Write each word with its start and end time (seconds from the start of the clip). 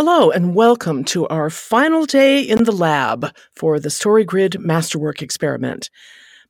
Hello, 0.00 0.30
and 0.30 0.54
welcome 0.54 1.02
to 1.06 1.26
our 1.26 1.50
final 1.50 2.06
day 2.06 2.40
in 2.40 2.62
the 2.62 2.70
lab 2.70 3.34
for 3.56 3.80
the 3.80 3.88
StoryGrid 3.88 4.60
Masterwork 4.60 5.22
experiment. 5.22 5.90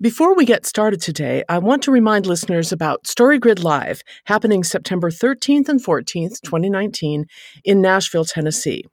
Before 0.02 0.34
we 0.34 0.44
get 0.44 0.66
started 0.66 1.00
today, 1.00 1.44
I 1.48 1.56
want 1.56 1.82
to 1.84 1.90
remind 1.90 2.26
listeners 2.26 2.72
about 2.72 3.04
StoryGrid 3.04 3.64
Live, 3.64 4.02
happening 4.24 4.64
September 4.64 5.10
13th 5.10 5.70
and 5.70 5.82
14th, 5.82 6.42
2019, 6.42 7.24
in 7.64 7.80
Nashville, 7.80 8.26
Tennessee. 8.26 8.84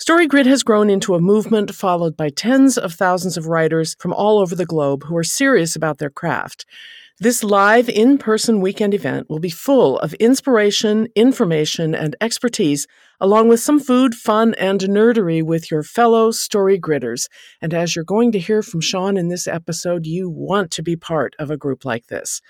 StoryGrid 0.00 0.46
has 0.46 0.62
grown 0.62 0.88
into 0.88 1.14
a 1.14 1.20
movement 1.20 1.74
followed 1.74 2.16
by 2.16 2.30
tens 2.30 2.78
of 2.78 2.94
thousands 2.94 3.36
of 3.36 3.48
writers 3.48 3.96
from 3.98 4.14
all 4.14 4.38
over 4.38 4.54
the 4.54 4.64
globe 4.64 5.04
who 5.04 5.14
are 5.14 5.22
serious 5.22 5.76
about 5.76 5.98
their 5.98 6.08
craft. 6.08 6.64
This 7.20 7.44
live 7.44 7.88
in 7.88 8.18
person 8.18 8.60
weekend 8.60 8.92
event 8.92 9.30
will 9.30 9.38
be 9.38 9.48
full 9.48 10.00
of 10.00 10.14
inspiration, 10.14 11.06
information, 11.14 11.94
and 11.94 12.16
expertise, 12.20 12.88
along 13.20 13.46
with 13.46 13.60
some 13.60 13.78
food, 13.78 14.16
fun, 14.16 14.52
and 14.54 14.80
nerdery 14.80 15.40
with 15.40 15.70
your 15.70 15.84
fellow 15.84 16.32
story 16.32 16.76
gridders. 16.76 17.28
And 17.62 17.72
as 17.72 17.94
you're 17.94 18.04
going 18.04 18.32
to 18.32 18.40
hear 18.40 18.64
from 18.64 18.80
Shawn 18.80 19.16
in 19.16 19.28
this 19.28 19.46
episode, 19.46 20.06
you 20.06 20.28
want 20.28 20.72
to 20.72 20.82
be 20.82 20.96
part 20.96 21.36
of 21.38 21.52
a 21.52 21.56
group 21.56 21.84
like 21.84 22.08
this. 22.08 22.40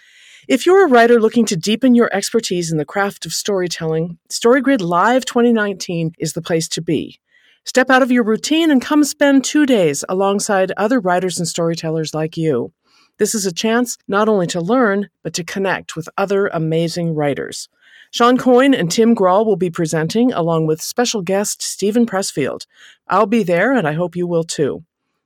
If 0.49 0.65
you're 0.65 0.87
a 0.87 0.89
writer 0.89 1.21
looking 1.21 1.45
to 1.47 1.57
deepen 1.57 1.95
your 1.95 2.09
expertise 2.11 2.73
in 2.73 2.79
the 2.79 2.87
craft 2.87 3.27
of 3.27 3.35
storytelling, 3.35 4.17
StoryGrid 4.31 4.81
Live 4.81 5.27
2019 5.27 6.13
is 6.19 6.33
the 6.33 6.41
place 6.41 6.69
to 6.69 6.81
be. 6.81 7.21
Step 7.67 7.91
out 7.91 8.03
of 8.03 8.11
your 8.11 8.25
routine 8.25 8.71
and 8.71 8.81
come 8.81 9.05
spend 9.05 9.45
two 9.45 9.67
days 9.67 10.07
alongside 10.09 10.73
other 10.79 11.01
writers 11.01 11.39
and 11.39 11.47
storytellers 11.47 12.15
like 12.15 12.39
you. 12.39 12.73
This 13.19 13.35
is 13.35 13.47
a 13.47 13.53
chance 13.53 13.97
not 14.09 14.29
only 14.29 14.47
to 14.49 14.61
learn, 14.61 15.09
but 15.23 15.35
to 15.35 15.45
connect 15.45 15.97
with 15.97 16.09
other 16.19 16.49
amazing 16.49 17.15
writers. 17.15 17.69
Shawn 18.11 18.39
Coyne 18.39 18.75
and 18.75 18.91
Tim 18.91 19.15
Grahl 19.15 19.45
will 19.45 19.57
be 19.57 19.71
presenting, 19.71 20.33
along 20.33 20.67
with 20.67 20.81
special 20.81 21.21
guest 21.23 21.63
Steven 21.63 22.07
Pressfield. 22.07 22.67
I'll 23.09 23.27
be 23.27 23.43
there, 23.43 23.73
and 23.73 23.89
I 23.89 23.93
hope 23.93 24.15
you 24.15 24.27
will 24.27 24.45
too. 24.45 24.85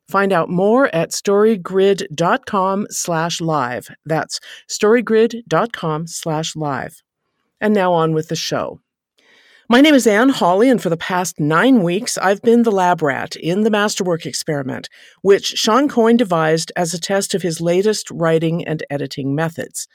Find 0.08 0.32
out 0.32 0.48
more 0.48 0.86
at 0.94 1.10
storygrid.com 1.10 2.86
slash 2.88 3.40
live. 3.42 3.88
That's 4.06 4.40
storygrid.com 4.68 6.06
slash 6.06 6.56
live. 6.56 7.02
And 7.60 7.74
now 7.74 7.92
on 7.92 8.14
with 8.14 8.28
the 8.28 8.36
show. 8.36 8.80
My 9.70 9.82
name 9.82 9.94
is 9.94 10.06
Anne 10.06 10.30
Hawley, 10.30 10.70
and 10.70 10.82
for 10.82 10.88
the 10.88 10.96
past 10.96 11.38
nine 11.38 11.82
weeks, 11.82 12.16
I've 12.16 12.40
been 12.40 12.62
the 12.62 12.72
lab 12.72 13.02
rat 13.02 13.36
in 13.36 13.64
the 13.64 13.70
Masterwork 13.70 14.24
experiment, 14.24 14.88
which 15.20 15.58
Shawn 15.58 15.90
Coyne 15.90 16.16
devised 16.16 16.72
as 16.74 16.94
a 16.94 16.98
test 16.98 17.34
of 17.34 17.42
his 17.42 17.60
latest 17.60 18.10
writing 18.10 18.66
and 18.66 18.82
editing 18.88 19.34
methods. 19.34 19.86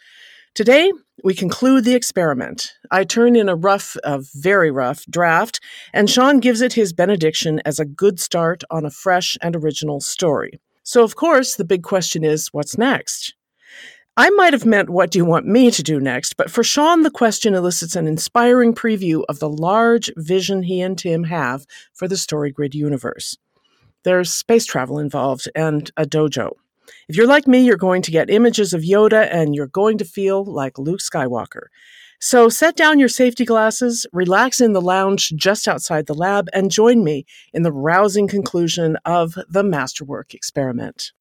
Today, 0.54 0.92
we 1.24 1.34
conclude 1.34 1.86
the 1.86 1.96
experiment. 1.96 2.74
I 2.92 3.04
turn 3.04 3.36
in 3.36 3.50
a 3.50 3.56
rough, 3.56 3.98
a 4.04 4.22
very 4.36 4.70
rough 4.70 5.08
draft, 5.08 5.60
and 5.92 6.08
Shawn 6.08 6.40
gives 6.40 6.62
it 6.62 6.74
his 6.74 6.94
benediction 6.94 7.60
as 7.66 7.80
a 7.80 7.86
good 7.86 8.20
start 8.20 8.64
on 8.70 8.86
a 8.86 8.92
fresh 8.92 9.40
and 9.42 9.56
original 9.56 10.02
story. 10.02 10.52
So, 10.84 11.04
of 11.04 11.16
course, 11.16 11.56
the 11.56 11.66
big 11.66 11.82
question 11.82 12.24
is 12.24 12.50
what's 12.50 12.78
next? 12.78 13.34
I 14.16 14.30
might 14.30 14.53
have 14.53 14.66
meant, 14.66 14.92
What 14.92 15.09
do 15.09 15.17
you 15.17 15.25
want 15.25 15.47
me 15.47 15.72
to 15.72 15.81
do 15.81 16.00
next? 16.00 16.38
But 16.38 16.52
for 16.52 16.64
Shawn, 16.64 17.02
the 17.02 17.09
question 17.09 17.56
elicits 17.56 17.95
an 17.95 18.06
inspiring 18.06 18.75
preview 18.75 19.23
of 19.28 19.39
the 19.39 19.50
large 19.50 20.11
vision 20.16 20.61
he 20.61 20.81
and 20.81 20.95
Tim 20.95 21.23
have 21.23 21.66
for 21.94 22.08
the 22.08 22.14
StoryGrid 22.14 22.75
universe. 22.75 23.36
There's 24.03 24.31
space 24.31 24.66
travel 24.66 25.00
involved 25.00 25.50
and 25.56 25.89
a 25.97 26.06
dojo. 26.06 26.52
If 27.08 27.16
you're 27.16 27.25
like 27.25 27.47
me, 27.47 27.61
you're 27.61 27.75
going 27.75 28.03
to 28.03 28.11
get 28.11 28.30
images 28.30 28.72
of 28.72 28.81
Yoda 28.81 29.28
and 29.31 29.56
you're 29.56 29.66
going 29.66 29.97
to 29.97 30.06
feel 30.06 30.45
like 30.45 30.78
Luke 30.78 31.00
Skywalker. 31.00 31.67
So 32.19 32.50
set 32.50 32.75
down 32.75 33.00
your 33.00 33.09
safety 33.09 33.45
glasses, 33.45 34.06
relax 34.14 34.61
in 34.61 34.73
the 34.73 34.81
lounge 34.81 35.34
just 35.36 35.67
outside 35.67 36.06
the 36.06 36.14
lab, 36.14 36.50
and 36.53 36.69
join 36.69 37.03
me 37.03 37.25
in 37.52 37.64
the 37.64 37.73
rousing 37.73 38.28
conclusion 38.28 38.95
of 39.06 39.39
the 39.50 39.64
Masterwork 39.64 40.36
experiment. 40.36 41.14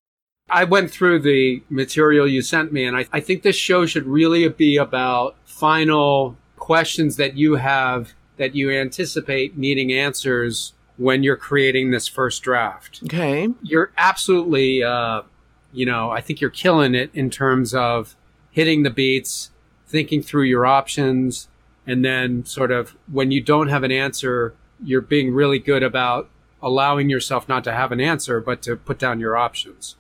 I 0.53 0.65
went 0.65 0.91
through 0.91 1.21
the 1.21 1.63
material 1.71 2.29
you 2.29 2.43
sent 2.43 2.73
me, 2.73 2.85
and 2.85 2.97
I, 2.97 3.07
I 3.11 3.21
think 3.21 3.43
this 3.43 3.57
show 3.57 3.87
should 3.87 4.07
really 4.07 4.47
be 4.49 4.77
about 4.77 5.35
final 5.45 6.37
questions 6.57 7.17
that 7.17 7.37
you 7.37 7.57
have 7.57 8.13
that 8.37 8.55
you 8.55 8.71
anticipate 8.71 9.57
needing 9.57 9.93
answers 9.93 10.75
when 10.97 11.23
you're 11.23 11.37
creating 11.37 11.91
this 11.91 12.07
first 12.07 12.43
draft. 12.43 13.01
Okay. 13.05 13.49
You're 13.63 13.93
absolutely, 13.97 14.83
uh, 14.83 15.23
you 15.73 15.87
know, 15.87 16.11
I 16.11 16.21
think 16.21 16.41
you're 16.41 16.51
killing 16.51 16.95
it 16.95 17.11
in 17.15 17.31
terms 17.31 17.75
of 17.75 18.15
hitting 18.51 18.83
the 18.83 18.91
beats, 18.91 19.51
thinking 19.87 20.23
through 20.23 20.45
your 20.45 20.67
options, 20.67 21.49
and 21.87 22.05
then 22.05 22.45
sort 22.45 22.71
of 22.71 22.95
when 23.11 23.31
you 23.31 23.41
don't 23.41 23.69
have 23.69 23.85
an 23.85 23.93
answer, 23.93 24.55
you're 24.85 25.01
being 25.01 25.33
really 25.33 25.59
good 25.59 25.83
about 25.83 26.29
allowing 26.63 27.09
yourself 27.09 27.49
not 27.49 27.65
to 27.65 27.73
have 27.73 27.91
an 27.91 28.01
answer, 28.01 28.41
but 28.41 28.63
to 28.63 28.77
put 28.77 28.99
down 28.99 29.19
your 29.19 29.37
options. 29.37 29.97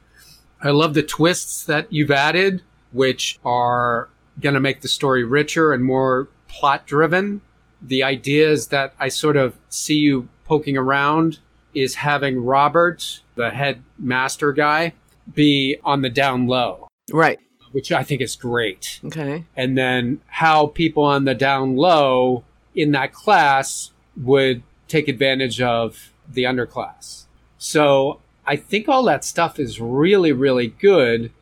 I 0.62 0.70
love 0.70 0.94
the 0.94 1.02
twists 1.02 1.64
that 1.64 1.92
you've 1.92 2.10
added, 2.10 2.62
which 2.92 3.38
are 3.44 4.08
going 4.40 4.54
to 4.54 4.60
make 4.60 4.80
the 4.80 4.88
story 4.88 5.24
richer 5.24 5.72
and 5.72 5.84
more 5.84 6.28
plot 6.48 6.86
driven. 6.86 7.40
The 7.80 8.04
ideas 8.04 8.68
that 8.68 8.94
I 9.00 9.08
sort 9.08 9.36
of 9.36 9.56
see 9.68 9.96
you 9.96 10.28
poking 10.44 10.76
around 10.76 11.40
is 11.74 11.96
having 11.96 12.44
Robert, 12.44 13.20
the 13.34 13.50
head 13.50 13.82
master 13.98 14.52
guy, 14.52 14.92
be 15.34 15.78
on 15.84 16.02
the 16.02 16.10
down 16.10 16.46
low. 16.46 16.88
Right. 17.12 17.40
Which 17.72 17.90
I 17.90 18.04
think 18.04 18.20
is 18.20 18.36
great. 18.36 19.00
Okay. 19.04 19.44
And 19.56 19.76
then 19.76 20.20
how 20.26 20.66
people 20.66 21.02
on 21.02 21.24
the 21.24 21.34
down 21.34 21.76
low 21.76 22.44
in 22.74 22.92
that 22.92 23.12
class 23.12 23.90
would 24.16 24.62
take 24.88 25.08
advantage 25.08 25.60
of 25.60 26.12
the 26.30 26.44
underclass. 26.44 27.24
So 27.58 28.20
I 28.52 28.56
think 28.56 28.86
all 28.86 29.04
that 29.04 29.24
stuff 29.24 29.58
is 29.58 29.80
really, 29.80 30.30
really 30.30 30.66
good. 30.66 31.32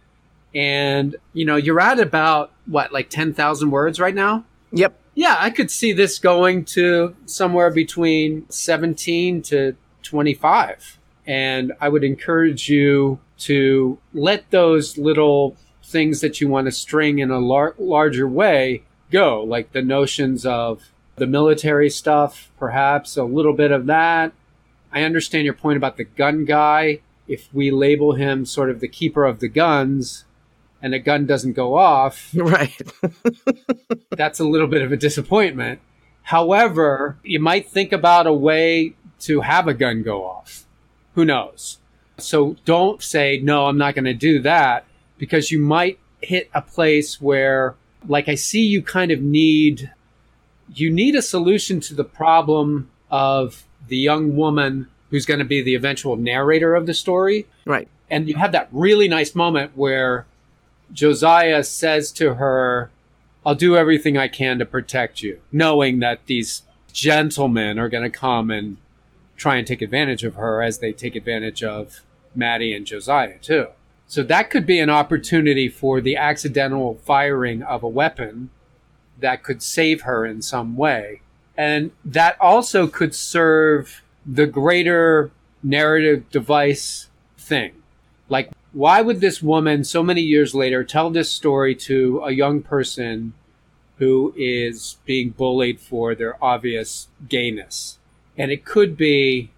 And, 0.54 1.16
you 1.32 1.44
know, 1.44 1.56
you're 1.56 1.80
at 1.80 1.98
about 1.98 2.52
what, 2.66 2.92
like 2.92 3.10
10,000 3.10 3.72
words 3.72 3.98
right 3.98 4.14
now? 4.14 4.44
Yep. 4.70 4.96
Yeah, 5.16 5.34
I 5.36 5.50
could 5.50 5.72
see 5.72 5.92
this 5.92 6.20
going 6.20 6.66
to 6.66 7.16
somewhere 7.26 7.72
between 7.72 8.48
17 8.48 9.42
to 9.42 9.74
25. 10.04 11.00
And 11.26 11.72
I 11.80 11.88
would 11.88 12.04
encourage 12.04 12.68
you 12.68 13.18
to 13.38 13.98
let 14.14 14.48
those 14.52 14.96
little 14.96 15.56
things 15.82 16.20
that 16.20 16.40
you 16.40 16.46
want 16.46 16.66
to 16.66 16.70
string 16.72 17.18
in 17.18 17.32
a 17.32 17.40
lar- 17.40 17.74
larger 17.76 18.28
way 18.28 18.84
go, 19.10 19.42
like 19.42 19.72
the 19.72 19.82
notions 19.82 20.46
of 20.46 20.92
the 21.16 21.26
military 21.26 21.90
stuff, 21.90 22.52
perhaps 22.56 23.16
a 23.16 23.24
little 23.24 23.54
bit 23.54 23.72
of 23.72 23.86
that, 23.86 24.30
I 24.92 25.02
understand 25.02 25.44
your 25.44 25.54
point 25.54 25.76
about 25.76 25.96
the 25.96 26.04
gun 26.04 26.44
guy. 26.44 27.00
If 27.28 27.52
we 27.54 27.70
label 27.70 28.14
him 28.14 28.44
sort 28.44 28.70
of 28.70 28.80
the 28.80 28.88
keeper 28.88 29.24
of 29.24 29.40
the 29.40 29.48
guns 29.48 30.24
and 30.82 30.94
a 30.94 30.98
gun 30.98 31.26
doesn't 31.26 31.52
go 31.52 31.76
off, 31.76 32.30
right. 32.34 32.80
that's 34.10 34.40
a 34.40 34.44
little 34.44 34.66
bit 34.66 34.82
of 34.82 34.92
a 34.92 34.96
disappointment. 34.96 35.80
However, 36.22 37.18
you 37.22 37.40
might 37.40 37.68
think 37.68 37.92
about 37.92 38.26
a 38.26 38.32
way 38.32 38.94
to 39.20 39.40
have 39.42 39.68
a 39.68 39.74
gun 39.74 40.02
go 40.02 40.24
off. 40.24 40.64
Who 41.14 41.24
knows? 41.24 41.78
So 42.18 42.56
don't 42.64 43.02
say, 43.02 43.40
no, 43.42 43.66
I'm 43.66 43.78
not 43.78 43.94
going 43.94 44.04
to 44.04 44.14
do 44.14 44.40
that 44.42 44.84
because 45.18 45.50
you 45.50 45.58
might 45.58 45.98
hit 46.20 46.50
a 46.54 46.62
place 46.62 47.20
where, 47.20 47.76
like, 48.06 48.28
I 48.28 48.34
see 48.34 48.62
you 48.62 48.82
kind 48.82 49.10
of 49.10 49.20
need, 49.20 49.90
you 50.74 50.90
need 50.90 51.14
a 51.14 51.22
solution 51.22 51.80
to 51.80 51.94
the 51.94 52.04
problem 52.04 52.90
of 53.10 53.64
the 53.90 53.98
young 53.98 54.34
woman 54.36 54.88
who's 55.10 55.26
going 55.26 55.40
to 55.40 55.44
be 55.44 55.60
the 55.60 55.74
eventual 55.74 56.16
narrator 56.16 56.74
of 56.74 56.86
the 56.86 56.94
story. 56.94 57.46
Right. 57.66 57.88
And 58.08 58.28
you 58.28 58.36
have 58.36 58.52
that 58.52 58.68
really 58.72 59.08
nice 59.08 59.34
moment 59.34 59.72
where 59.76 60.24
Josiah 60.92 61.62
says 61.62 62.10
to 62.12 62.34
her, 62.34 62.90
I'll 63.44 63.54
do 63.54 63.76
everything 63.76 64.16
I 64.16 64.28
can 64.28 64.58
to 64.58 64.66
protect 64.66 65.22
you, 65.22 65.40
knowing 65.52 66.00
that 66.00 66.26
these 66.26 66.62
gentlemen 66.92 67.78
are 67.78 67.88
going 67.88 68.02
to 68.02 68.10
come 68.10 68.50
and 68.50 68.76
try 69.36 69.56
and 69.56 69.66
take 69.66 69.82
advantage 69.82 70.24
of 70.24 70.34
her 70.34 70.62
as 70.62 70.78
they 70.78 70.92
take 70.92 71.16
advantage 71.16 71.62
of 71.62 72.00
Maddie 72.34 72.74
and 72.74 72.86
Josiah, 72.86 73.38
too. 73.38 73.68
So 74.06 74.22
that 74.24 74.50
could 74.50 74.66
be 74.66 74.80
an 74.80 74.90
opportunity 74.90 75.68
for 75.68 76.00
the 76.00 76.16
accidental 76.16 76.96
firing 77.04 77.62
of 77.62 77.82
a 77.82 77.88
weapon 77.88 78.50
that 79.18 79.42
could 79.42 79.62
save 79.62 80.02
her 80.02 80.26
in 80.26 80.42
some 80.42 80.76
way. 80.76 81.22
And 81.60 81.90
that 82.06 82.40
also 82.40 82.86
could 82.86 83.14
serve 83.14 84.02
the 84.24 84.46
greater 84.46 85.30
narrative 85.62 86.30
device 86.30 87.08
thing. 87.36 87.82
Like, 88.30 88.50
why 88.72 89.02
would 89.02 89.20
this 89.20 89.42
woman, 89.42 89.84
so 89.84 90.02
many 90.02 90.22
years 90.22 90.54
later, 90.54 90.84
tell 90.84 91.10
this 91.10 91.30
story 91.30 91.74
to 91.74 92.22
a 92.24 92.30
young 92.30 92.62
person 92.62 93.34
who 93.98 94.32
is 94.38 94.96
being 95.04 95.30
bullied 95.30 95.80
for 95.80 96.14
their 96.14 96.42
obvious 96.42 97.08
gayness? 97.28 97.98
And 98.38 98.50
it 98.50 98.64
could 98.64 98.96
be, 98.96 99.50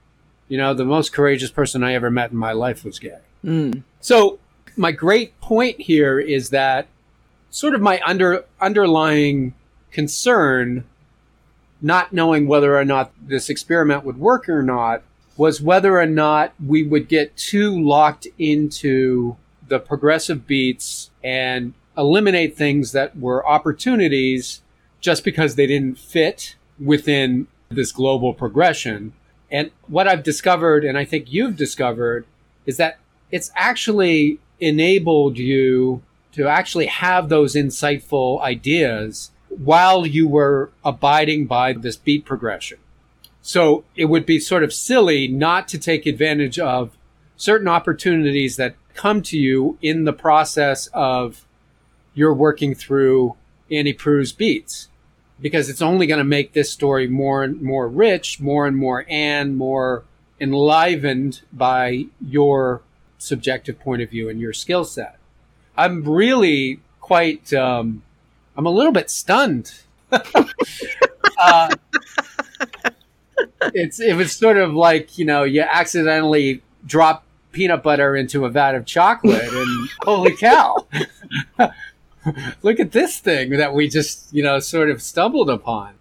you 0.49 0.59
know, 0.59 0.75
the 0.75 0.85
most 0.85 1.13
courageous 1.13 1.53
person 1.53 1.85
I 1.85 1.95
ever 1.95 2.11
met 2.11 2.33
in 2.33 2.37
my 2.37 2.51
life 2.51 2.85
was 2.85 2.99
gay. 2.99 3.21
Mm. 3.45 3.85
So, 4.01 4.41
my 4.77 4.91
great 4.91 5.41
point 5.41 5.83
here 5.83 6.19
is 6.19 6.51
that 6.51 6.89
sort 7.51 7.77
of 7.77 7.81
my 7.81 8.01
under 8.05 8.45
underlying 8.61 9.55
concern 9.93 10.83
not 11.83 12.13
knowing 12.13 12.47
whether 12.47 12.79
or 12.79 12.85
not 12.85 13.13
this 13.21 13.51
experiment 13.51 14.05
would 14.05 14.19
work 14.19 14.49
or 14.49 14.63
not 14.63 15.03
was 15.37 15.61
whether 15.61 15.99
or 15.99 16.07
not 16.07 16.55
we 16.65 16.83
would 16.83 17.09
get 17.09 17.37
too 17.37 17.79
locked 17.83 18.27
into 18.39 19.37
the 19.69 19.81
progressive 19.81 20.47
beats 20.47 21.11
and 21.25 21.75
eliminate 21.99 22.57
things 22.57 22.93
that 22.93 23.19
were 23.19 23.47
opportunities 23.47 24.63
just 25.01 25.25
because 25.25 25.57
they 25.57 25.67
didn't 25.67 25.99
fit 25.99 26.55
within 26.79 27.47
this 27.71 27.91
global 27.91 28.33
progression. 28.33 29.13
And 29.51 29.71
what 29.89 30.07
I've 30.07 30.23
discovered, 30.23 30.85
and 30.85 30.97
I 30.97 31.05
think 31.05 31.33
you've 31.33 31.57
discovered, 31.57 32.25
is 32.65 32.77
that 32.77 32.99
it's 33.31 33.51
actually 33.57 34.39
enabled 34.61 35.39
you 35.39 36.03
to 36.33 36.47
actually 36.47 36.87
have 36.87 37.29
those 37.29 37.55
insightful 37.55 38.41
ideas 38.41 39.32
while 39.59 40.07
you 40.07 40.29
were 40.29 40.71
abiding 40.85 41.47
by 41.47 41.73
this 41.73 41.97
beat 41.97 42.25
progression. 42.25 42.79
So 43.43 43.85
it 43.97 44.07
would 44.07 44.25
be 44.25 44.39
sort 44.39 44.63
of 44.63 44.73
silly 44.73 45.29
not 45.29 45.69
to 45.69 45.79
take 45.79 46.07
advantage 46.07 46.59
of 46.59 46.97
certain 47.37 47.69
opportunities 47.69 48.57
that 48.57 48.77
come 48.95 49.23
to 49.23 49.39
you 49.39 49.79
in 49.83 50.05
the 50.05 50.13
process 50.13 50.89
of 50.93 51.45
you're 52.15 52.35
working 52.35 52.75
through 52.75 53.37
Annie 53.71 53.93
Proulx's 53.93 54.33
beats 54.33 54.89
because 55.41 55.69
it's 55.69 55.83
only 55.83 56.07
going 56.07 56.19
to 56.19 56.25
make 56.25 56.53
this 56.53 56.71
story 56.71 57.09
more 57.09 57.43
and 57.43 57.61
more 57.61 57.89
rich, 57.89 58.39
more 58.39 58.67
and 58.67 58.77
more 58.77 59.05
and 59.09 59.57
more 59.57 60.05
enlivened 60.41 61.43
by 61.53 62.07
your 62.21 62.83
subjective 63.19 63.79
point 63.81 64.03
of 64.03 64.11
view 64.11 64.29
and 64.29 64.41
your 64.41 64.53
skill 64.53 64.85
set. 64.85 65.19
I'm 65.77 66.05
really 66.05 66.81
quite, 67.01 67.53
um, 67.53 68.03
I'm 68.57 68.67
a 68.67 68.71
little 68.71 68.93
bit 68.93 69.11
stunned. 69.11 69.73
uh, 70.13 71.75
it's 73.75 74.01
it 74.01 74.15
was 74.17 74.35
sort 74.35 74.57
of 74.57 74.75
like 74.75 75.19
you 75.19 75.25
know 75.25 75.45
you 75.45 75.63
accidentally 75.63 76.63
drop 76.85 77.25
peanut 77.53 77.83
butter 77.83 78.17
into 78.17 78.45
a 78.45 78.51
vat 78.51 78.75
of 78.75 78.85
chocolate 78.85 79.53
and 79.53 79.89
holy 80.03 80.37
cow 80.37 80.77
look 82.63 82.81
at 82.81 82.93
this 82.93 83.19
thing 83.19 83.51
that 83.51 83.75
we 83.75 83.89
just 83.89 84.33
you 84.33 84.43
know 84.43 84.59
sort 84.59 84.91
of 84.91 85.03
stumbled 85.03 85.51
upon 85.51 85.95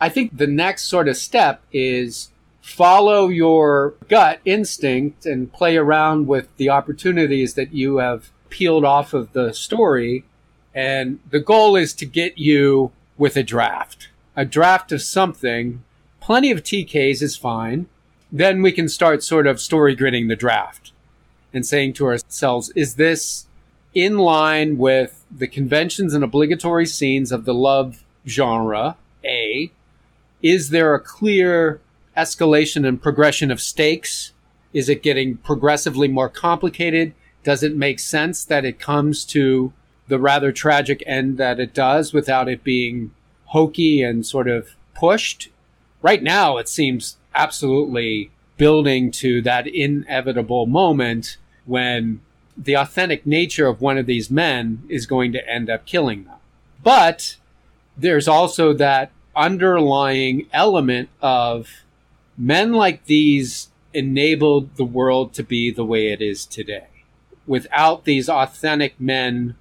i 0.00 0.08
think 0.08 0.36
the 0.36 0.46
next 0.46 0.84
sort 0.84 1.08
of 1.08 1.16
step 1.16 1.62
is 1.72 2.30
follow 2.60 3.28
your 3.28 3.94
gut 4.08 4.40
instinct 4.44 5.26
and 5.26 5.52
play 5.52 5.76
around 5.76 6.26
with 6.26 6.56
the 6.56 6.68
opportunities 6.68 7.54
that 7.54 7.72
you 7.72 7.96
have 7.96 8.30
peeled 8.50 8.84
off 8.84 9.14
of 9.14 9.32
the 9.32 9.52
story 9.52 10.24
and 10.74 11.18
the 11.30 11.40
goal 11.40 11.76
is 11.76 11.92
to 11.94 12.06
get 12.06 12.38
you 12.38 12.90
with 13.18 13.36
a 13.36 13.42
draft 13.42 14.08
a 14.36 14.44
draft 14.44 14.92
of 14.92 15.02
something 15.02 15.82
plenty 16.20 16.50
of 16.50 16.62
TKs 16.62 17.20
is 17.20 17.36
fine. 17.36 17.86
Then 18.30 18.62
we 18.62 18.72
can 18.72 18.88
start 18.88 19.22
sort 19.22 19.46
of 19.46 19.60
story 19.60 19.94
gridding 19.96 20.28
the 20.28 20.36
draft 20.36 20.92
and 21.52 21.66
saying 21.66 21.92
to 21.94 22.06
ourselves, 22.06 22.70
is 22.74 22.94
this 22.94 23.46
in 23.92 24.18
line 24.18 24.78
with 24.78 25.24
the 25.30 25.46
conventions 25.46 26.14
and 26.14 26.24
obligatory 26.24 26.86
scenes 26.86 27.30
of 27.30 27.44
the 27.44 27.52
love 27.52 28.04
genre? 28.26 28.96
A. 29.24 29.70
Is 30.42 30.70
there 30.70 30.94
a 30.94 31.00
clear 31.00 31.80
escalation 32.16 32.86
and 32.88 33.02
progression 33.02 33.50
of 33.50 33.60
stakes? 33.60 34.32
Is 34.72 34.88
it 34.88 35.02
getting 35.02 35.36
progressively 35.36 36.08
more 36.08 36.30
complicated? 36.30 37.12
Does 37.44 37.62
it 37.62 37.76
make 37.76 37.98
sense 37.98 38.44
that 38.46 38.64
it 38.64 38.78
comes 38.78 39.24
to 39.26 39.72
the 40.12 40.20
rather 40.20 40.52
tragic 40.52 41.02
end 41.06 41.38
that 41.38 41.58
it 41.58 41.72
does 41.72 42.12
without 42.12 42.46
it 42.46 42.62
being 42.62 43.10
hokey 43.46 44.02
and 44.02 44.26
sort 44.26 44.46
of 44.46 44.76
pushed 44.94 45.48
right 46.02 46.22
now 46.22 46.58
it 46.58 46.68
seems 46.68 47.16
absolutely 47.34 48.30
building 48.58 49.10
to 49.10 49.40
that 49.42 49.66
inevitable 49.66 50.66
moment 50.66 51.38
when 51.64 52.20
the 52.56 52.74
authentic 52.74 53.26
nature 53.26 53.66
of 53.66 53.80
one 53.80 53.98
of 53.98 54.06
these 54.06 54.30
men 54.30 54.82
is 54.88 55.06
going 55.06 55.32
to 55.32 55.48
end 55.48 55.70
up 55.70 55.86
killing 55.86 56.24
them. 56.24 56.36
But 56.82 57.36
there's 57.96 58.28
also 58.28 58.72
that 58.74 59.10
underlying 59.34 60.46
element 60.52 61.08
of 61.20 61.68
men 62.36 62.72
like 62.72 63.06
these 63.06 63.70
enabled 63.94 64.76
the 64.76 64.84
world 64.84 65.32
to 65.34 65.42
be 65.42 65.70
the 65.70 65.84
way 65.84 66.12
it 66.12 66.20
is 66.20 66.46
today. 66.46 66.86
Without 67.46 68.04
these 68.04 68.28
authentic 68.28 69.00
men 69.00 69.56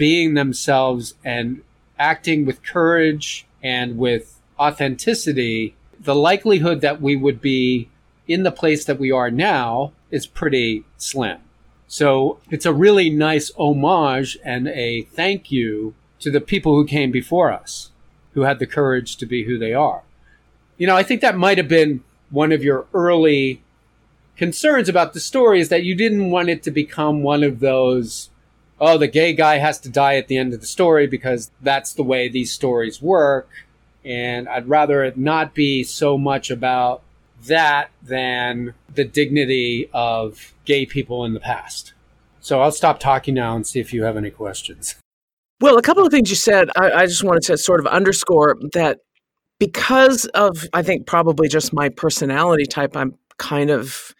being 0.00 0.32
themselves 0.32 1.12
and 1.22 1.60
acting 1.98 2.46
with 2.46 2.62
courage 2.62 3.44
and 3.62 3.98
with 3.98 4.40
authenticity, 4.58 5.76
the 6.00 6.14
likelihood 6.14 6.80
that 6.80 7.02
we 7.02 7.14
would 7.14 7.38
be 7.38 7.90
in 8.26 8.42
the 8.42 8.50
place 8.50 8.86
that 8.86 8.98
we 8.98 9.12
are 9.12 9.30
now 9.30 9.92
is 10.10 10.26
pretty 10.26 10.82
slim. 10.96 11.36
So 11.86 12.38
it's 12.48 12.64
a 12.64 12.72
really 12.72 13.10
nice 13.10 13.52
homage 13.58 14.38
and 14.42 14.68
a 14.68 15.02
thank 15.02 15.52
you 15.52 15.94
to 16.20 16.30
the 16.30 16.40
people 16.40 16.72
who 16.74 16.86
came 16.86 17.10
before 17.10 17.52
us, 17.52 17.90
who 18.32 18.40
had 18.40 18.58
the 18.58 18.66
courage 18.66 19.16
to 19.16 19.26
be 19.26 19.44
who 19.44 19.58
they 19.58 19.74
are. 19.74 20.02
You 20.78 20.86
know, 20.86 20.96
I 20.96 21.02
think 21.02 21.20
that 21.20 21.36
might 21.36 21.58
have 21.58 21.68
been 21.68 22.02
one 22.30 22.52
of 22.52 22.64
your 22.64 22.86
early 22.94 23.60
concerns 24.38 24.88
about 24.88 25.12
the 25.12 25.20
story 25.20 25.60
is 25.60 25.68
that 25.68 25.84
you 25.84 25.94
didn't 25.94 26.30
want 26.30 26.48
it 26.48 26.62
to 26.62 26.70
become 26.70 27.22
one 27.22 27.44
of 27.44 27.60
those, 27.60 28.30
oh, 28.80 28.98
the 28.98 29.08
gay 29.08 29.32
guy 29.32 29.58
has 29.58 29.78
to 29.80 29.88
die 29.88 30.16
at 30.16 30.28
the 30.28 30.38
end 30.38 30.54
of 30.54 30.60
the 30.60 30.66
story 30.66 31.06
because 31.06 31.50
that's 31.60 31.92
the 31.92 32.02
way 32.02 32.28
these 32.28 32.50
stories 32.50 33.02
work 33.02 33.48
and 34.04 34.48
I'd 34.48 34.68
rather 34.68 35.04
it 35.04 35.16
not 35.18 35.54
be 35.54 35.84
so 35.84 36.16
much 36.16 36.50
about 36.50 37.02
that 37.46 37.90
than 38.02 38.74
the 38.94 39.04
dignity 39.04 39.88
of 39.92 40.54
gay 40.64 40.86
people 40.86 41.24
in 41.24 41.34
the 41.34 41.40
past. 41.40 41.92
So 42.40 42.60
I'll 42.60 42.72
stop 42.72 43.00
talking 43.00 43.34
now 43.34 43.54
and 43.54 43.66
see 43.66 43.80
if 43.80 43.92
you 43.92 44.04
have 44.04 44.16
any 44.16 44.30
questions. 44.30 44.96
Well, 45.60 45.76
a 45.76 45.82
couple 45.82 46.04
of 46.06 46.10
things 46.10 46.30
you 46.30 46.36
said, 46.36 46.70
I, 46.76 46.90
I 46.92 47.06
just 47.06 47.22
wanted 47.22 47.42
to 47.44 47.58
sort 47.58 47.80
of 47.80 47.86
underscore 47.86 48.56
that 48.72 49.00
because 49.58 50.24
of, 50.26 50.66
I 50.72 50.82
think, 50.82 51.06
probably 51.06 51.48
just 51.48 51.74
my 51.74 51.90
personality 51.90 52.64
type, 52.64 52.96
I'm 52.96 53.14
kind 53.36 53.70
of 53.70 54.14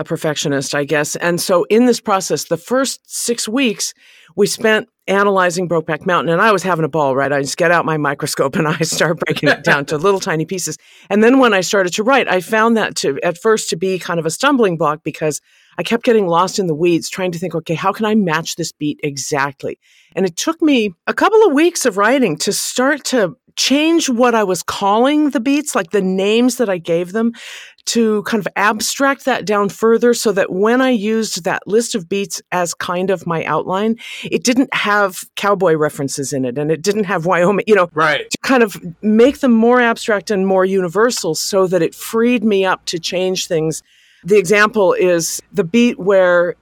a 0.00 0.04
perfectionist, 0.04 0.74
I 0.74 0.84
guess. 0.84 1.14
And 1.16 1.38
so 1.38 1.64
in 1.64 1.84
this 1.84 2.00
process, 2.00 2.44
the 2.44 2.56
first 2.56 3.00
six 3.04 3.46
weeks, 3.46 3.92
we 4.34 4.46
spent 4.46 4.88
analyzing 5.06 5.68
Brokeback 5.68 6.06
Mountain, 6.06 6.32
and 6.32 6.40
I 6.40 6.52
was 6.52 6.62
having 6.62 6.86
a 6.86 6.88
ball, 6.88 7.14
right? 7.14 7.30
I 7.30 7.42
just 7.42 7.58
get 7.58 7.70
out 7.70 7.84
my 7.84 7.98
microscope 7.98 8.56
and 8.56 8.66
I 8.68 8.78
start 8.78 9.20
breaking 9.20 9.50
it 9.50 9.62
down 9.62 9.84
to 9.86 9.98
little 9.98 10.20
tiny 10.20 10.46
pieces. 10.46 10.78
And 11.10 11.22
then 11.22 11.38
when 11.38 11.52
I 11.52 11.60
started 11.60 11.92
to 11.94 12.02
write, 12.02 12.28
I 12.28 12.40
found 12.40 12.78
that 12.78 12.96
to 12.96 13.18
at 13.22 13.36
first 13.36 13.68
to 13.70 13.76
be 13.76 13.98
kind 13.98 14.18
of 14.18 14.24
a 14.24 14.30
stumbling 14.30 14.78
block 14.78 15.00
because 15.04 15.42
I 15.76 15.82
kept 15.82 16.04
getting 16.04 16.26
lost 16.26 16.58
in 16.58 16.66
the 16.66 16.74
weeds 16.74 17.10
trying 17.10 17.32
to 17.32 17.38
think, 17.38 17.54
okay, 17.54 17.74
how 17.74 17.92
can 17.92 18.06
I 18.06 18.14
match 18.14 18.56
this 18.56 18.72
beat 18.72 19.00
exactly? 19.02 19.78
And 20.16 20.24
it 20.24 20.36
took 20.36 20.62
me 20.62 20.94
a 21.06 21.14
couple 21.14 21.42
of 21.44 21.52
weeks 21.52 21.84
of 21.84 21.96
writing 21.96 22.36
to 22.38 22.52
start 22.52 23.04
to 23.06 23.36
change 23.56 24.08
what 24.08 24.34
I 24.34 24.44
was 24.44 24.62
calling 24.62 25.30
the 25.30 25.40
beats, 25.40 25.74
like 25.74 25.90
the 25.90 26.02
names 26.02 26.56
that 26.56 26.68
I 26.68 26.78
gave 26.78 27.12
them, 27.12 27.32
to 27.86 28.22
kind 28.22 28.40
of 28.40 28.48
abstract 28.56 29.24
that 29.24 29.44
down 29.44 29.68
further 29.68 30.14
so 30.14 30.32
that 30.32 30.52
when 30.52 30.80
I 30.80 30.90
used 30.90 31.44
that 31.44 31.66
list 31.66 31.94
of 31.94 32.08
beats 32.08 32.40
as 32.52 32.74
kind 32.74 33.10
of 33.10 33.26
my 33.26 33.44
outline, 33.44 33.96
it 34.22 34.44
didn't 34.44 34.72
have 34.74 35.24
cowboy 35.36 35.74
references 35.74 36.32
in 36.32 36.44
it 36.44 36.58
and 36.58 36.70
it 36.70 36.82
didn't 36.82 37.04
have 37.04 37.26
Wyoming, 37.26 37.64
you 37.66 37.74
know, 37.74 37.90
right. 37.94 38.30
to 38.30 38.38
kind 38.42 38.62
of 38.62 38.76
make 39.02 39.40
them 39.40 39.52
more 39.52 39.80
abstract 39.80 40.30
and 40.30 40.46
more 40.46 40.64
universal 40.64 41.34
so 41.34 41.66
that 41.66 41.82
it 41.82 41.94
freed 41.94 42.44
me 42.44 42.64
up 42.64 42.84
to 42.86 42.98
change 42.98 43.46
things. 43.46 43.82
The 44.22 44.38
example 44.38 44.92
is 44.92 45.40
the 45.52 45.64
beat 45.64 45.98
where 45.98 46.54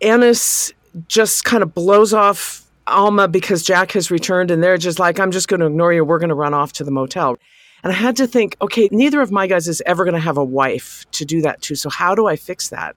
Ennis 0.00 0.72
just 1.08 1.44
kind 1.44 1.62
of 1.62 1.74
blows 1.74 2.12
off 2.12 2.67
Alma 2.88 3.28
because 3.28 3.62
Jack 3.62 3.92
has 3.92 4.10
returned 4.10 4.50
and 4.50 4.62
they're 4.62 4.78
just 4.78 4.98
like, 4.98 5.20
I'm 5.20 5.30
just 5.30 5.48
going 5.48 5.60
to 5.60 5.66
ignore 5.66 5.92
you. 5.92 6.04
We're 6.04 6.18
going 6.18 6.28
to 6.28 6.34
run 6.34 6.54
off 6.54 6.72
to 6.74 6.84
the 6.84 6.90
motel. 6.90 7.36
And 7.82 7.92
I 7.92 7.96
had 7.96 8.16
to 8.16 8.26
think, 8.26 8.56
okay, 8.60 8.88
neither 8.90 9.20
of 9.20 9.30
my 9.30 9.46
guys 9.46 9.68
is 9.68 9.82
ever 9.86 10.04
going 10.04 10.14
to 10.14 10.20
have 10.20 10.36
a 10.36 10.44
wife 10.44 11.04
to 11.12 11.24
do 11.24 11.40
that 11.42 11.62
to. 11.62 11.74
So 11.74 11.88
how 11.88 12.14
do 12.14 12.26
I 12.26 12.36
fix 12.36 12.70
that? 12.70 12.96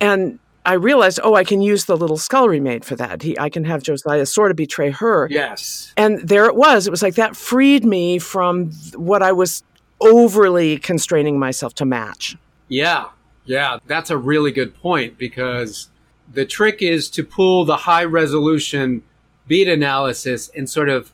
And 0.00 0.38
I 0.64 0.74
realized, 0.74 1.20
oh, 1.22 1.34
I 1.34 1.44
can 1.44 1.62
use 1.62 1.86
the 1.86 1.96
little 1.96 2.18
scullery 2.18 2.60
maid 2.60 2.84
for 2.84 2.94
that. 2.96 3.22
He, 3.22 3.38
I 3.38 3.48
can 3.48 3.64
have 3.64 3.82
Josiah 3.82 4.26
sort 4.26 4.50
of 4.50 4.56
betray 4.56 4.90
her. 4.90 5.28
Yes. 5.30 5.92
And 5.96 6.20
there 6.20 6.46
it 6.46 6.56
was. 6.56 6.86
It 6.86 6.90
was 6.90 7.02
like 7.02 7.14
that 7.14 7.36
freed 7.36 7.84
me 7.84 8.18
from 8.18 8.70
what 8.94 9.22
I 9.22 9.32
was 9.32 9.62
overly 10.00 10.78
constraining 10.78 11.38
myself 11.38 11.74
to 11.76 11.84
match. 11.84 12.36
Yeah. 12.68 13.06
Yeah. 13.44 13.78
That's 13.86 14.10
a 14.10 14.16
really 14.16 14.52
good 14.52 14.74
point 14.74 15.16
because 15.18 15.88
the 16.32 16.44
trick 16.44 16.82
is 16.82 17.08
to 17.10 17.24
pull 17.24 17.64
the 17.64 17.78
high 17.78 18.04
resolution 18.04 19.02
beat 19.46 19.68
analysis 19.68 20.50
and 20.54 20.68
sort 20.68 20.88
of 20.88 21.12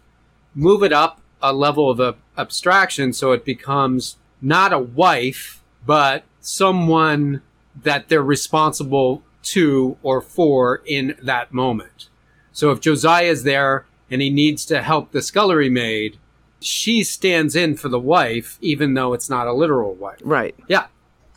move 0.54 0.82
it 0.82 0.92
up 0.92 1.20
a 1.40 1.52
level 1.52 1.90
of 1.90 2.16
abstraction 2.36 3.12
so 3.12 3.32
it 3.32 3.44
becomes 3.44 4.16
not 4.40 4.72
a 4.72 4.78
wife, 4.78 5.62
but 5.86 6.24
someone 6.40 7.42
that 7.82 8.08
they're 8.08 8.22
responsible 8.22 9.22
to 9.42 9.96
or 10.02 10.20
for 10.20 10.82
in 10.86 11.16
that 11.22 11.52
moment. 11.52 12.08
So 12.52 12.70
if 12.70 12.80
Josiah 12.80 13.26
is 13.26 13.42
there 13.42 13.86
and 14.10 14.22
he 14.22 14.30
needs 14.30 14.64
to 14.66 14.82
help 14.82 15.12
the 15.12 15.22
scullery 15.22 15.68
maid, 15.68 16.18
she 16.60 17.02
stands 17.04 17.54
in 17.54 17.76
for 17.76 17.88
the 17.88 17.98
wife, 17.98 18.58
even 18.60 18.94
though 18.94 19.12
it's 19.12 19.28
not 19.28 19.46
a 19.46 19.52
literal 19.52 19.94
wife. 19.94 20.20
Right. 20.22 20.54
Yeah. 20.68 20.86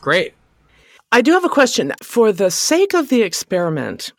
Great. 0.00 0.34
I 1.10 1.22
do 1.22 1.32
have 1.32 1.44
a 1.44 1.48
question. 1.48 1.92
For 2.02 2.32
the 2.32 2.50
sake 2.50 2.94
of 2.94 3.08
the 3.08 3.22
experiment, 3.22 4.12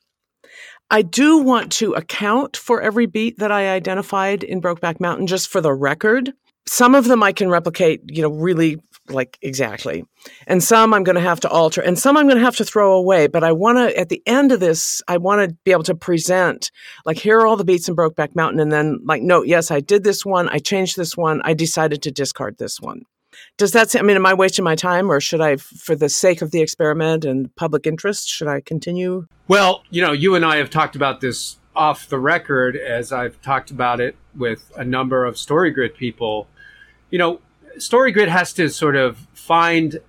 I 0.90 1.04
do 1.04 1.38
want 1.38 1.72
to 1.74 1.94
account 1.94 2.58
for 2.58 2.82
every 2.82 3.06
beat 3.06 3.38
that 3.38 3.52
I 3.52 3.70
identified 3.70 4.44
in 4.44 4.62
Brokeback 4.62 5.00
Mountain 5.00 5.28
just 5.28 5.50
for 5.50 5.62
the 5.62 5.74
record. 5.74 6.34
Some 6.66 6.96
of 6.96 7.06
them 7.06 7.22
I 7.22 7.32
can 7.32 7.50
replicate, 7.50 8.02
you 8.08 8.24
know, 8.24 8.30
really 8.30 8.78
like 9.08 9.38
exactly. 9.42 10.04
And 10.48 10.64
some 10.64 10.94
I'm 10.94 11.04
going 11.04 11.16
to 11.16 11.22
have 11.22 11.40
to 11.42 11.50
alter 11.50 11.82
and 11.82 11.98
some 11.98 12.18
I'm 12.18 12.26
going 12.26 12.38
to 12.38 12.44
have 12.44 12.56
to 12.58 12.66
throw 12.66 12.94
away. 12.94 13.28
But 13.28 13.44
I 13.44 13.52
want 13.52 13.78
to, 13.78 13.98
at 13.98 14.10
the 14.10 14.22
end 14.26 14.52
of 14.52 14.60
this, 14.60 15.02
I 15.08 15.18
want 15.18 15.48
to 15.48 15.56
be 15.64 15.72
able 15.72 15.84
to 15.84 15.96
present 15.96 16.72
like, 17.06 17.18
here 17.18 17.40
are 17.40 17.48
all 17.48 17.58
the 17.58 17.64
beats 17.64 17.88
in 17.88 17.96
Brokeback 17.96 18.36
Mountain. 18.36 18.60
And 18.60 18.72
then 18.72 19.00
like, 19.06 19.22
no, 19.22 19.44
yes, 19.44 19.72
I 19.72 19.80
did 19.80 20.04
this 20.04 20.26
one. 20.26 20.50
I 20.50 20.58
changed 20.58 20.98
this 20.98 21.16
one. 21.16 21.42
I 21.44 21.54
decided 21.54 22.02
to 22.04 22.12
discard 22.12 22.58
this 22.58 22.80
one. 22.80 23.04
Does 23.60 23.74
that, 23.74 23.94
I 23.94 24.02
mean, 24.04 24.16
am 24.16 24.26
I 24.26 24.34
wasting 24.34 24.64
my 24.64 24.76
time 24.76 25.12
or 25.12 25.20
should 25.20 25.42
I, 25.42 25.58
for 25.58 25.94
the 25.94 26.08
sake 26.08 26.42
of 26.42 26.52
the 26.52 26.62
experiment 26.62 27.26
and 27.26 27.54
public 27.58 27.86
interest, 27.86 28.30
should 28.30 28.48
I 28.48 28.62
continue? 28.62 29.28
Well, 29.50 29.84
you 29.90 30.02
know, 30.02 30.14
you 30.14 30.34
and 30.34 30.46
I 30.46 30.56
have 30.56 30.70
talked 30.70 30.96
about 30.96 31.20
this 31.20 31.58
off 31.76 32.08
the 32.08 32.20
record 32.20 32.78
as 32.78 33.12
I've 33.12 33.42
talked 33.42 33.70
about 33.70 34.00
it 34.00 34.16
with 34.34 34.72
a 34.78 34.86
number 34.86 35.26
of 35.26 35.36
StoryGrid 35.36 35.96
people. 35.96 36.48
You 37.10 37.20
know, 37.20 37.42
StoryGrid 37.78 38.30
has 38.30 38.54
to 38.54 38.70
sort 38.70 38.96
of 38.96 39.28
find, 39.34 40.00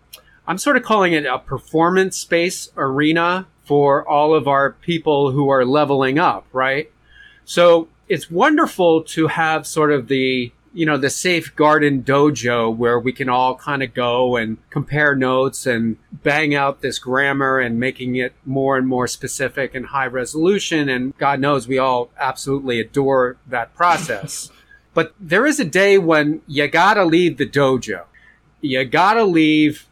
I'm 0.46 0.58
sort 0.58 0.76
of 0.76 0.84
calling 0.84 1.12
it 1.12 1.26
a 1.26 1.40
performance 1.40 2.16
space 2.16 2.70
arena 2.76 3.48
for 3.64 4.08
all 4.08 4.32
of 4.32 4.46
our 4.46 4.74
people 4.74 5.32
who 5.32 5.48
are 5.48 5.64
leveling 5.64 6.20
up, 6.20 6.46
right? 6.52 6.88
So 7.44 7.88
it's 8.08 8.30
wonderful 8.30 9.02
to 9.02 9.26
have 9.26 9.66
sort 9.66 9.90
of 9.90 10.06
the, 10.06 10.52
you 10.72 10.86
know, 10.86 10.96
the 10.96 11.10
safe 11.10 11.54
garden 11.56 12.02
dojo 12.02 12.74
where 12.74 12.98
we 12.98 13.12
can 13.12 13.28
all 13.28 13.56
kind 13.56 13.82
of 13.82 13.92
go 13.92 14.36
and 14.36 14.58
compare 14.70 15.16
notes 15.16 15.66
and 15.66 15.96
bang 16.12 16.54
out 16.54 16.80
this 16.80 16.98
grammar 16.98 17.58
and 17.58 17.80
making 17.80 18.16
it 18.16 18.32
more 18.44 18.76
and 18.76 18.86
more 18.86 19.08
specific 19.08 19.74
and 19.74 19.86
high 19.86 20.06
resolution. 20.06 20.88
And 20.88 21.16
God 21.18 21.40
knows 21.40 21.66
we 21.66 21.78
all 21.78 22.10
absolutely 22.18 22.80
adore 22.80 23.36
that 23.46 23.74
process. 23.74 24.50
But 24.94 25.14
there 25.20 25.46
is 25.46 25.60
a 25.60 25.64
day 25.64 25.98
when 25.98 26.42
you 26.46 26.66
gotta 26.66 27.04
leave 27.04 27.36
the 27.36 27.48
dojo. 27.48 28.04
You 28.60 28.84
gotta 28.84 29.24
leave 29.24 29.86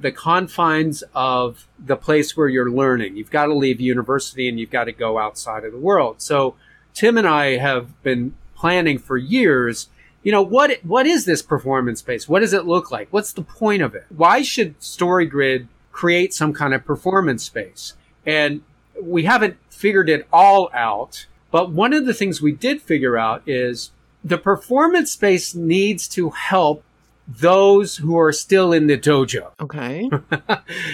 the 0.00 0.12
confines 0.12 1.02
of 1.14 1.68
the 1.78 1.96
place 1.96 2.36
where 2.36 2.48
you're 2.48 2.70
learning. 2.70 3.16
You've 3.16 3.30
got 3.30 3.46
to 3.46 3.54
leave 3.54 3.80
university 3.80 4.48
and 4.48 4.58
you've 4.58 4.70
got 4.70 4.84
to 4.84 4.92
go 4.92 5.18
outside 5.18 5.64
of 5.64 5.72
the 5.72 5.78
world. 5.78 6.22
So 6.22 6.54
Tim 6.94 7.18
and 7.18 7.26
I 7.28 7.56
have 7.58 8.02
been 8.02 8.34
planning 8.54 8.98
for 8.98 9.16
years. 9.16 9.88
You 10.22 10.32
know, 10.32 10.42
what, 10.42 10.80
what 10.82 11.06
is 11.06 11.24
this 11.24 11.42
performance 11.42 12.00
space? 12.00 12.28
What 12.28 12.40
does 12.40 12.52
it 12.52 12.66
look 12.66 12.90
like? 12.90 13.08
What's 13.10 13.32
the 13.32 13.42
point 13.42 13.82
of 13.82 13.94
it? 13.94 14.06
Why 14.10 14.42
should 14.42 14.78
StoryGrid 14.80 15.66
create 15.92 16.34
some 16.34 16.52
kind 16.52 16.74
of 16.74 16.84
performance 16.84 17.44
space? 17.44 17.94
And 18.26 18.62
we 19.00 19.24
haven't 19.24 19.56
figured 19.70 20.10
it 20.10 20.26
all 20.32 20.70
out. 20.74 21.26
But 21.50 21.70
one 21.70 21.92
of 21.92 22.04
the 22.04 22.14
things 22.14 22.42
we 22.42 22.52
did 22.52 22.82
figure 22.82 23.16
out 23.16 23.42
is 23.46 23.92
the 24.22 24.38
performance 24.38 25.12
space 25.12 25.54
needs 25.54 26.06
to 26.08 26.30
help 26.30 26.84
those 27.26 27.96
who 27.96 28.18
are 28.18 28.32
still 28.32 28.72
in 28.72 28.86
the 28.86 28.98
dojo. 28.98 29.52
Okay. 29.60 30.10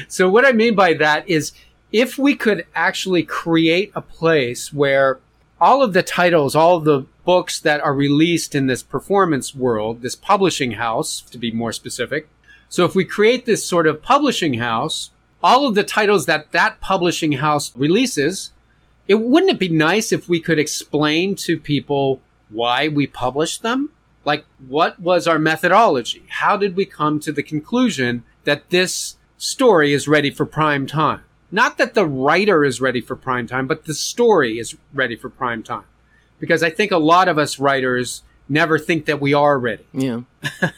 so 0.09 0.28
what 0.28 0.45
I 0.45 0.52
mean 0.52 0.75
by 0.75 0.95
that 0.95 1.28
is 1.28 1.52
if 1.92 2.18
we 2.18 2.35
could 2.35 2.66
actually 2.75 3.23
create 3.23 3.90
a 3.95 4.02
place 4.02 4.73
where 4.73 5.18
all 5.60 5.82
of 5.82 5.92
the 5.92 6.02
titles, 6.02 6.54
all 6.54 6.80
the 6.80 7.06
books 7.25 7.60
that 7.60 7.80
are 7.80 7.94
released 7.94 8.54
in 8.54 8.66
this 8.66 8.82
performance 8.82 9.54
world, 9.54 10.02
this 10.02 10.14
publishing 10.14 10.72
house, 10.72 11.20
to 11.22 11.38
be 11.38 11.50
more 11.50 11.72
specific. 11.72 12.28
So 12.68 12.84
if 12.84 12.94
we 12.94 13.04
create 13.04 13.46
this 13.46 13.64
sort 13.64 13.86
of 13.86 14.02
publishing 14.02 14.54
house, 14.54 15.10
all 15.42 15.66
of 15.66 15.75
the 15.75 15.84
titles 15.84 16.26
that 16.26 16.52
that 16.52 16.80
publishing 16.80 17.32
house 17.32 17.75
releases, 17.76 18.52
it 19.08 19.16
wouldn't 19.16 19.52
it 19.52 19.58
be 19.58 19.68
nice 19.68 20.12
if 20.12 20.28
we 20.28 20.40
could 20.40 20.58
explain 20.58 21.34
to 21.36 21.58
people 21.58 22.20
why 22.48 22.88
we 22.88 23.06
published 23.06 23.62
them? 23.62 23.90
Like, 24.25 24.44
what 24.66 24.98
was 24.98 25.28
our 25.28 25.38
methodology? 25.38 26.25
How 26.28 26.56
did 26.56 26.75
we 26.75 26.84
come 26.84 27.20
to 27.20 27.32
the 27.32 27.44
conclusion 27.44 28.25
that 28.44 28.70
this 28.70 29.16
story 29.38 29.92
is 29.92 30.08
ready 30.08 30.30
for 30.30 30.44
prime 30.44 30.86
time? 30.86 31.20
Not 31.50 31.78
that 31.78 31.94
the 31.94 32.06
writer 32.06 32.64
is 32.64 32.80
ready 32.80 33.00
for 33.00 33.16
prime 33.16 33.46
time, 33.46 33.66
but 33.66 33.84
the 33.84 33.94
story 33.94 34.58
is 34.58 34.76
ready 34.92 35.16
for 35.16 35.28
prime 35.28 35.62
time. 35.62 35.84
Because 36.38 36.62
I 36.62 36.70
think 36.70 36.90
a 36.92 36.98
lot 36.98 37.28
of 37.28 37.38
us 37.38 37.58
writers 37.58 38.22
never 38.48 38.78
think 38.78 39.06
that 39.06 39.20
we 39.20 39.32
are 39.32 39.58
ready. 39.58 39.86
Yeah. 39.92 40.22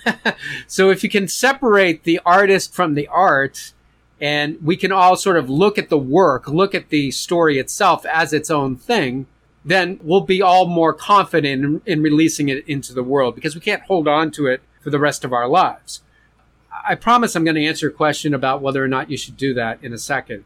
so 0.66 0.90
if 0.90 1.02
you 1.02 1.10
can 1.10 1.28
separate 1.28 2.04
the 2.04 2.20
artist 2.24 2.74
from 2.74 2.94
the 2.94 3.08
art, 3.08 3.72
and 4.20 4.58
we 4.62 4.76
can 4.76 4.92
all 4.92 5.16
sort 5.16 5.36
of 5.36 5.48
look 5.48 5.78
at 5.78 5.90
the 5.90 5.98
work, 5.98 6.48
look 6.48 6.74
at 6.74 6.88
the 6.88 7.10
story 7.10 7.58
itself 7.58 8.04
as 8.06 8.32
its 8.32 8.50
own 8.50 8.76
thing, 8.76 9.26
then 9.64 10.00
we'll 10.02 10.22
be 10.22 10.42
all 10.42 10.66
more 10.66 10.92
confident 10.92 11.64
in, 11.64 11.82
in, 11.86 12.02
releasing 12.02 12.48
it 12.48 12.66
into 12.66 12.92
the 12.92 13.02
world 13.02 13.34
because 13.34 13.54
we 13.54 13.60
can't 13.60 13.82
hold 13.82 14.08
on 14.08 14.30
to 14.32 14.46
it 14.46 14.62
for 14.80 14.90
the 14.90 14.98
rest 14.98 15.24
of 15.24 15.32
our 15.32 15.48
lives. 15.48 16.02
I 16.86 16.94
promise 16.94 17.34
I'm 17.34 17.44
going 17.44 17.56
to 17.56 17.64
answer 17.64 17.88
a 17.88 17.92
question 17.92 18.34
about 18.34 18.62
whether 18.62 18.82
or 18.82 18.88
not 18.88 19.10
you 19.10 19.16
should 19.16 19.36
do 19.36 19.54
that 19.54 19.82
in 19.82 19.92
a 19.92 19.98
second. 19.98 20.44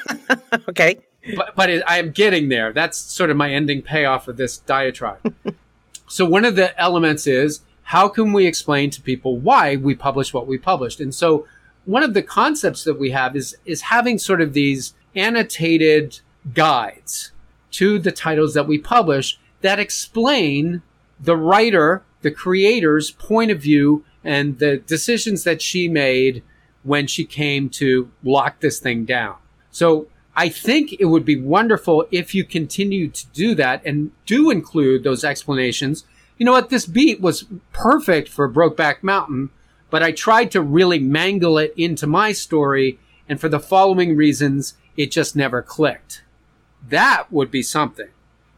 okay. 0.68 0.98
But, 1.36 1.54
but 1.54 1.70
it, 1.70 1.82
I 1.86 1.98
am 1.98 2.12
getting 2.12 2.48
there. 2.48 2.72
That's 2.72 2.96
sort 2.96 3.30
of 3.30 3.36
my 3.36 3.52
ending 3.52 3.82
payoff 3.82 4.28
of 4.28 4.36
this 4.36 4.58
diatribe. 4.58 5.34
so 6.08 6.24
one 6.24 6.44
of 6.44 6.56
the 6.56 6.78
elements 6.80 7.26
is 7.26 7.60
how 7.82 8.08
can 8.08 8.32
we 8.32 8.46
explain 8.46 8.90
to 8.90 9.02
people 9.02 9.38
why 9.38 9.76
we 9.76 9.94
publish 9.94 10.32
what 10.32 10.46
we 10.46 10.58
published? 10.58 11.00
And 11.00 11.14
so 11.14 11.46
one 11.84 12.02
of 12.02 12.14
the 12.14 12.22
concepts 12.22 12.84
that 12.84 12.98
we 12.98 13.10
have 13.10 13.36
is, 13.36 13.56
is 13.64 13.82
having 13.82 14.18
sort 14.18 14.40
of 14.40 14.52
these 14.52 14.94
annotated 15.14 16.20
guides 16.54 17.32
to 17.72 17.98
the 17.98 18.12
titles 18.12 18.54
that 18.54 18.66
we 18.66 18.78
publish 18.78 19.38
that 19.60 19.78
explain 19.78 20.82
the 21.18 21.36
writer, 21.36 22.02
the 22.22 22.30
creator's 22.30 23.10
point 23.10 23.50
of 23.50 23.60
view 23.60 24.04
and 24.24 24.58
the 24.58 24.78
decisions 24.78 25.44
that 25.44 25.62
she 25.62 25.88
made 25.88 26.42
when 26.82 27.06
she 27.06 27.24
came 27.24 27.68
to 27.68 28.10
lock 28.22 28.60
this 28.60 28.78
thing 28.78 29.04
down. 29.04 29.36
So 29.70 30.08
I 30.36 30.48
think 30.48 30.94
it 30.98 31.06
would 31.06 31.24
be 31.24 31.40
wonderful 31.40 32.06
if 32.10 32.34
you 32.34 32.44
continue 32.44 33.08
to 33.08 33.26
do 33.28 33.54
that 33.56 33.84
and 33.84 34.12
do 34.26 34.50
include 34.50 35.04
those 35.04 35.24
explanations. 35.24 36.04
You 36.38 36.46
know 36.46 36.52
what? 36.52 36.70
This 36.70 36.86
beat 36.86 37.20
was 37.20 37.46
perfect 37.72 38.28
for 38.28 38.50
Brokeback 38.50 39.02
Mountain, 39.02 39.50
but 39.90 40.02
I 40.02 40.12
tried 40.12 40.50
to 40.52 40.62
really 40.62 40.98
mangle 40.98 41.58
it 41.58 41.74
into 41.76 42.06
my 42.06 42.32
story. 42.32 42.98
And 43.28 43.40
for 43.40 43.48
the 43.48 43.60
following 43.60 44.16
reasons, 44.16 44.74
it 44.96 45.10
just 45.10 45.36
never 45.36 45.62
clicked. 45.62 46.22
That 46.88 47.30
would 47.30 47.50
be 47.50 47.62
something 47.62 48.08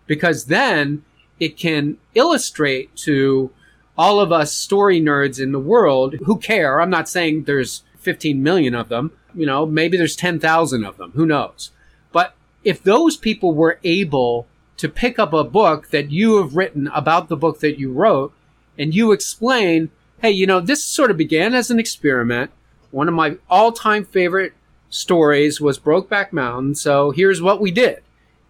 because 0.07 0.47
then 0.47 1.04
it 1.40 1.57
can 1.57 1.97
illustrate 2.14 2.95
to 2.97 3.50
all 3.96 4.20
of 4.20 4.32
us 4.32 4.52
story 4.52 5.00
nerds 5.00 5.40
in 5.40 5.52
the 5.52 5.61
world 5.61 6.14
who 6.25 6.38
care. 6.38 6.80
I'm 6.80 6.90
not 6.90 7.08
saying 7.08 7.44
there's 7.44 7.82
15 7.99 8.42
million 8.42 8.75
of 8.75 8.88
them, 8.88 9.12
you 9.34 9.46
know, 9.46 9.66
maybe 9.66 9.96
there's 9.96 10.16
10,000 10.16 10.84
of 10.84 10.96
them, 10.96 11.12
who 11.14 11.26
knows. 11.26 11.70
But 12.11 12.34
if 12.64 12.82
those 12.82 13.16
people 13.16 13.54
were 13.54 13.78
able 13.84 14.46
to 14.78 14.88
pick 14.88 15.18
up 15.18 15.32
a 15.32 15.44
book 15.44 15.90
that 15.90 16.11
you 16.11 16.38
have 16.38 16.56
written 16.56 16.88
about 16.88 17.28
the 17.28 17.37
book 17.37 17.61
that 17.61 17.78
you 17.78 17.92
wrote 17.92 18.32
and 18.78 18.94
you 18.94 19.12
explain, 19.12 19.90
hey, 20.20 20.30
you 20.30 20.46
know, 20.46 20.61
this 20.61 20.82
sort 20.82 21.11
of 21.11 21.16
began 21.16 21.54
as 21.54 21.70
an 21.70 21.78
experiment. 21.78 22.50
One 22.90 23.08
of 23.08 23.14
my 23.14 23.37
all 23.49 23.72
time 23.72 24.04
favorite 24.04 24.54
stories 24.90 25.61
was 25.61 25.78
Brokeback 25.78 26.32
Mountain. 26.32 26.75
So 26.75 27.11
here's 27.11 27.40
what 27.40 27.61
we 27.61 27.70
did. 27.70 28.02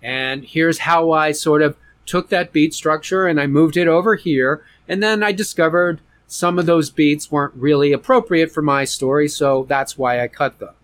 And 0.03 0.45
here's 0.45 0.79
how 0.79 1.13
I 1.13 1.33
sort 1.33 1.63
of 1.63 1.77
took 2.07 2.29
that 2.31 2.53
beat 2.53 2.75
structure 2.75 3.27
and 3.27 3.41
I 3.41 3.47
moved 3.47 3.77
it 3.77 3.87
over 3.87 4.17
here. 4.17 4.65
And 4.93 5.03
then 5.03 5.23
I 5.23 5.33
discovered 5.33 6.03
some 6.27 6.59
of 6.59 6.67
those 6.67 6.91
beats 6.91 7.33
weren't 7.33 7.55
really 7.55 7.95
appropriate 7.95 8.53
for 8.53 8.61
my 8.61 8.85
story. 8.85 9.27
So 9.27 9.65
that's 9.67 9.97
why 9.97 10.23
I 10.23 10.29
cut 10.29 10.59
them. 10.59 10.75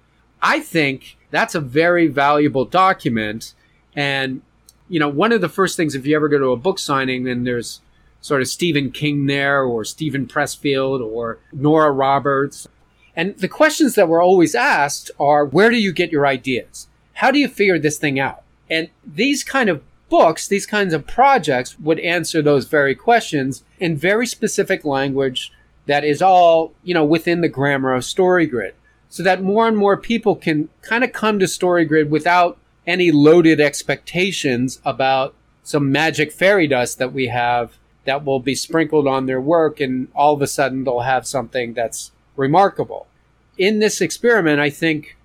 I 0.41 0.61
think 0.61 1.19
that's 1.31 1.55
a 1.55 1.61
very 1.61 2.07
valuable 2.07 2.65
document. 2.65 3.53
And, 3.95 4.41
you 4.89 4.99
know, 4.99 5.11
one 5.11 5.31
of 5.31 5.43
the 5.43 5.49
first 5.51 5.77
things, 5.77 5.95
if 5.95 6.07
you 6.07 6.17
ever 6.17 6.31
go 6.31 6.39
to 6.39 6.53
a 6.53 6.57
book 6.57 6.79
signing 6.79 7.29
and 7.29 7.47
there's 7.47 7.83
sort 8.23 8.41
of 8.41 8.49
Stephen 8.49 8.93
King 8.93 9.27
there 9.27 9.63
or 9.63 9.85
Steven 9.85 10.27
Pressfield 10.27 11.05
or 11.05 11.39
Nora 11.53 11.91
Roberts. 11.91 12.67
And 13.15 13.37
the 13.37 13.47
questions 13.47 13.95
that 13.97 14.09
were 14.09 14.23
always 14.23 14.55
asked 14.55 15.11
are, 15.21 15.45
where 15.45 15.69
do 15.69 15.77
you 15.77 15.93
get 15.93 16.13
your 16.13 16.27
ideas? 16.27 16.89
How 17.13 17.31
do 17.31 17.39
you 17.39 17.47
figure 17.47 17.79
this 17.79 17.99
thing 17.99 18.19
out? 18.19 18.43
And 18.71 18.89
these 19.05 19.45
kind 19.45 19.69
of 19.69 19.83
books, 20.09 20.49
these 20.49 20.67
kinds 20.67 20.95
of 20.95 21.07
projects 21.07 21.79
would 21.79 22.01
answer 22.01 22.43
those 22.43 22.67
very 22.67 22.95
questions 22.95 23.65
in 23.79 23.97
very 23.97 24.27
specific 24.27 24.85
language 24.85 25.53
that 25.87 26.05
is 26.05 26.21
all, 26.21 26.73
you 26.83 26.95
know, 26.95 27.05
within 27.05 27.41
the 27.41 27.49
grammar 27.49 27.95
of 27.95 28.03
StoryGrid 28.03 28.73
so 29.09 29.23
that 29.23 29.43
more 29.43 29.67
and 29.67 29.77
more 29.77 29.97
people 29.97 30.37
can 30.37 30.69
kind 30.83 31.03
of 31.03 31.13
come 31.13 31.39
to 31.39 31.47
StoryGrid 31.47 32.09
without 32.09 32.59
any 32.87 33.11
loaded 33.11 33.61
expectations 33.61 34.81
about 34.85 35.35
some 35.63 35.93
magic 35.93 36.33
fairy 36.33 36.67
dust 36.67 36.99
that 36.99 37.13
we 37.13 37.29
have 37.29 37.77
that 38.05 38.25
will 38.25 38.41
be 38.41 38.55
sprinkled 38.55 39.07
on 39.07 39.27
their 39.27 39.41
work, 39.41 39.81
and 39.81 40.09
all 40.15 40.33
of 40.33 40.41
a 40.41 40.47
sudden 40.47 40.85
they'll 40.85 41.01
have 41.01 41.27
something 41.27 41.75
that's 41.75 42.11
remarkable. 42.37 43.07
In 43.59 43.81
this 43.81 44.01
experiment, 44.01 44.61
I 44.61 44.71
think 44.71 45.18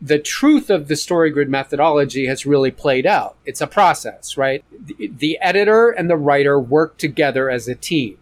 the 0.00 0.18
truth 0.18 0.70
of 0.70 0.88
the 0.88 0.96
story 0.96 1.30
grid 1.30 1.48
methodology 1.48 2.26
has 2.26 2.46
really 2.46 2.70
played 2.70 3.06
out. 3.06 3.36
It's 3.44 3.60
a 3.60 3.66
process, 3.66 4.36
right? 4.36 4.64
The, 4.70 5.10
the, 5.16 5.38
editor 5.40 5.90
and 5.90 6.08
the 6.08 6.16
writer 6.16 6.58
work 6.58 6.98
together 6.98 7.50
as 7.50 7.66
a 7.66 7.74
team. 7.74 8.18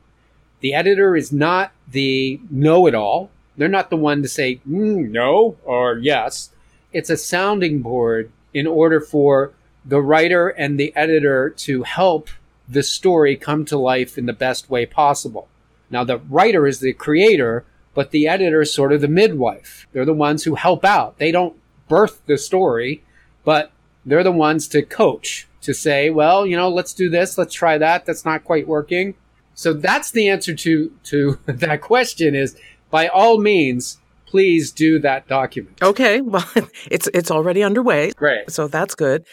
The 0.60 0.72
editor 0.72 1.16
is 1.16 1.32
not 1.32 1.72
the 1.86 2.40
know 2.50 2.86
it 2.86 2.94
all. 2.94 3.30
They're 3.56 3.68
not 3.68 3.90
the 3.90 3.96
one 3.96 4.22
to 4.22 4.28
say 4.28 4.60
mm, 4.68 5.10
no 5.10 5.56
or 5.64 5.98
yes. 5.98 6.50
It's 6.92 7.10
a 7.10 7.16
sounding 7.16 7.82
board 7.82 8.32
in 8.54 8.66
order 8.66 9.00
for 9.00 9.52
the 9.84 10.00
writer 10.00 10.48
and 10.48 10.80
the 10.80 10.94
editor 10.96 11.50
to 11.50 11.82
help 11.82 12.30
the 12.68 12.82
story 12.82 13.36
come 13.36 13.64
to 13.66 13.78
life 13.78 14.18
in 14.18 14.26
the 14.26 14.32
best 14.32 14.68
way 14.70 14.86
possible. 14.86 15.48
Now, 15.90 16.04
the 16.04 16.18
writer 16.18 16.66
is 16.66 16.80
the 16.80 16.92
creator, 16.92 17.64
but 17.94 18.10
the 18.10 18.26
editor 18.26 18.62
is 18.62 18.74
sort 18.74 18.92
of 18.92 19.00
the 19.00 19.08
midwife. 19.08 19.86
They're 19.92 20.04
the 20.04 20.12
ones 20.12 20.44
who 20.44 20.56
help 20.56 20.84
out. 20.84 21.18
They 21.18 21.30
don't 21.30 21.56
birth 21.88 22.22
the 22.26 22.38
story, 22.38 23.02
but 23.44 23.72
they're 24.04 24.22
the 24.22 24.32
ones 24.32 24.68
to 24.68 24.82
coach, 24.82 25.48
to 25.62 25.74
say, 25.74 26.10
well, 26.10 26.46
you 26.46 26.56
know, 26.56 26.68
let's 26.68 26.94
do 26.94 27.10
this, 27.10 27.36
let's 27.36 27.54
try 27.54 27.78
that. 27.78 28.06
That's 28.06 28.24
not 28.24 28.44
quite 28.44 28.68
working. 28.68 29.14
So 29.54 29.72
that's 29.72 30.10
the 30.10 30.28
answer 30.28 30.54
to, 30.54 30.92
to 31.04 31.38
that 31.46 31.80
question 31.80 32.34
is 32.34 32.56
by 32.90 33.08
all 33.08 33.38
means, 33.38 33.98
please 34.36 34.70
do 34.70 34.98
that 34.98 35.26
document. 35.28 35.82
Okay, 35.82 36.20
well, 36.32 36.46
it's 36.90 37.08
it's 37.14 37.30
already 37.30 37.62
underway. 37.62 38.10
Great. 38.12 38.50
So 38.50 38.68
that's 38.68 38.94
good. 38.94 39.24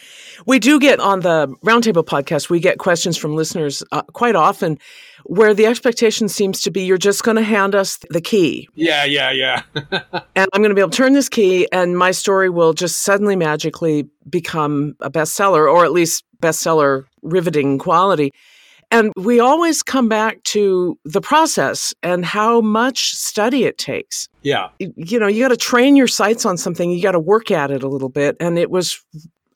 We 0.46 0.58
do 0.58 0.80
get 0.80 0.98
on 0.98 1.20
the 1.20 1.48
Roundtable 1.62 2.04
podcast, 2.04 2.48
we 2.48 2.58
get 2.58 2.78
questions 2.78 3.18
from 3.18 3.36
listeners 3.36 3.82
uh, 3.92 4.00
quite 4.14 4.34
often 4.34 4.78
where 5.24 5.52
the 5.52 5.66
expectation 5.66 6.28
seems 6.28 6.62
to 6.62 6.70
be 6.70 6.84
you're 6.84 6.96
just 6.96 7.22
going 7.22 7.36
to 7.36 7.42
hand 7.42 7.74
us 7.74 7.98
the 8.08 8.20
key. 8.20 8.66
Yeah, 8.74 9.04
yeah, 9.04 9.30
yeah. 9.30 9.62
and 9.74 10.48
I'm 10.52 10.62
going 10.62 10.70
to 10.70 10.74
be 10.74 10.80
able 10.80 10.90
to 10.90 10.96
turn 10.96 11.12
this 11.12 11.28
key 11.28 11.68
and 11.70 11.98
my 11.98 12.10
story 12.10 12.48
will 12.50 12.72
just 12.72 13.02
suddenly 13.02 13.36
magically 13.36 14.08
become 14.28 14.96
a 15.00 15.10
bestseller 15.10 15.70
or 15.70 15.84
at 15.84 15.92
least 15.92 16.24
bestseller 16.42 17.04
riveting 17.22 17.78
quality. 17.78 18.32
And 18.90 19.12
we 19.16 19.40
always 19.40 19.82
come 19.82 20.08
back 20.08 20.42
to 20.44 20.98
the 21.04 21.20
process 21.20 21.94
and 22.02 22.24
how 22.24 22.60
much 22.60 23.12
study 23.12 23.64
it 23.64 23.78
takes. 23.78 24.28
Yeah. 24.44 24.68
You 24.78 25.18
know, 25.18 25.26
you 25.26 25.42
got 25.42 25.48
to 25.48 25.56
train 25.56 25.96
your 25.96 26.06
sights 26.06 26.44
on 26.44 26.56
something, 26.56 26.90
you 26.90 27.02
got 27.02 27.12
to 27.12 27.18
work 27.18 27.50
at 27.50 27.70
it 27.70 27.82
a 27.82 27.88
little 27.88 28.10
bit. 28.10 28.36
And 28.38 28.58
it 28.58 28.70
was, 28.70 29.02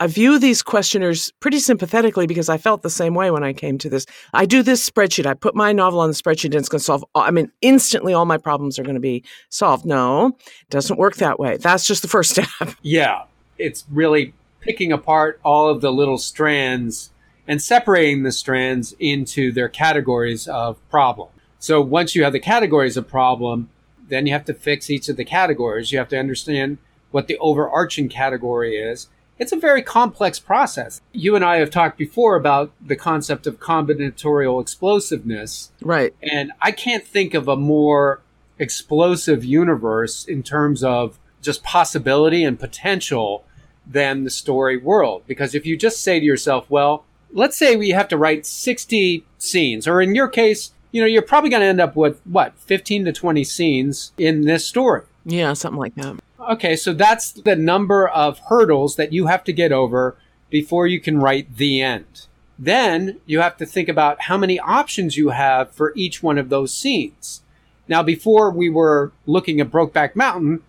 I 0.01 0.07
view 0.07 0.39
these 0.39 0.63
questioners 0.63 1.31
pretty 1.41 1.59
sympathetically 1.59 2.27
because 2.27 2.49
I 2.49 2.57
felt 2.57 2.83
the 2.83 2.91
same 2.91 3.15
way 3.15 3.31
when 3.31 3.45
I 3.45 3.53
came 3.53 3.77
to 3.79 3.91
this. 3.91 4.07
I 4.33 4.47
do 4.47 4.63
this 4.63 4.89
spreadsheet, 4.89 5.27
I 5.27 5.35
put 5.35 5.55
my 5.55 5.73
novel 5.73 6.01
on 6.01 6.09
the 6.09 6.15
spreadsheet 6.15 6.47
and 6.47 6.55
it's 6.55 6.71
going 6.71 6.79
to 6.79 6.85
solve, 6.85 7.05
I 7.15 7.31
mean, 7.31 7.53
instantly 7.61 8.15
all 8.15 8.25
my 8.25 8.39
problems 8.39 8.79
are 8.79 8.83
going 8.83 8.95
to 8.95 9.01
be 9.01 9.23
solved. 9.51 9.85
No, 9.85 10.29
it 10.29 10.71
doesn't 10.71 10.99
work 10.99 11.17
that 11.17 11.39
way. 11.39 11.59
That's 11.59 11.87
just 11.87 12.01
the 12.01 12.09
first 12.09 12.31
step. 12.59 12.75
Yeah. 12.81 13.25
It's 13.59 13.85
really 13.91 14.33
picking 14.61 14.91
apart 14.91 15.39
all 15.45 15.69
of 15.69 15.83
the 15.83 15.93
little 15.93 16.19
strands 16.19 17.11
and 17.47 17.61
separating 17.61 18.23
the 18.23 18.33
strands 18.33 18.95
into 18.99 19.53
their 19.53 19.69
categories 19.69 20.49
of 20.49 20.77
problem. 20.89 21.29
So 21.59 21.83
once 21.83 22.15
you 22.15 22.25
have 22.25 22.33
the 22.33 22.41
categories 22.41 22.97
of 22.97 23.07
problem, 23.07 23.69
then 24.09 24.27
you 24.27 24.33
have 24.33 24.45
to 24.47 24.55
fix 24.55 24.91
each 24.91 25.09
of 25.09 25.17
the 25.17 25.25
categories. 25.25 25.93
You 25.93 25.99
have 25.99 26.09
to 26.09 26.19
understand 26.19 26.79
what 27.11 27.27
the 27.27 27.39
overarching 27.39 28.09
category 28.09 28.77
is. 28.77 29.09
It's 29.39 29.53
a 29.53 29.57
very 29.57 29.83
complex 29.83 30.41
process. 30.41 31.01
You 31.13 31.37
and 31.37 31.45
I 31.45 31.57
have 31.57 31.71
talked 31.71 31.97
before 31.97 32.35
about 32.35 32.73
the 32.85 32.97
concept 32.97 33.47
of 33.47 33.61
combinatorial 33.61 34.61
explosiveness. 34.61 35.71
Right. 35.81 36.15
And 36.23 36.53
I 36.61 36.73
can't 36.73 37.07
think 37.07 37.35
of 37.35 37.47
a 37.47 37.57
more 37.57 38.21
explosive 38.59 39.45
universe 39.45 40.25
in 40.25 40.43
terms 40.43 40.83
of 40.83 41.19
just 41.41 41.63
possibility 41.63 42.43
and 42.43 42.59
potential 42.59 43.45
than 43.87 44.25
the 44.25 44.31
story 44.31 44.77
world. 44.77 45.23
Because 45.27 45.55
if 45.55 45.65
you 45.65 45.77
just 45.77 46.03
say 46.03 46.19
to 46.19 46.27
yourself, 46.27 46.69
well, 46.69 47.05
let's 47.33 47.57
say 47.57 47.77
we 47.77 47.91
have 47.91 48.09
to 48.09 48.17
write 48.17 48.45
60 48.45 49.25
scenes, 49.39 49.87
or 49.87 50.03
in 50.03 50.17
your 50.17 50.29
case, 50.29 50.73
you 50.91 51.01
know, 51.01 51.07
you're 51.07 51.23
probably 51.23 51.51
going 51.51 51.61
to 51.61 51.67
end 51.67 51.81
up 51.81 51.97
with 51.97 52.21
what, 52.25 52.59
15 52.59 53.05
to 53.07 53.13
20 53.13 53.45
scenes 53.45 54.13
in 54.19 54.43
this 54.43 54.67
story. 54.67 55.03
Yeah, 55.25 55.53
something 55.53 55.79
like 55.79 55.95
that. 55.97 56.19
Okay, 56.51 56.77
so 56.77 56.93
that's 56.93 57.33
the 57.33 57.57
number 57.57 58.09
of 58.09 58.39
hurdles 58.49 58.97
that 58.97 59.13
you 59.13 59.27
have 59.27 59.45
to 59.45 59.53
get 59.53 59.73
over 59.73 60.17
before 60.51 60.87
you 60.87 61.01
can 61.01 61.19
write 61.19 61.57
the 61.57 61.83
end. 61.83 62.27
Then 62.59 63.21
you 63.27 63.41
have 63.41 63.57
to 63.59 63.67
think 63.67 63.89
about 63.89 64.23
how 64.23 64.37
many 64.39 64.59
options 64.59 65.17
you 65.17 65.31
have 65.31 65.71
for 65.71 65.93
each 65.95 66.23
one 66.23 66.39
of 66.39 66.49
those 66.49 66.73
scenes. 66.73 67.43
Now, 67.87 68.03
before 68.03 68.51
we 68.51 68.69
were 68.69 69.13
looking 69.27 69.61
at 69.61 69.71
Brokeback 69.71 70.17
Mountain, 70.17 70.63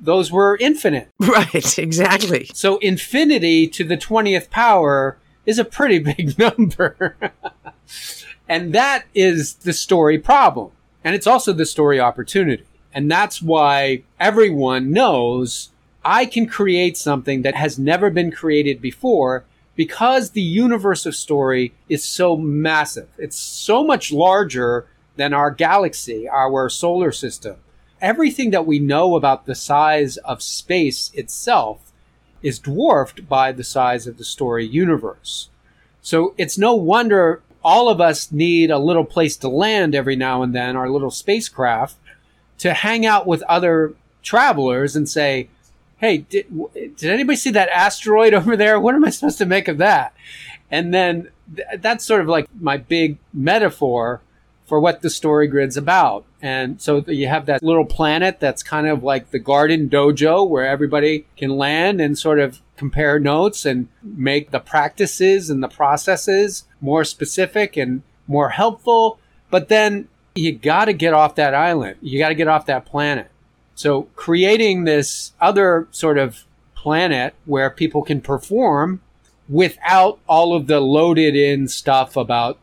those 0.00 0.30
were 0.30 0.56
infinite. 0.60 1.08
Right, 1.20 1.78
exactly. 1.78 2.50
So 2.52 2.78
infinity 2.78 3.66
to 3.68 3.84
the 3.84 3.96
20th 3.96 4.50
power 4.50 5.16
is 5.46 5.58
a 5.58 5.64
pretty 5.64 5.98
big 6.16 6.38
number. 6.38 7.16
and 8.52 8.74
that 8.74 9.06
is 9.14 9.54
the 9.54 9.72
story 9.72 10.18
problem. 10.18 10.72
And 11.02 11.14
it's 11.14 11.26
also 11.26 11.54
the 11.54 11.64
story 11.64 11.98
opportunity. 11.98 12.66
And 12.92 13.10
that's 13.10 13.40
why 13.40 14.02
everyone 14.20 14.90
knows 14.90 15.70
I 16.04 16.26
can 16.26 16.46
create 16.46 16.98
something 16.98 17.40
that 17.42 17.54
has 17.54 17.78
never 17.78 18.10
been 18.10 18.30
created 18.30 18.82
before 18.82 19.44
because 19.74 20.30
the 20.30 20.42
universe 20.42 21.06
of 21.06 21.16
story 21.16 21.72
is 21.88 22.04
so 22.04 22.36
massive. 22.36 23.08
It's 23.16 23.38
so 23.38 23.82
much 23.82 24.12
larger 24.12 24.86
than 25.16 25.32
our 25.32 25.50
galaxy, 25.50 26.28
our 26.28 26.68
solar 26.68 27.10
system. 27.10 27.56
Everything 28.02 28.50
that 28.50 28.66
we 28.66 28.78
know 28.78 29.16
about 29.16 29.46
the 29.46 29.54
size 29.54 30.18
of 30.18 30.42
space 30.42 31.10
itself 31.14 31.90
is 32.42 32.58
dwarfed 32.58 33.26
by 33.30 33.50
the 33.50 33.64
size 33.64 34.06
of 34.06 34.18
the 34.18 34.24
story 34.24 34.66
universe. 34.66 35.48
So 36.02 36.34
it's 36.36 36.58
no 36.58 36.74
wonder 36.74 37.40
all 37.64 37.88
of 37.88 38.00
us 38.00 38.32
need 38.32 38.70
a 38.70 38.78
little 38.78 39.04
place 39.04 39.36
to 39.38 39.48
land 39.48 39.94
every 39.94 40.16
now 40.16 40.42
and 40.42 40.54
then, 40.54 40.76
our 40.76 40.88
little 40.88 41.10
spacecraft, 41.10 41.96
to 42.58 42.74
hang 42.74 43.06
out 43.06 43.26
with 43.26 43.42
other 43.42 43.94
travelers 44.22 44.96
and 44.96 45.08
say, 45.08 45.48
Hey, 45.98 46.18
did, 46.18 46.46
did 46.74 47.10
anybody 47.10 47.36
see 47.36 47.50
that 47.50 47.68
asteroid 47.68 48.34
over 48.34 48.56
there? 48.56 48.80
What 48.80 48.94
am 48.94 49.04
I 49.04 49.10
supposed 49.10 49.38
to 49.38 49.46
make 49.46 49.68
of 49.68 49.78
that? 49.78 50.14
And 50.70 50.92
then 50.92 51.30
th- 51.54 51.68
that's 51.80 52.04
sort 52.04 52.20
of 52.20 52.28
like 52.28 52.46
my 52.58 52.76
big 52.76 53.18
metaphor 53.32 54.20
for 54.66 54.80
what 54.80 55.02
the 55.02 55.10
story 55.10 55.46
grid's 55.46 55.76
about. 55.76 56.24
And 56.40 56.80
so 56.80 57.04
you 57.06 57.28
have 57.28 57.46
that 57.46 57.62
little 57.62 57.84
planet 57.84 58.40
that's 58.40 58.62
kind 58.62 58.86
of 58.86 59.04
like 59.04 59.30
the 59.30 59.38
garden 59.38 59.88
dojo 59.88 60.48
where 60.48 60.66
everybody 60.66 61.26
can 61.36 61.50
land 61.50 62.00
and 62.00 62.18
sort 62.18 62.40
of 62.40 62.60
compare 62.82 63.20
notes 63.20 63.64
and 63.64 63.86
make 64.02 64.50
the 64.50 64.58
practices 64.58 65.48
and 65.48 65.62
the 65.62 65.68
processes 65.68 66.64
more 66.80 67.04
specific 67.04 67.76
and 67.76 68.02
more 68.26 68.48
helpful. 68.48 69.20
But 69.50 69.68
then 69.68 70.08
you 70.34 70.50
got 70.50 70.86
to 70.86 70.92
get 70.92 71.14
off 71.14 71.36
that 71.36 71.54
island. 71.54 71.98
You 72.02 72.18
got 72.18 72.30
to 72.30 72.34
get 72.34 72.48
off 72.48 72.66
that 72.66 72.84
planet. 72.84 73.30
So 73.76 74.08
creating 74.16 74.82
this 74.82 75.32
other 75.40 75.86
sort 75.92 76.18
of 76.18 76.44
planet 76.74 77.36
where 77.44 77.70
people 77.70 78.02
can 78.02 78.20
perform 78.20 79.00
without 79.48 80.18
all 80.26 80.52
of 80.52 80.66
the 80.66 80.80
loaded 80.80 81.36
in 81.36 81.68
stuff 81.68 82.16
about 82.16 82.58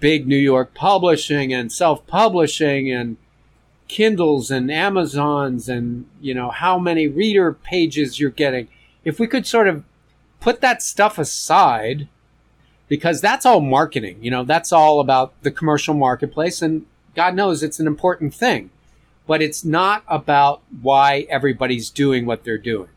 big 0.00 0.26
New 0.26 0.36
York 0.36 0.74
publishing 0.74 1.54
and 1.54 1.70
self 1.70 2.04
publishing 2.08 2.90
and 2.90 3.18
Kindles 3.86 4.50
and 4.50 4.68
Amazons 4.68 5.68
and, 5.68 6.06
you 6.20 6.34
know, 6.34 6.50
how 6.50 6.76
many 6.76 7.06
reader 7.06 7.52
pages 7.52 8.18
you're 8.18 8.30
getting. 8.30 8.66
If 9.08 9.18
we 9.18 9.26
could 9.26 9.46
sort 9.46 9.68
of 9.68 9.84
put 10.40 10.60
that 10.60 10.82
stuff 10.82 11.18
aside, 11.18 12.08
because 12.88 13.20
that's 13.20 13.44
all 13.44 13.60
marketing, 13.60 14.18
you 14.22 14.30
know, 14.30 14.44
that's 14.44 14.72
all 14.72 15.00
about 15.00 15.42
the 15.42 15.50
commercial 15.50 15.94
marketplace. 15.94 16.62
And 16.62 16.86
God 17.14 17.34
knows 17.34 17.62
it's 17.62 17.80
an 17.80 17.86
important 17.86 18.34
thing, 18.34 18.70
but 19.26 19.42
it's 19.42 19.64
not 19.64 20.04
about 20.08 20.62
why 20.80 21.26
everybody's 21.28 21.90
doing 21.90 22.24
what 22.24 22.44
they're 22.44 22.58
doing. 22.58 22.88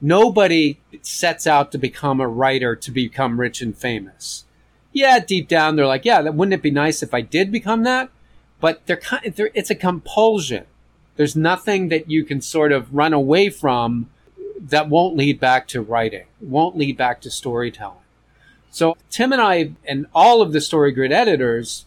Nobody 0.00 0.78
sets 1.02 1.46
out 1.46 1.72
to 1.72 1.78
become 1.78 2.20
a 2.20 2.28
writer 2.28 2.76
to 2.76 2.90
become 2.90 3.40
rich 3.40 3.60
and 3.60 3.76
famous 3.76 4.44
yeah, 4.92 5.18
deep 5.20 5.48
down 5.48 5.76
they're 5.76 5.86
like, 5.86 6.04
yeah, 6.04 6.22
that 6.22 6.34
wouldn't 6.34 6.54
it 6.54 6.62
be 6.62 6.70
nice 6.70 7.02
if 7.02 7.14
I 7.14 7.20
did 7.20 7.52
become 7.52 7.84
that? 7.84 8.10
But 8.60 8.86
they're 8.86 9.00
they're, 9.34 9.50
it's 9.54 9.70
a 9.70 9.74
compulsion. 9.74 10.66
There's 11.16 11.36
nothing 11.36 11.88
that 11.88 12.10
you 12.10 12.24
can 12.24 12.40
sort 12.40 12.72
of 12.72 12.94
run 12.94 13.12
away 13.12 13.50
from 13.50 14.08
that 14.60 14.88
won't 14.88 15.16
lead 15.16 15.40
back 15.40 15.68
to 15.68 15.82
writing, 15.82 16.26
won't 16.40 16.76
lead 16.76 16.96
back 16.96 17.20
to 17.22 17.30
storytelling. 17.30 17.98
So 18.70 18.96
Tim 19.10 19.32
and 19.32 19.40
I 19.40 19.72
and 19.86 20.06
all 20.14 20.42
of 20.42 20.52
the 20.52 20.60
Story 20.60 20.92
Grid 20.92 21.12
editors 21.12 21.86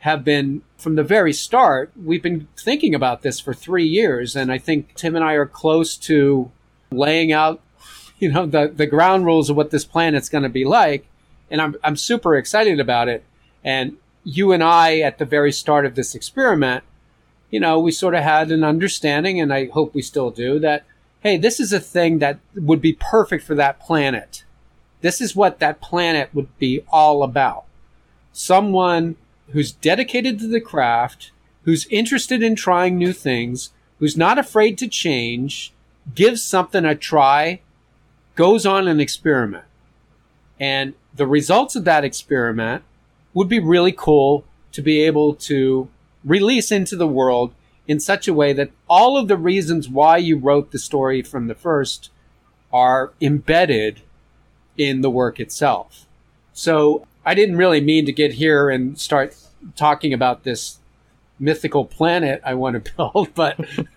have 0.00 0.24
been 0.24 0.62
from 0.76 0.96
the 0.96 1.04
very 1.04 1.32
start, 1.32 1.92
we've 1.96 2.22
been 2.22 2.48
thinking 2.58 2.94
about 2.94 3.22
this 3.22 3.38
for 3.38 3.54
three 3.54 3.86
years. 3.86 4.34
And 4.34 4.50
I 4.50 4.58
think 4.58 4.94
Tim 4.94 5.14
and 5.14 5.24
I 5.24 5.34
are 5.34 5.46
close 5.46 5.96
to 5.98 6.50
laying 6.90 7.30
out, 7.30 7.60
you 8.18 8.32
know, 8.32 8.46
the, 8.46 8.72
the 8.74 8.86
ground 8.86 9.26
rules 9.26 9.48
of 9.48 9.56
what 9.56 9.70
this 9.70 9.84
planet's 9.84 10.28
going 10.28 10.42
to 10.42 10.48
be 10.48 10.64
like 10.64 11.06
and 11.52 11.60
I'm 11.60 11.76
I'm 11.84 11.96
super 11.96 12.34
excited 12.34 12.80
about 12.80 13.08
it. 13.08 13.22
And 13.62 13.98
you 14.24 14.50
and 14.50 14.64
I, 14.64 14.98
at 15.00 15.18
the 15.18 15.24
very 15.24 15.52
start 15.52 15.84
of 15.84 15.94
this 15.94 16.14
experiment, 16.16 16.82
you 17.50 17.60
know, 17.60 17.78
we 17.78 17.92
sort 17.92 18.14
of 18.14 18.24
had 18.24 18.50
an 18.50 18.64
understanding, 18.64 19.40
and 19.40 19.52
I 19.52 19.66
hope 19.66 19.94
we 19.94 20.02
still 20.02 20.30
do, 20.30 20.58
that, 20.60 20.84
hey, 21.22 21.36
this 21.36 21.60
is 21.60 21.72
a 21.72 21.80
thing 21.80 22.18
that 22.18 22.38
would 22.54 22.80
be 22.80 22.92
perfect 22.94 23.44
for 23.44 23.54
that 23.54 23.78
planet. 23.78 24.44
This 25.02 25.20
is 25.20 25.36
what 25.36 25.60
that 25.60 25.80
planet 25.80 26.30
would 26.34 26.56
be 26.58 26.84
all 26.90 27.22
about. 27.22 27.64
Someone 28.32 29.16
who's 29.50 29.72
dedicated 29.72 30.38
to 30.40 30.48
the 30.48 30.60
craft, 30.60 31.30
who's 31.64 31.86
interested 31.86 32.42
in 32.42 32.56
trying 32.56 32.98
new 32.98 33.12
things, 33.12 33.70
who's 33.98 34.16
not 34.16 34.38
afraid 34.38 34.76
to 34.78 34.88
change, 34.88 35.72
gives 36.14 36.42
something 36.42 36.84
a 36.84 36.94
try, 36.94 37.60
goes 38.34 38.66
on 38.66 38.88
an 38.88 38.98
experiment. 38.98 39.64
And 40.58 40.94
the 41.14 41.26
results 41.26 41.76
of 41.76 41.84
that 41.84 42.04
experiment 42.04 42.82
would 43.32 43.48
be 43.48 43.60
really 43.60 43.92
cool 43.92 44.44
to 44.72 44.82
be 44.82 45.02
able 45.02 45.34
to 45.34 45.88
release 46.24 46.72
into 46.72 46.96
the 46.96 47.06
world 47.06 47.54
in 47.86 48.00
such 48.00 48.28
a 48.28 48.34
way 48.34 48.52
that 48.52 48.70
all 48.88 49.16
of 49.16 49.28
the 49.28 49.36
reasons 49.36 49.88
why 49.88 50.16
you 50.16 50.38
wrote 50.38 50.70
the 50.70 50.78
story 50.78 51.22
from 51.22 51.46
the 51.46 51.54
first 51.54 52.10
are 52.72 53.12
embedded 53.20 54.00
in 54.76 55.00
the 55.00 55.10
work 55.10 55.40
itself. 55.40 56.06
So 56.52 57.06
I 57.24 57.34
didn't 57.34 57.56
really 57.56 57.80
mean 57.80 58.06
to 58.06 58.12
get 58.12 58.34
here 58.34 58.70
and 58.70 58.98
start 58.98 59.36
talking 59.76 60.12
about 60.12 60.44
this 60.44 60.78
mythical 61.42 61.84
planet 61.84 62.40
I 62.44 62.54
want 62.54 62.82
to 62.82 62.92
build, 62.96 63.34
but 63.34 63.58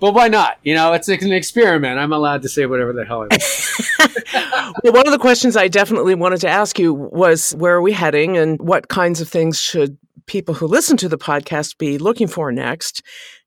but 0.00 0.12
why 0.12 0.28
not? 0.28 0.58
You 0.62 0.74
know, 0.74 0.92
it's 0.92 1.08
an 1.08 1.32
experiment. 1.32 1.98
I'm 1.98 2.12
allowed 2.12 2.42
to 2.42 2.48
say 2.48 2.66
whatever 2.66 2.92
the 2.92 3.04
hell 3.04 3.22
I 3.22 3.28
want. 3.28 4.74
well, 4.84 4.92
one 4.92 5.06
of 5.06 5.12
the 5.12 5.18
questions 5.18 5.56
I 5.56 5.68
definitely 5.68 6.14
wanted 6.14 6.40
to 6.42 6.48
ask 6.48 6.78
you 6.78 6.92
was 6.92 7.52
where 7.52 7.76
are 7.76 7.82
we 7.82 7.92
heading 7.92 8.36
and 8.36 8.60
what 8.60 8.88
kinds 8.88 9.20
of 9.20 9.28
things 9.28 9.58
should 9.58 9.96
people 10.26 10.54
who 10.54 10.66
listen 10.66 10.96
to 10.98 11.08
the 11.08 11.18
podcast 11.18 11.78
be 11.78 11.96
looking 11.98 12.26
for 12.26 12.50
next? 12.52 13.02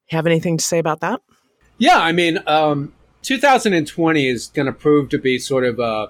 Have 0.08 0.26
anything 0.26 0.58
to 0.58 0.64
say 0.64 0.80
about 0.80 1.02
that? 1.02 1.22
Yeah, 1.78 2.00
I 2.00 2.12
mean, 2.12 2.40
um, 2.48 2.94
2020 3.22 4.28
is 4.28 4.48
going 4.48 4.66
to 4.66 4.72
prove 4.72 5.10
to 5.10 5.18
be 5.18 5.38
sort 5.38 5.64
of 5.64 5.80
a, 5.80 6.10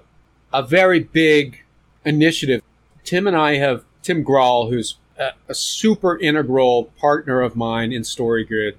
a 0.53 0.63
very 0.63 0.99
big 0.99 1.63
initiative. 2.05 2.62
Tim 3.03 3.27
and 3.27 3.36
I 3.36 3.55
have, 3.55 3.84
Tim 4.01 4.23
Grahl, 4.23 4.69
who's 4.69 4.95
a, 5.19 5.32
a 5.47 5.53
super 5.53 6.17
integral 6.17 6.86
partner 6.97 7.41
of 7.41 7.55
mine 7.55 7.91
in 7.91 8.01
StoryGrid, 8.01 8.75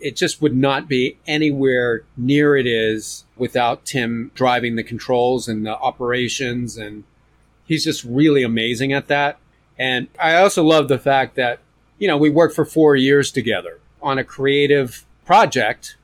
it 0.00 0.16
just 0.16 0.42
would 0.42 0.54
not 0.54 0.88
be 0.88 1.16
anywhere 1.26 2.02
near 2.16 2.56
it 2.56 2.66
is 2.66 3.24
without 3.36 3.84
Tim 3.84 4.30
driving 4.34 4.76
the 4.76 4.82
controls 4.82 5.48
and 5.48 5.64
the 5.64 5.76
operations. 5.78 6.76
And 6.76 7.04
he's 7.64 7.84
just 7.84 8.04
really 8.04 8.42
amazing 8.42 8.92
at 8.92 9.08
that. 9.08 9.38
And 9.78 10.08
I 10.20 10.36
also 10.36 10.62
love 10.62 10.88
the 10.88 10.98
fact 10.98 11.36
that, 11.36 11.60
you 11.98 12.06
know, 12.06 12.18
we 12.18 12.28
worked 12.28 12.54
for 12.54 12.64
four 12.64 12.96
years 12.96 13.32
together 13.32 13.78
on 14.02 14.18
a 14.18 14.24
creative 14.24 15.04
project 15.24 15.96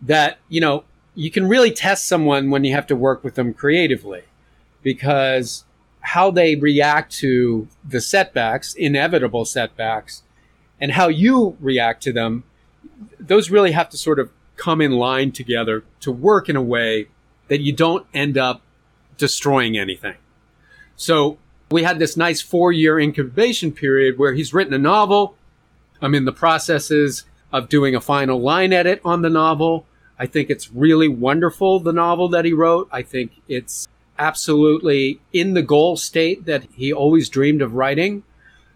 that, 0.00 0.38
you 0.48 0.60
know, 0.60 0.84
you 1.14 1.30
can 1.30 1.48
really 1.48 1.70
test 1.70 2.06
someone 2.08 2.50
when 2.50 2.64
you 2.64 2.72
have 2.72 2.86
to 2.86 2.96
work 2.96 3.22
with 3.22 3.34
them 3.34 3.52
creatively 3.52 4.22
because 4.82 5.64
how 6.02 6.30
they 6.30 6.56
react 6.56 7.12
to 7.12 7.68
the 7.84 8.00
setbacks, 8.00 8.74
inevitable 8.74 9.44
setbacks, 9.44 10.22
and 10.80 10.92
how 10.92 11.08
you 11.08 11.56
react 11.60 12.02
to 12.02 12.12
them 12.12 12.44
those 13.18 13.50
really 13.50 13.72
have 13.72 13.88
to 13.90 13.96
sort 13.96 14.18
of 14.18 14.30
come 14.56 14.80
in 14.80 14.92
line 14.92 15.32
together 15.32 15.84
to 16.00 16.12
work 16.12 16.48
in 16.48 16.56
a 16.56 16.62
way 16.62 17.08
that 17.48 17.60
you 17.60 17.72
don't 17.72 18.06
end 18.14 18.38
up 18.38 18.62
destroying 19.16 19.76
anything. 19.76 20.16
So 20.96 21.38
we 21.70 21.82
had 21.82 21.98
this 21.98 22.16
nice 22.16 22.40
four 22.40 22.72
year 22.72 22.98
incubation 22.98 23.72
period 23.72 24.18
where 24.18 24.34
he's 24.34 24.52
written 24.54 24.74
a 24.74 24.78
novel. 24.78 25.36
I'm 26.00 26.14
in 26.14 26.24
the 26.24 26.32
processes 26.32 27.24
of 27.52 27.68
doing 27.68 27.94
a 27.94 28.00
final 28.00 28.40
line 28.40 28.72
edit 28.72 29.00
on 29.04 29.22
the 29.22 29.30
novel. 29.30 29.86
I 30.18 30.26
think 30.26 30.50
it's 30.50 30.70
really 30.70 31.08
wonderful, 31.08 31.80
the 31.80 31.92
novel 31.92 32.28
that 32.28 32.44
he 32.44 32.52
wrote. 32.52 32.88
I 32.92 33.02
think 33.02 33.42
it's 33.48 33.88
absolutely 34.22 35.20
in 35.32 35.54
the 35.54 35.62
goal 35.62 35.96
state 35.96 36.44
that 36.44 36.62
he 36.74 36.92
always 36.92 37.28
dreamed 37.28 37.60
of 37.60 37.74
writing. 37.74 38.22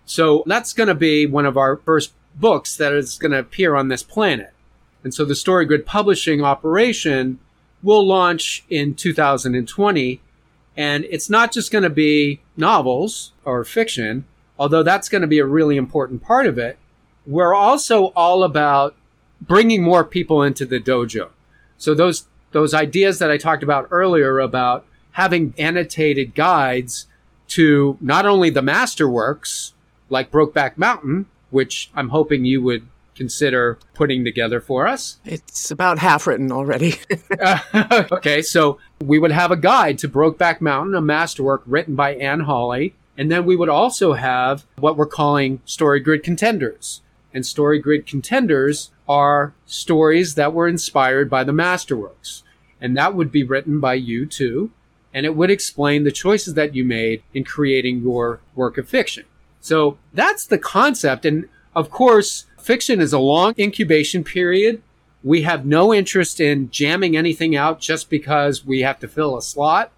So 0.04 0.42
that's 0.44 0.72
going 0.72 0.88
to 0.88 0.94
be 0.94 1.24
one 1.24 1.46
of 1.46 1.56
our 1.56 1.76
first 1.76 2.12
books 2.34 2.76
that 2.76 2.92
is 2.92 3.16
going 3.16 3.30
to 3.30 3.38
appear 3.38 3.76
on 3.76 3.86
this 3.86 4.02
planet. 4.02 4.52
And 5.04 5.14
so 5.14 5.24
the 5.24 5.34
StoryGrid 5.34 5.86
publishing 5.86 6.42
operation 6.42 7.38
will 7.80 8.04
launch 8.04 8.64
in 8.68 8.94
2020. 8.94 10.20
And 10.76 11.04
it's 11.04 11.30
not 11.30 11.52
just 11.52 11.70
going 11.70 11.84
to 11.84 11.90
be 11.90 12.40
novels 12.56 13.32
or 13.44 13.64
fiction, 13.64 14.24
although 14.58 14.82
that's 14.82 15.08
going 15.08 15.22
to 15.22 15.28
be 15.28 15.38
a 15.38 15.46
really 15.46 15.76
important 15.76 16.24
part 16.24 16.46
of 16.46 16.58
it. 16.58 16.76
We're 17.24 17.54
also 17.54 18.06
all 18.16 18.42
about 18.42 18.96
bringing 19.40 19.82
more 19.82 20.04
people 20.04 20.42
into 20.42 20.66
the 20.66 20.80
dojo. 20.80 21.28
So 21.78 21.94
those, 21.94 22.26
those 22.50 22.74
ideas 22.74 23.20
that 23.20 23.30
I 23.30 23.36
talked 23.36 23.62
about 23.62 23.86
earlier 23.92 24.40
about 24.40 24.84
having 25.16 25.54
annotated 25.56 26.34
guides 26.34 27.06
to 27.48 27.96
not 28.02 28.26
only 28.26 28.50
the 28.50 28.60
masterworks 28.60 29.72
like 30.10 30.30
Brokeback 30.30 30.76
Mountain, 30.76 31.24
which 31.48 31.90
I'm 31.94 32.10
hoping 32.10 32.44
you 32.44 32.60
would 32.60 32.86
consider 33.14 33.78
putting 33.94 34.26
together 34.26 34.60
for 34.60 34.86
us. 34.86 35.18
It's 35.24 35.70
about 35.70 36.00
half 36.00 36.26
written 36.26 36.52
already. 36.52 36.96
okay, 38.12 38.42
so 38.42 38.78
we 39.02 39.18
would 39.18 39.32
have 39.32 39.50
a 39.50 39.56
guide 39.56 39.96
to 40.00 40.08
Brokeback 40.08 40.60
Mountain, 40.60 40.94
a 40.94 41.00
masterwork 41.00 41.62
written 41.64 41.96
by 41.96 42.14
Anne 42.16 42.40
Hawley. 42.40 42.94
And 43.16 43.30
then 43.30 43.46
we 43.46 43.56
would 43.56 43.70
also 43.70 44.12
have 44.12 44.66
what 44.76 44.98
we're 44.98 45.06
calling 45.06 45.62
Story 45.64 45.98
Grid 45.98 46.24
Contenders. 46.24 47.00
And 47.32 47.46
Story 47.46 47.78
Grid 47.78 48.06
Contenders 48.06 48.90
are 49.08 49.54
stories 49.64 50.34
that 50.34 50.52
were 50.52 50.68
inspired 50.68 51.30
by 51.30 51.42
the 51.42 51.52
masterworks. 51.52 52.42
And 52.82 52.94
that 52.98 53.14
would 53.14 53.32
be 53.32 53.44
written 53.44 53.80
by 53.80 53.94
you 53.94 54.26
too. 54.26 54.72
And 55.16 55.24
it 55.24 55.34
would 55.34 55.50
explain 55.50 56.04
the 56.04 56.12
choices 56.12 56.52
that 56.54 56.74
you 56.74 56.84
made 56.84 57.22
in 57.32 57.42
creating 57.42 58.02
your 58.02 58.40
work 58.54 58.76
of 58.76 58.86
fiction. 58.86 59.24
So 59.62 59.96
that's 60.12 60.44
the 60.44 60.58
concept. 60.58 61.24
And 61.24 61.48
of 61.74 61.90
course, 61.90 62.44
fiction 62.58 63.00
is 63.00 63.14
a 63.14 63.18
long 63.18 63.54
incubation 63.58 64.24
period. 64.24 64.82
We 65.24 65.40
have 65.40 65.64
no 65.64 65.94
interest 65.94 66.38
in 66.38 66.70
jamming 66.70 67.16
anything 67.16 67.56
out 67.56 67.80
just 67.80 68.10
because 68.10 68.66
we 68.66 68.82
have 68.82 69.00
to 69.00 69.08
fill 69.08 69.38
a 69.38 69.42
slot. 69.42 69.90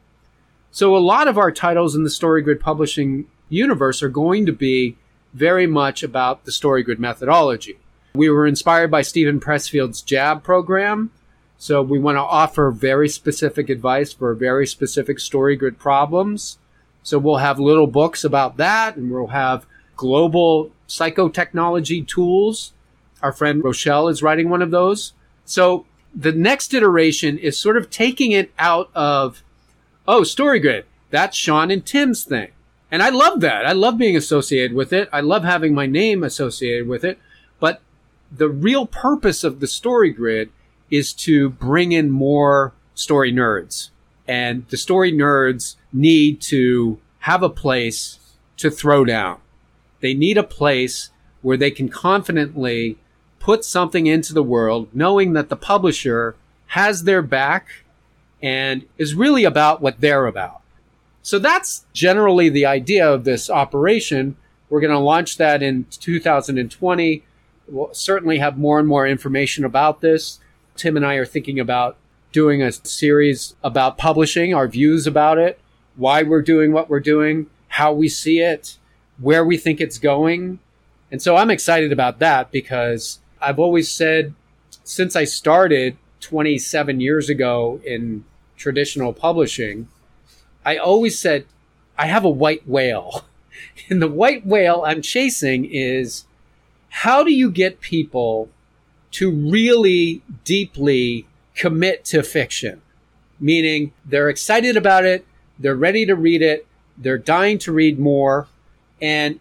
So 0.71 0.97
a 0.97 0.99
lot 0.99 1.27
of 1.27 1.37
our 1.37 1.51
titles 1.51 1.97
in 1.97 2.05
the 2.05 2.11
StoryGrid 2.11 2.61
publishing 2.61 3.27
universe 3.49 4.05
are 4.05 4.09
going 4.09 4.47
to 4.47 4.53
be 4.53 4.97
very 5.35 5.67
much 5.67 6.05
about 6.05 6.45
the 6.45 6.53
StoryGrid 6.53 7.01
methodology. 7.01 7.77
We 8.15 8.31
were 8.31 8.47
inspired 8.47 8.93
by 8.93 9.03
Steven 9.03 9.41
Pressfield's 9.41 10.01
JAB 10.01 10.45
program. 10.45 11.11
So 11.61 11.83
we 11.83 11.99
want 11.99 12.17
to 12.17 12.23
offer 12.23 12.71
very 12.71 13.09
specific 13.09 13.69
advice 13.69 14.13
for 14.13 14.33
very 14.35 14.67
specific 14.67 15.19
story 15.19 15.57
grid 15.57 15.79
problems. 15.79 16.59
So 17.03 17.19
we'll 17.19 17.39
have 17.39 17.59
little 17.59 17.89
books 17.89 18.23
about 18.23 18.57
that 18.59 18.97
and 18.97 19.11
we'll 19.11 19.29
have 19.29 19.67
global 19.97 20.71
psychotechnology 20.89 22.07
tools. 22.07 22.73
Our 23.23 23.33
friend 23.33 23.63
Rochelle 23.63 24.07
is 24.07 24.23
writing 24.23 24.49
one 24.49 24.63
of 24.63 24.71
those. 24.71 25.15
So 25.45 25.85
the 26.15 26.31
next 26.31 26.73
iteration 26.73 27.39
is 27.39 27.59
sort 27.59 27.77
of 27.77 27.91
taking 27.91 28.31
it 28.31 28.53
out 28.57 28.91
of, 28.95 29.43
oh, 30.07 30.21
StoryGrid. 30.21 30.85
That's 31.11 31.37
Shawn 31.37 31.73
and 31.73 31.85
Tim's 31.85 32.23
thing. 32.23 32.51
And 32.91 33.03
I 33.03 33.09
love 33.09 33.41
that. 33.41 33.67
I 33.67 33.73
love 33.73 33.99
being 33.99 34.17
associated 34.17 34.75
with 34.75 34.93
it. 34.93 35.09
I 35.13 35.21
love 35.21 35.43
having 35.43 35.75
my 35.75 35.87
name 35.87 36.23
associated 36.23 36.87
with 36.87 37.05
it. 37.05 37.19
But 37.59 37.81
the 38.31 38.49
real 38.49 38.87
purpose 38.87 39.43
of 39.43 39.59
the 39.59 39.67
StoryGrid 39.67 40.51
is 40.91 41.13
to 41.13 41.51
bring 41.51 41.93
in 41.93 42.11
more 42.11 42.73
story 42.95 43.33
nerds. 43.33 43.91
And 44.27 44.67
the 44.69 44.77
story 44.77 45.13
nerds 45.13 45.77
need 45.93 46.41
to 46.43 47.01
have 47.21 47.43
a 47.43 47.49
place 47.49 48.19
to 48.59 48.71
throw 48.71 49.05
down. 49.05 49.39
They 50.01 50.15
need 50.15 50.39
a 50.39 50.43
place 50.43 51.11
where 51.43 51.57
they 51.57 51.71
can 51.71 51.89
confidently 51.89 52.99
put 53.39 53.65
something 53.65 54.07
into 54.07 54.35
the 54.35 54.43
world, 54.43 54.89
knowing 54.93 55.33
that 55.33 55.49
the 55.49 55.57
publisher 55.57 56.37
has 56.69 57.05
their 57.05 57.23
back 57.23 57.69
and 58.43 58.87
is 58.99 59.15
really 59.15 59.45
about 59.45 59.81
what 59.81 60.01
they're 60.01 60.27
about. 60.27 60.61
So 61.23 61.39
that's 61.39 61.85
generally 61.93 62.49
the 62.49 62.67
idea 62.67 63.11
of 63.11 63.25
this 63.25 63.51
operation. 63.51 64.37
We're 64.69 64.81
going 64.81 64.93
to 64.93 64.99
launch 64.99 65.37
that 65.39 65.63
in 65.63 65.87
2020. 65.91 67.23
We'll 67.69 67.95
certainly 67.95 68.39
have 68.39 68.59
more 68.59 68.79
and 68.79 68.89
more 68.89 69.07
information 69.07 69.65
about 69.65 70.01
this. 70.01 70.41
Tim 70.79 70.97
and 70.97 71.05
I 71.05 71.15
are 71.15 71.27
thinking 71.27 71.61
about 71.61 71.97
doing 72.33 72.63
a 72.63 72.73
series 72.73 73.57
about 73.63 73.99
publishing, 73.99 74.55
our 74.55 74.69
views 74.69 75.07
about 75.07 75.39
it, 75.39 75.61
why 75.97 76.23
we're 76.23 76.43
doing 76.43 76.73
what 76.73 76.89
we're 76.89 77.01
doing, 77.01 77.47
how 77.69 77.93
we 77.93 78.09
see 78.09 78.41
it, 78.41 78.79
where 79.19 79.45
we 79.45 79.57
think 79.57 79.81
it's 79.81 79.99
going. 79.99 80.59
And 81.11 81.21
so 81.21 81.37
I'm 81.37 81.51
excited 81.51 81.93
about 81.93 82.19
that 82.21 82.51
because 82.51 83.19
I've 83.41 83.59
always 83.59 83.91
said 83.91 84.35
since 84.85 85.17
I 85.17 85.25
started 85.25 85.97
27 86.21 87.01
years 87.01 87.29
ago 87.29 87.81
in 87.85 88.25
traditional 88.57 89.13
publishing, 89.13 89.89
I 90.65 90.77
always 90.77 91.19
said, 91.19 91.47
I 91.99 92.07
have 92.07 92.25
a 92.25 92.31
white 92.31 92.67
whale. 92.67 93.25
And 93.91 94.01
the 94.01 94.09
white 94.09 94.47
whale 94.47 94.85
I'm 94.87 95.03
chasing 95.03 95.65
is 95.65 96.25
how 96.91 97.25
do 97.25 97.33
you 97.33 97.51
get 97.51 97.81
people 97.81 98.49
to 99.13 99.31
really 99.31 100.23
deeply 100.45 101.27
commit 101.55 102.05
to 102.07 102.23
fiction? 102.23 102.83
Meaning 103.41 103.93
they're 104.05 104.29
excited 104.29 104.77
about 104.77 105.05
it, 105.05 105.27
they're 105.59 105.75
ready 105.75 106.05
to 106.07 106.15
read 106.15 106.43
it, 106.43 106.67
they're 106.97 107.19
dying 107.19 107.59
to 107.59 107.73
read 107.73 107.99
more. 107.99 108.49
And 109.01 109.41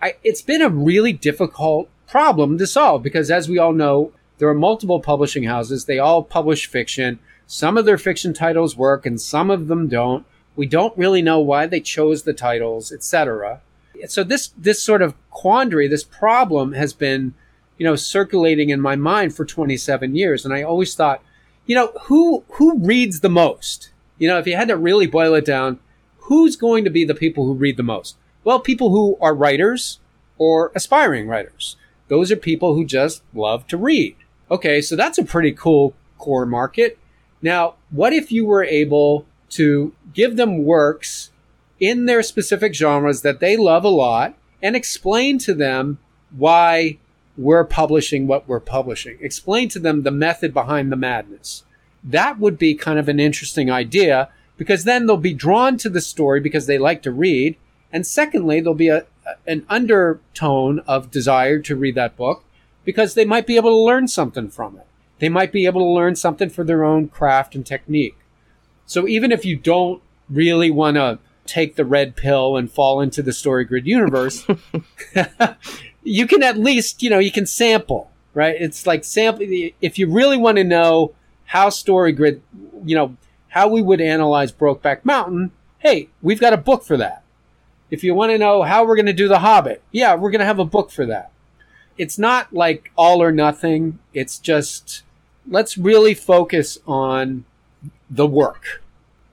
I, 0.00 0.14
it's 0.22 0.42
been 0.42 0.62
a 0.62 0.68
really 0.68 1.12
difficult 1.12 1.88
problem 2.06 2.58
to 2.58 2.66
solve 2.66 3.02
because 3.02 3.30
as 3.30 3.48
we 3.48 3.58
all 3.58 3.72
know, 3.72 4.12
there 4.38 4.48
are 4.48 4.54
multiple 4.54 5.00
publishing 5.00 5.44
houses. 5.44 5.84
They 5.84 5.98
all 5.98 6.22
publish 6.22 6.66
fiction. 6.66 7.18
Some 7.46 7.76
of 7.76 7.84
their 7.84 7.98
fiction 7.98 8.32
titles 8.32 8.76
work 8.76 9.04
and 9.04 9.20
some 9.20 9.50
of 9.50 9.68
them 9.68 9.88
don't. 9.88 10.24
We 10.54 10.66
don't 10.66 10.96
really 10.96 11.22
know 11.22 11.38
why 11.40 11.66
they 11.66 11.80
chose 11.80 12.22
the 12.22 12.32
titles, 12.32 12.92
etc. 12.92 13.60
So 14.06 14.22
this 14.24 14.48
this 14.56 14.82
sort 14.82 15.02
of 15.02 15.14
quandary, 15.30 15.88
this 15.88 16.04
problem 16.04 16.72
has 16.72 16.92
been, 16.92 17.34
you 17.78 17.84
know, 17.84 17.96
circulating 17.96 18.70
in 18.70 18.80
my 18.80 18.96
mind 18.96 19.34
for 19.34 19.44
27 19.44 20.14
years 20.14 20.44
and 20.44 20.52
I 20.52 20.62
always 20.62 20.94
thought, 20.94 21.22
you 21.66 21.74
know, 21.74 21.92
who 22.02 22.44
who 22.52 22.78
reads 22.78 23.20
the 23.20 23.28
most? 23.28 23.90
You 24.18 24.28
know, 24.28 24.38
if 24.38 24.46
you 24.46 24.56
had 24.56 24.68
to 24.68 24.76
really 24.76 25.06
boil 25.06 25.34
it 25.34 25.44
down, 25.44 25.78
who's 26.18 26.56
going 26.56 26.84
to 26.84 26.90
be 26.90 27.04
the 27.04 27.14
people 27.14 27.46
who 27.46 27.54
read 27.54 27.76
the 27.76 27.82
most? 27.82 28.16
Well, 28.44 28.60
people 28.60 28.90
who 28.90 29.16
are 29.20 29.34
writers 29.34 30.00
or 30.38 30.72
aspiring 30.74 31.28
writers. 31.28 31.76
Those 32.08 32.32
are 32.32 32.36
people 32.36 32.74
who 32.74 32.84
just 32.84 33.22
love 33.34 33.66
to 33.68 33.76
read. 33.76 34.16
Okay, 34.50 34.80
so 34.80 34.96
that's 34.96 35.18
a 35.18 35.24
pretty 35.24 35.52
cool 35.52 35.94
core 36.16 36.46
market. 36.46 36.98
Now, 37.42 37.74
what 37.90 38.12
if 38.12 38.32
you 38.32 38.46
were 38.46 38.64
able 38.64 39.26
to 39.50 39.94
give 40.14 40.36
them 40.36 40.64
works 40.64 41.30
in 41.78 42.06
their 42.06 42.22
specific 42.22 42.74
genres 42.74 43.22
that 43.22 43.40
they 43.40 43.56
love 43.56 43.84
a 43.84 43.88
lot 43.88 44.34
and 44.62 44.74
explain 44.74 45.38
to 45.38 45.54
them 45.54 45.98
why 46.36 46.98
we're 47.38 47.64
publishing 47.64 48.26
what 48.26 48.48
we're 48.48 48.60
publishing? 48.60 49.16
Explain 49.20 49.68
to 49.70 49.78
them 49.78 50.02
the 50.02 50.10
method 50.10 50.52
behind 50.52 50.90
the 50.90 50.96
madness. 50.96 51.62
That 52.02 52.38
would 52.38 52.58
be 52.58 52.74
kind 52.74 52.98
of 52.98 53.08
an 53.08 53.20
interesting 53.20 53.70
idea 53.70 54.28
because 54.56 54.84
then 54.84 55.06
they'll 55.06 55.16
be 55.16 55.34
drawn 55.34 55.78
to 55.78 55.88
the 55.88 56.00
story 56.00 56.40
because 56.40 56.66
they 56.66 56.78
like 56.78 57.00
to 57.02 57.12
read. 57.12 57.56
And 57.92 58.06
secondly, 58.06 58.60
there'll 58.60 58.74
be 58.74 58.88
a, 58.88 59.06
an 59.46 59.64
undertone 59.68 60.80
of 60.80 61.10
desire 61.10 61.60
to 61.60 61.76
read 61.76 61.94
that 61.94 62.16
book 62.16 62.44
because 62.84 63.14
they 63.14 63.24
might 63.24 63.46
be 63.46 63.56
able 63.56 63.70
to 63.70 63.76
learn 63.76 64.08
something 64.08 64.50
from 64.50 64.76
it. 64.76 64.86
They 65.20 65.28
might 65.28 65.52
be 65.52 65.66
able 65.66 65.80
to 65.80 65.92
learn 65.92 66.16
something 66.16 66.50
for 66.50 66.64
their 66.64 66.84
own 66.84 67.08
craft 67.08 67.54
and 67.54 67.64
technique. 67.64 68.16
So 68.84 69.06
even 69.06 69.30
if 69.30 69.44
you 69.44 69.56
don't 69.56 70.02
really 70.28 70.70
want 70.70 70.96
to 70.96 71.18
take 71.46 71.76
the 71.76 71.84
red 71.84 72.16
pill 72.16 72.56
and 72.56 72.70
fall 72.70 73.00
into 73.00 73.22
the 73.22 73.32
story 73.32 73.64
grid 73.64 73.86
universe, 73.86 74.46
you 76.02 76.26
can 76.26 76.42
at 76.42 76.58
least, 76.58 77.02
you 77.02 77.10
know, 77.10 77.18
you 77.18 77.32
can 77.32 77.46
sample, 77.46 78.10
right? 78.34 78.56
It's 78.58 78.86
like 78.86 79.04
sample. 79.04 79.46
If 79.80 79.98
you 79.98 80.10
really 80.10 80.36
want 80.36 80.58
to 80.58 80.64
know 80.64 81.14
how 81.46 81.70
story 81.70 82.12
grid, 82.12 82.42
you 82.84 82.94
know, 82.94 83.16
how 83.48 83.68
we 83.68 83.82
would 83.82 84.00
analyze 84.00 84.52
Brokeback 84.52 85.04
Mountain, 85.04 85.52
hey, 85.78 86.08
we've 86.22 86.40
got 86.40 86.52
a 86.52 86.58
book 86.58 86.84
for 86.84 86.96
that. 86.96 87.22
If 87.90 88.04
you 88.04 88.14
want 88.14 88.32
to 88.32 88.38
know 88.38 88.62
how 88.62 88.84
we're 88.84 88.96
going 88.96 89.06
to 89.06 89.12
do 89.12 89.28
The 89.28 89.38
Hobbit, 89.38 89.82
yeah, 89.90 90.14
we're 90.14 90.30
going 90.30 90.40
to 90.40 90.44
have 90.44 90.58
a 90.58 90.64
book 90.64 90.90
for 90.90 91.06
that. 91.06 91.30
It's 91.96 92.18
not 92.18 92.52
like 92.52 92.92
all 92.96 93.22
or 93.22 93.32
nothing. 93.32 93.98
It's 94.12 94.38
just, 94.38 95.02
let's 95.48 95.78
really 95.78 96.14
focus 96.14 96.78
on 96.86 97.44
the 98.10 98.26
work. 98.26 98.82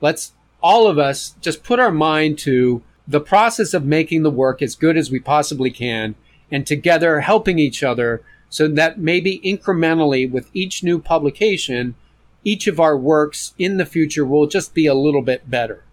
Let's 0.02 0.32
all 0.62 0.88
of 0.88 0.98
us 0.98 1.36
just 1.42 1.64
put 1.64 1.80
our 1.80 1.92
mind 1.92 2.40
to 2.40 2.82
the 3.08 3.20
process 3.20 3.74
of 3.74 3.86
making 3.86 4.24
the 4.24 4.32
work 4.32 4.62
as 4.62 4.76
good 4.76 4.98
as 4.98 5.12
we 5.12 5.20
possibly 5.20 5.70
can 5.70 6.16
and 6.52 6.66
together 6.66 7.22
helping 7.22 7.60
each 7.60 7.84
other 7.84 8.22
so 8.50 8.68
that 8.68 9.00
maybe 9.00 9.40
incrementally 9.44 10.30
with 10.30 10.50
each 10.54 10.84
new 10.84 11.00
publication, 11.00 11.96
each 12.44 12.68
of 12.68 12.80
our 12.80 12.98
works 12.98 13.54
in 13.58 13.78
the 13.78 13.86
future 13.86 14.26
will 14.26 14.48
just 14.48 14.74
be 14.74 14.86
a 14.86 14.94
little 14.94 15.22
bit 15.22 15.50
better. 15.50 15.84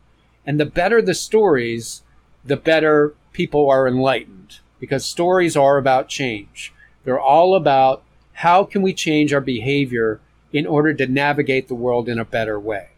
And 0.47 0.61
the 0.61 0.67
better 0.67 1.01
the 1.01 1.15
stories, 1.15 2.03
the 2.45 2.57
better 2.57 3.15
people 3.33 3.71
are 3.71 3.89
enlightened 3.89 4.61
because 4.79 5.05
stories 5.05 5.57
are 5.57 5.79
about 5.79 6.09
change. 6.09 6.73
They're 7.05 7.21
all 7.21 7.55
about 7.55 8.03
how 8.35 8.65
can 8.65 8.83
we 8.83 8.93
change 8.93 9.33
our 9.33 9.41
behavior 9.41 10.21
in 10.53 10.67
order 10.67 10.93
to 10.95 11.07
navigate 11.07 11.69
the 11.69 11.75
world 11.75 12.09
in 12.09 12.19
a 12.19 12.25
better 12.25 12.61
way. 12.61 12.89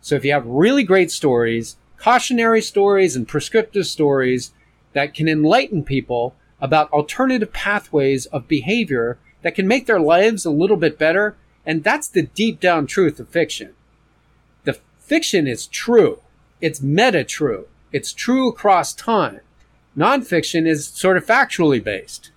So 0.00 0.14
if 0.14 0.24
you 0.24 0.32
have 0.32 0.46
really 0.46 0.84
great 0.84 1.10
stories, 1.10 1.76
cautionary 1.96 2.62
stories 2.62 3.16
and 3.16 3.26
prescriptive 3.26 3.86
stories 3.86 4.52
that 4.92 5.14
can 5.14 5.28
enlighten 5.28 5.84
people 5.84 6.34
about 6.60 6.92
alternative 6.92 7.52
pathways 7.52 8.26
of 8.26 8.48
behavior 8.48 9.18
that 9.42 9.54
can 9.54 9.68
make 9.68 9.86
their 9.86 10.00
lives 10.00 10.44
a 10.44 10.50
little 10.50 10.76
bit 10.76 10.98
better, 10.98 11.36
and 11.64 11.84
that's 11.84 12.08
the 12.08 12.22
deep 12.22 12.60
down 12.60 12.86
truth 12.86 13.20
of 13.20 13.28
fiction. 13.28 13.74
The 14.64 14.78
fiction 14.98 15.46
is 15.46 15.66
true. 15.66 16.20
It's 16.60 16.82
meta 16.82 17.24
true. 17.24 17.68
It's 17.92 18.12
true 18.12 18.48
across 18.48 18.92
time. 18.92 19.40
Nonfiction 19.96 20.66
is 20.66 20.86
sort 20.86 21.16
of 21.16 21.26
factually 21.26 21.82
based. 21.82 22.30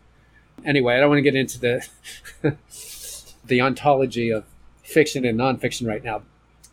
Anyway, 0.65 0.95
I 0.95 0.99
don't 0.99 1.09
want 1.09 1.19
to 1.19 1.23
get 1.23 1.35
into 1.35 1.59
the 1.59 1.87
the 3.45 3.61
ontology 3.61 4.29
of 4.29 4.45
fiction 4.83 5.25
and 5.25 5.39
nonfiction 5.39 5.87
right 5.87 6.03
now. 6.03 6.21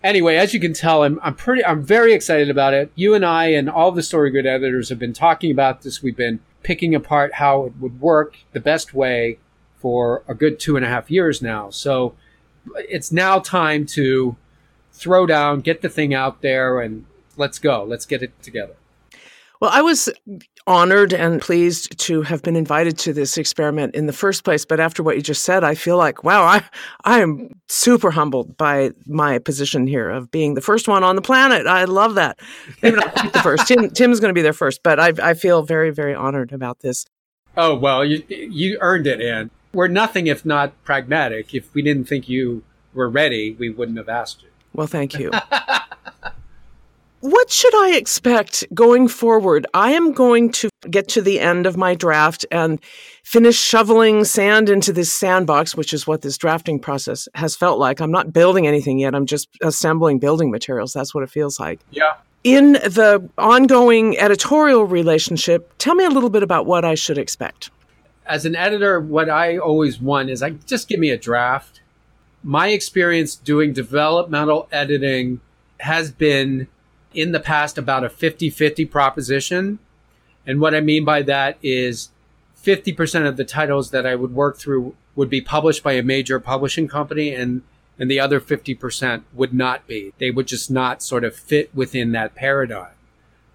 Anyway, 0.02 0.36
as 0.36 0.54
you 0.54 0.60
can 0.60 0.72
tell, 0.72 1.02
I'm, 1.02 1.18
I'm 1.22 1.34
pretty, 1.34 1.64
I'm 1.64 1.82
very 1.82 2.12
excited 2.12 2.48
about 2.48 2.72
it. 2.72 2.92
You 2.94 3.14
and 3.14 3.24
I 3.24 3.46
and 3.46 3.68
all 3.68 3.90
the 3.90 4.02
Story 4.02 4.30
Grid 4.30 4.46
editors 4.46 4.90
have 4.90 4.98
been 4.98 5.12
talking 5.12 5.50
about 5.50 5.82
this. 5.82 6.02
We've 6.02 6.16
been 6.16 6.40
picking 6.62 6.94
apart 6.94 7.34
how 7.34 7.64
it 7.66 7.72
would 7.80 8.00
work 8.00 8.36
the 8.52 8.60
best 8.60 8.94
way 8.94 9.38
for 9.78 10.22
a 10.28 10.34
good 10.34 10.60
two 10.60 10.76
and 10.76 10.84
a 10.84 10.88
half 10.88 11.10
years 11.10 11.42
now. 11.42 11.70
So 11.70 12.14
it's 12.76 13.10
now 13.10 13.38
time 13.40 13.86
to 13.86 14.36
throw 14.92 15.26
down, 15.26 15.60
get 15.60 15.82
the 15.82 15.88
thing 15.88 16.14
out 16.14 16.42
there, 16.42 16.80
and 16.80 17.06
let's 17.36 17.58
go. 17.58 17.84
Let's 17.84 18.06
get 18.06 18.22
it 18.22 18.40
together. 18.42 18.74
Well, 19.60 19.70
I 19.72 19.82
was 19.82 20.08
honored 20.68 21.14
and 21.14 21.40
pleased 21.40 21.98
to 21.98 22.22
have 22.22 22.42
been 22.42 22.54
invited 22.54 22.98
to 22.98 23.12
this 23.12 23.38
experiment 23.38 23.94
in 23.94 24.06
the 24.06 24.12
first 24.12 24.44
place. 24.44 24.64
But 24.64 24.80
after 24.80 25.02
what 25.02 25.16
you 25.16 25.22
just 25.22 25.42
said, 25.44 25.64
I 25.64 25.74
feel 25.74 25.96
like, 25.96 26.22
wow, 26.22 26.44
I, 26.44 26.62
I 27.04 27.20
am 27.20 27.48
super 27.68 28.10
humbled 28.10 28.56
by 28.56 28.90
my 29.06 29.38
position 29.38 29.86
here 29.86 30.10
of 30.10 30.30
being 30.30 30.54
the 30.54 30.60
first 30.60 30.86
one 30.86 31.02
on 31.02 31.16
the 31.16 31.22
planet. 31.22 31.66
I 31.66 31.84
love 31.84 32.14
that. 32.16 32.38
Maybe 32.82 32.96
not 32.96 33.32
the 33.32 33.40
first. 33.40 33.66
Tim, 33.66 33.90
Tim's 33.90 34.20
going 34.20 34.28
to 34.28 34.38
be 34.38 34.42
there 34.42 34.52
first, 34.52 34.82
but 34.82 35.00
I, 35.00 35.12
I 35.22 35.34
feel 35.34 35.62
very, 35.62 35.90
very 35.90 36.14
honored 36.14 36.52
about 36.52 36.80
this. 36.80 37.06
Oh, 37.56 37.74
well, 37.74 38.04
you, 38.04 38.22
you 38.28 38.78
earned 38.80 39.06
it, 39.06 39.20
Anne. 39.20 39.50
We're 39.72 39.88
nothing 39.88 40.26
if 40.26 40.44
not 40.44 40.72
pragmatic. 40.84 41.54
If 41.54 41.74
we 41.74 41.82
didn't 41.82 42.04
think 42.04 42.28
you 42.28 42.62
were 42.92 43.08
ready, 43.08 43.56
we 43.58 43.70
wouldn't 43.70 43.98
have 43.98 44.08
asked 44.08 44.42
you. 44.42 44.48
Well, 44.74 44.86
thank 44.86 45.18
you. 45.18 45.30
What 47.20 47.50
should 47.50 47.74
I 47.74 47.96
expect 47.96 48.64
going 48.72 49.08
forward? 49.08 49.66
I 49.74 49.90
am 49.90 50.12
going 50.12 50.52
to 50.52 50.70
get 50.88 51.08
to 51.08 51.22
the 51.22 51.40
end 51.40 51.66
of 51.66 51.76
my 51.76 51.96
draft 51.96 52.46
and 52.52 52.78
finish 53.24 53.58
shoveling 53.58 54.22
sand 54.24 54.68
into 54.68 54.92
this 54.92 55.12
sandbox, 55.12 55.74
which 55.74 55.92
is 55.92 56.06
what 56.06 56.22
this 56.22 56.38
drafting 56.38 56.78
process 56.78 57.28
has 57.34 57.56
felt 57.56 57.80
like. 57.80 58.00
I'm 58.00 58.12
not 58.12 58.32
building 58.32 58.68
anything 58.68 59.00
yet. 59.00 59.16
I'm 59.16 59.26
just 59.26 59.48
assembling 59.62 60.20
building 60.20 60.52
materials. 60.52 60.92
That's 60.92 61.12
what 61.12 61.24
it 61.24 61.30
feels 61.30 61.58
like. 61.58 61.80
Yeah. 61.90 62.14
In 62.44 62.74
the 62.74 63.28
ongoing 63.36 64.16
editorial 64.16 64.84
relationship, 64.84 65.72
tell 65.78 65.96
me 65.96 66.04
a 66.04 66.10
little 66.10 66.30
bit 66.30 66.44
about 66.44 66.66
what 66.66 66.84
I 66.84 66.94
should 66.94 67.18
expect. 67.18 67.72
As 68.26 68.44
an 68.44 68.54
editor, 68.54 69.00
what 69.00 69.28
I 69.28 69.58
always 69.58 70.00
want 70.00 70.30
is 70.30 70.40
like 70.40 70.66
just 70.66 70.86
give 70.86 71.00
me 71.00 71.10
a 71.10 71.18
draft. 71.18 71.80
My 72.44 72.68
experience 72.68 73.34
doing 73.34 73.72
developmental 73.72 74.68
editing 74.70 75.40
has 75.80 76.12
been 76.12 76.68
in 77.18 77.32
the 77.32 77.40
past 77.40 77.76
about 77.76 78.04
a 78.04 78.08
50 78.08 78.48
50 78.48 78.84
proposition. 78.86 79.80
And 80.46 80.60
what 80.60 80.74
I 80.74 80.80
mean 80.80 81.04
by 81.04 81.22
that 81.22 81.58
is 81.62 82.10
50% 82.62 83.26
of 83.26 83.36
the 83.36 83.44
titles 83.44 83.90
that 83.90 84.06
I 84.06 84.14
would 84.14 84.32
work 84.32 84.56
through 84.56 84.94
would 85.16 85.28
be 85.28 85.40
published 85.40 85.82
by 85.82 85.94
a 85.94 86.02
major 86.02 86.38
publishing 86.38 86.86
company 86.86 87.34
and 87.34 87.62
and 88.00 88.08
the 88.08 88.20
other 88.20 88.40
50% 88.40 89.24
would 89.32 89.52
not 89.52 89.88
be. 89.88 90.12
They 90.18 90.30
would 90.30 90.46
just 90.46 90.70
not 90.70 91.02
sort 91.02 91.24
of 91.24 91.34
fit 91.34 91.74
within 91.74 92.12
that 92.12 92.36
paradigm. 92.36 92.92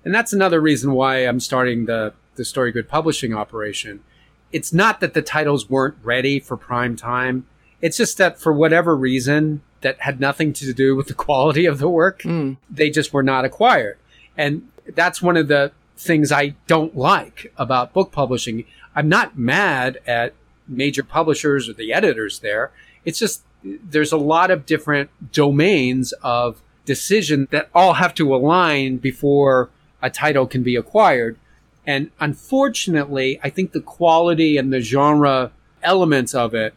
And 0.03 0.13
that's 0.13 0.33
another 0.33 0.59
reason 0.59 0.91
why 0.91 1.19
I'm 1.19 1.39
starting 1.39 1.85
the, 1.85 2.13
the 2.35 2.43
Story 2.43 2.73
Grid 2.73 2.89
publishing 2.89 3.33
operation. 3.33 4.03
It's 4.51 4.73
not 4.73 4.99
that 4.99 5.13
the 5.13 5.21
titles 5.21 5.69
weren't 5.69 5.95
ready 6.03 6.41
for 6.41 6.57
prime 6.57 6.97
time. 6.97 7.47
It's 7.83 7.97
just 7.97 8.17
that 8.17 8.39
for 8.39 8.53
whatever 8.53 8.95
reason, 8.95 9.61
that 9.81 9.99
had 9.99 10.21
nothing 10.21 10.53
to 10.53 10.73
do 10.73 10.95
with 10.95 11.07
the 11.07 11.13
quality 11.13 11.65
of 11.65 11.79
the 11.79 11.89
work. 11.89 12.21
Mm. 12.21 12.55
They 12.69 12.89
just 12.89 13.11
were 13.11 13.21
not 13.21 13.43
acquired. 13.43 13.97
And 14.37 14.69
that's 14.95 15.21
one 15.21 15.35
of 15.35 15.49
the 15.49 15.73
things 15.97 16.31
I 16.31 16.55
don't 16.65 16.95
like 16.95 17.53
about 17.57 17.91
book 17.91 18.13
publishing. 18.13 18.63
I'm 18.95 19.09
not 19.09 19.37
mad 19.37 19.99
at 20.07 20.33
major 20.65 21.03
publishers 21.03 21.67
or 21.67 21.73
the 21.73 21.91
editors 21.91 22.39
there. 22.39 22.71
It's 23.03 23.19
just 23.19 23.43
there's 23.63 24.13
a 24.13 24.17
lot 24.17 24.49
of 24.49 24.65
different 24.65 25.09
domains 25.33 26.13
of 26.23 26.61
decision 26.85 27.49
that 27.51 27.69
all 27.75 27.95
have 27.95 28.13
to 28.15 28.33
align 28.33 28.97
before 28.97 29.69
a 30.01 30.09
title 30.09 30.47
can 30.47 30.63
be 30.63 30.77
acquired. 30.77 31.37
And 31.85 32.11
unfortunately, 32.21 33.41
I 33.43 33.49
think 33.49 33.73
the 33.73 33.81
quality 33.81 34.55
and 34.55 34.71
the 34.71 34.79
genre 34.79 35.51
elements 35.81 36.33
of 36.33 36.53
it 36.53 36.73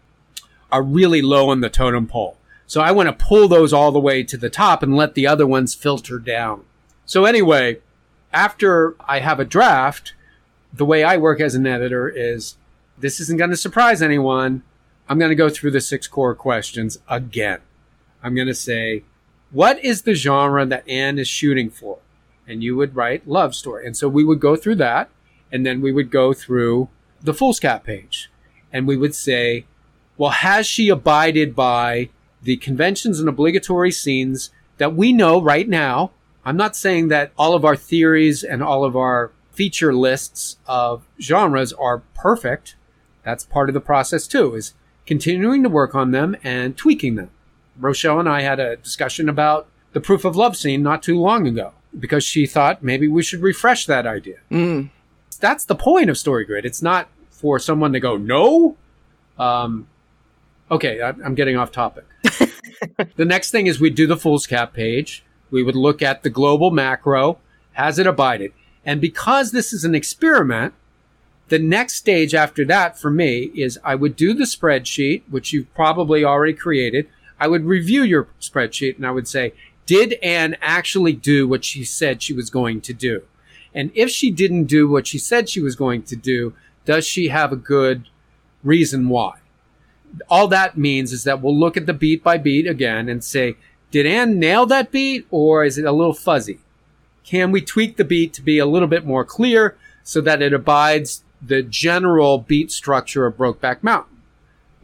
are 0.71 0.83
really 0.83 1.23
low 1.23 1.51
on 1.51 1.61
the 1.61 1.71
totem 1.71 2.07
pole. 2.07 2.39
So 2.67 2.81
I 2.81 2.91
want 2.91 3.09
to 3.09 3.25
pull 3.25 3.49
those 3.49 3.73
all 3.73 3.93
the 3.93 4.01
way 4.01 4.23
to 4.25 4.37
the 4.37 4.51
top 4.51 4.83
and 4.83 4.97
let 4.97 5.15
the 5.15 5.27
other 5.27 5.47
ones 5.47 5.75
filter 5.75 6.19
down. 6.19 6.65
So 7.05 7.25
anyway, 7.25 7.79
after 8.33 8.97
I 9.07 9.21
have 9.21 9.39
a 9.39 9.45
draft, 9.45 10.15
the 10.73 10.85
way 10.85 11.05
I 11.05 11.17
work 11.17 11.41
as 11.41 11.55
an 11.55 11.67
editor 11.67 12.09
is 12.09 12.57
this 12.99 13.21
isn't 13.21 13.39
going 13.39 13.51
to 13.51 13.57
surprise 13.57 14.03
anyone. 14.03 14.63
I'm 15.09 15.19
going 15.19 15.31
to 15.31 15.37
go 15.37 15.49
through 15.49 15.71
the 15.71 15.81
six 15.81 16.09
core 16.09 16.35
questions 16.35 16.99
again. 17.09 17.61
I'm 18.23 18.35
going 18.35 18.49
to 18.49 18.55
say, 18.55 19.05
what 19.53 19.83
is 19.85 20.03
the 20.03 20.15
genre 20.15 20.67
that 20.67 20.89
Anne 20.89 21.19
is 21.19 21.29
shooting 21.29 21.71
for? 21.71 21.99
And 22.49 22.63
you 22.63 22.77
would 22.77 22.97
write 22.97 23.29
love 23.29 23.55
story. 23.55 23.87
And 23.87 23.97
so 23.97 24.09
we 24.09 24.25
would 24.25 24.41
go 24.41 24.57
through 24.57 24.77
that 24.77 25.09
and 25.53 25.65
then 25.65 25.81
we 25.81 25.93
would 25.93 26.11
go 26.11 26.33
through 26.33 26.89
the 27.23 27.33
foolscap 27.33 27.85
page 27.85 28.31
and 28.73 28.87
we 28.87 28.97
would 28.97 29.15
say, 29.15 29.67
well, 30.19 30.31
has 30.31 30.67
she 30.67 30.89
abided 30.89 31.55
by 31.55 32.11
the 32.43 32.57
conventions 32.57 33.21
and 33.21 33.29
obligatory 33.29 33.91
scenes 33.91 34.51
that 34.79 34.95
we 34.95 35.13
know 35.13 35.41
right 35.41 35.69
now? 35.69 36.13
I'm 36.45 36.57
not 36.57 36.77
saying 36.77 37.09
that 37.09 37.33
all 37.37 37.55
of 37.55 37.65
our 37.65 37.77
theories 37.77 38.45
and 38.45 38.63
all 38.63 38.85
of 38.85 38.97
our 38.97 39.33
feature 39.53 39.95
lists 39.95 40.59
of 40.67 41.07
genres 41.21 41.73
are 41.73 42.03
perfect. 42.15 42.77
That's 43.25 43.45
part 43.45 43.69
of 43.69 43.75
the 43.75 43.81
process 43.81 44.27
too, 44.27 44.55
is 44.55 44.75
continuing 45.07 45.63
to 45.63 45.69
work 45.69 45.95
on 45.95 46.13
them 46.13 46.37
and 46.45 46.77
tweaking 46.77 47.17
them. 47.17 47.31
Rochelle 47.79 48.21
and 48.21 48.29
I 48.29 48.43
had 48.43 48.61
a 48.61 48.77
discussion 48.77 49.29
about 49.29 49.67
the 49.93 50.01
proof 50.01 50.25
of 50.25 50.37
love 50.37 50.57
scene 50.57 50.83
not 50.83 51.03
too 51.03 51.19
long 51.19 51.47
ago 51.47 51.73
because 51.99 52.23
she 52.23 52.47
thought 52.47 52.83
maybe 52.83 53.09
we 53.09 53.23
should 53.23 53.41
refresh 53.41 53.87
that 53.87 54.07
idea. 54.07 54.37
Mm. 54.51 54.91
That's 55.41 55.65
the 55.65 55.75
point 55.75 56.11
of 56.11 56.19
Story 56.19 56.45
Grid. 56.45 56.65
It's 56.65 56.83
not 56.83 57.09
for 57.31 57.59
someone 57.59 57.93
to 57.93 58.01
go, 58.01 58.17
no. 58.17 58.77
Um, 59.39 59.89
okay, 60.71 61.01
I, 61.01 61.09
I'm 61.09 61.35
getting 61.35 61.57
off 61.57 61.73
topic. 61.73 62.05
the 63.17 63.25
next 63.25 63.51
thing 63.51 63.67
is 63.67 63.81
we'd 63.81 63.95
do 63.95 64.07
the 64.07 64.17
foolscap 64.17 64.73
page. 64.73 65.25
We 65.51 65.63
would 65.63 65.77
look 65.77 66.03
at 66.03 66.23
the 66.23 66.31
global 66.31 66.71
macro. 66.71 67.39
Has 67.73 67.99
it 67.99 68.07
abided? 68.07 68.53
And 68.85 69.01
because 69.01 69.53
this 69.53 69.73
is 69.73 69.85
an 69.85 69.95
experiment, 69.95 70.75
the 71.49 71.59
next 71.59 71.95
stage 71.95 72.35
after 72.35 72.65
that 72.65 72.99
for 72.99 73.11
me 73.11 73.51
is 73.55 73.79
I 73.85 73.95
would 73.95 74.17
do 74.17 74.35
the 74.35 74.45
spreadsheet, 74.45 75.23
which 75.31 75.53
you've 75.53 75.73
probably 75.75 76.25
already 76.25 76.55
created. 76.55 77.09
I 77.39 77.49
would 77.49 77.65
review 77.65 78.03
your 78.03 78.29
spreadsheet 78.41 78.97
and 78.97 79.07
I 79.07 79.11
would 79.13 79.29
say, 79.29 79.53
did 79.85 80.15
Anne 80.15 80.57
actually 80.61 81.13
do 81.13 81.47
what 81.47 81.65
she 81.65 81.85
said 81.85 82.23
she 82.23 82.33
was 82.33 82.51
going 82.51 82.81
to 82.83 82.93
do? 82.93 83.23
And 83.73 83.93
if 83.95 84.11
she 84.11 84.31
didn't 84.31 84.65
do 84.65 84.89
what 84.89 85.07
she 85.07 85.19
said 85.19 85.49
she 85.49 85.61
was 85.61 85.77
going 85.77 86.03
to 86.05 86.17
do, 86.17 86.55
does 86.85 87.07
she 87.07 87.29
have 87.29 87.53
a 87.53 87.57
good 87.57 88.09
reason 88.65 89.09
why? 89.09 89.35
All 90.29 90.49
that 90.49 90.77
means 90.77 91.13
is 91.13 91.25
that 91.25 91.43
we'll 91.43 91.59
look 91.59 91.77
at 91.77 91.87
the 91.87 91.93
beat 91.93 92.23
by 92.23 92.39
beat 92.39 92.67
again 92.67 93.09
and 93.09 93.23
say, 93.23 93.57
did 93.91 94.07
Anne 94.07 94.39
nail 94.39 94.67
that 94.67 94.91
beat 94.91 95.27
or 95.31 95.65
is 95.65 95.79
it 95.79 95.85
a 95.85 95.93
little 95.93 96.15
fuzzy? 96.15 96.61
Can 97.25 97.51
we 97.51 97.61
tweak 97.61 97.97
the 97.97 98.05
beat 98.05 98.33
to 98.35 98.43
be 98.43 98.59
a 98.59 98.67
little 98.67 98.89
bit 98.89 99.05
more 99.05 99.25
clear 99.25 99.77
so 100.03 100.21
that 100.21 100.43
it 100.43 100.53
abides 100.53 101.25
the 101.43 101.63
general 101.63 102.39
beat 102.39 102.71
structure 102.71 103.27
of 103.27 103.37
Brokeback 103.37 103.83
Mountain? 103.83 104.23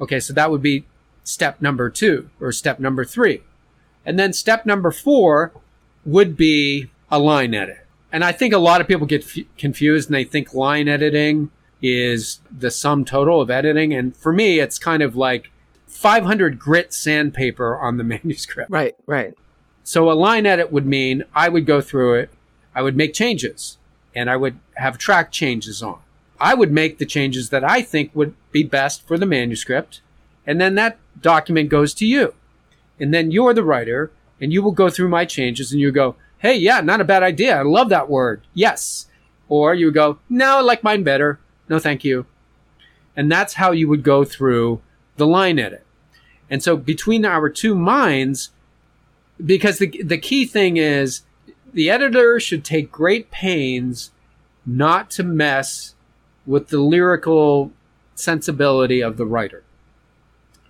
Okay, 0.01 0.19
so 0.19 0.33
that 0.33 0.51
would 0.51 0.63
be 0.63 0.85
step 1.25 1.63
number 1.63 1.89
two 1.89 2.31
or 2.41 2.53
step 2.53 2.81
number 2.81 3.05
three. 3.05 3.43
And 4.05 4.19
then 4.19 4.33
step 4.33 4.67
number 4.67 4.91
four 4.91 5.53
would 6.05 6.37
be 6.37 6.91
a 7.11 7.19
line 7.19 7.55
edit. 7.55 7.87
And 8.11 8.25
I 8.25 8.33
think 8.33 8.53
a 8.53 8.59
lot 8.59 8.81
of 8.81 8.89
people 8.89 9.07
get 9.07 9.23
f- 9.25 9.45
confused 9.57 10.09
and 10.09 10.17
they 10.17 10.25
think 10.25 10.53
line 10.53 10.89
editing 10.89 11.51
is 11.83 12.41
the 12.51 12.71
sum 12.71 13.05
total 13.05 13.41
of 13.41 13.51
editing. 13.51 13.93
And 13.93 14.17
for 14.17 14.33
me, 14.33 14.61
it's 14.61 14.79
kind 14.79 15.03
of 15.03 15.17
like 15.17 15.51
500 15.87 16.59
grit 16.59 16.93
sandpaper 16.93 17.77
on 17.77 17.97
the 17.97 18.05
manuscript. 18.05 18.71
Right, 18.71 18.95
right. 19.07 19.35
So 19.85 20.11
a 20.11 20.15
line 20.15 20.47
edit 20.47 20.73
would 20.73 20.87
mean 20.87 21.25
I 21.35 21.49
would 21.49 21.67
go 21.67 21.81
through 21.81 22.15
it, 22.15 22.31
I 22.75 22.83
would 22.83 22.97
make 22.97 23.13
changes, 23.13 23.79
and 24.15 24.31
I 24.31 24.37
would 24.37 24.59
have 24.77 24.97
track 24.97 25.33
changes 25.33 25.83
on. 25.83 25.99
I 26.41 26.55
would 26.55 26.73
make 26.73 26.99
the 26.99 27.07
changes 27.07 27.51
that 27.51 27.65
I 27.65 27.83
think 27.83 28.11
would 28.15 28.35
be 28.53 28.63
best 28.63 29.07
for 29.07 29.19
the 29.19 29.27
manuscript, 29.27 30.01
and 30.47 30.61
then 30.61 30.77
that 30.77 30.99
document 31.21 31.69
goes 31.69 31.95
to 31.95 32.07
you. 32.07 32.35
And 32.99 33.13
then 33.13 33.31
you're 33.33 33.55
the 33.55 33.65
writer, 33.65 34.13
and 34.41 34.53
you 34.53 34.63
will 34.63 34.73
go 34.73 34.91
through 34.91 35.09
my 35.09 35.25
changes 35.25 35.73
and 35.73 35.81
you 35.81 35.91
go, 35.93 36.17
hey, 36.39 36.57
yeah, 36.57 36.81
not 36.81 37.01
a 37.01 37.05
bad 37.05 37.23
idea. 37.23 37.57
I 37.57 37.63
love 37.63 37.89
that 37.91 38.11
word. 38.11 38.43
Yes. 38.53 39.07
Or 39.49 39.73
you 39.75 39.93
go, 39.93 40.19
no, 40.29 40.59
I 40.59 40.61
like 40.61 40.83
mine 40.83 41.05
better. 41.05 41.39
No, 41.73 41.79
thank 41.79 42.05
you. 42.05 42.27
And 43.17 43.33
that's 43.33 43.55
how 43.55 43.71
you 43.71 43.89
would 43.89 44.03
go 44.03 44.25
through 44.25 44.83
the 45.17 45.27
line 45.27 45.59
edit. 45.59 45.87
And 46.51 46.63
so 46.63 46.77
between 46.77 47.25
our 47.25 47.49
two 47.49 47.75
minds, 47.75 48.51
because 49.43 49.79
the, 49.79 50.03
the 50.05 50.19
key 50.19 50.45
thing 50.45 50.77
is 50.77 51.23
the 51.73 51.89
editor 51.89 52.39
should 52.39 52.63
take 52.63 52.93
great 52.93 53.31
pains 53.31 54.11
not 54.67 55.11
to 55.13 55.23
mess 55.23 55.95
with 56.45 56.69
the 56.69 56.79
lyrical 56.79 57.73
sensibility 58.15 59.01
of 59.01 59.17
the 59.17 59.25
writer. 59.25 59.65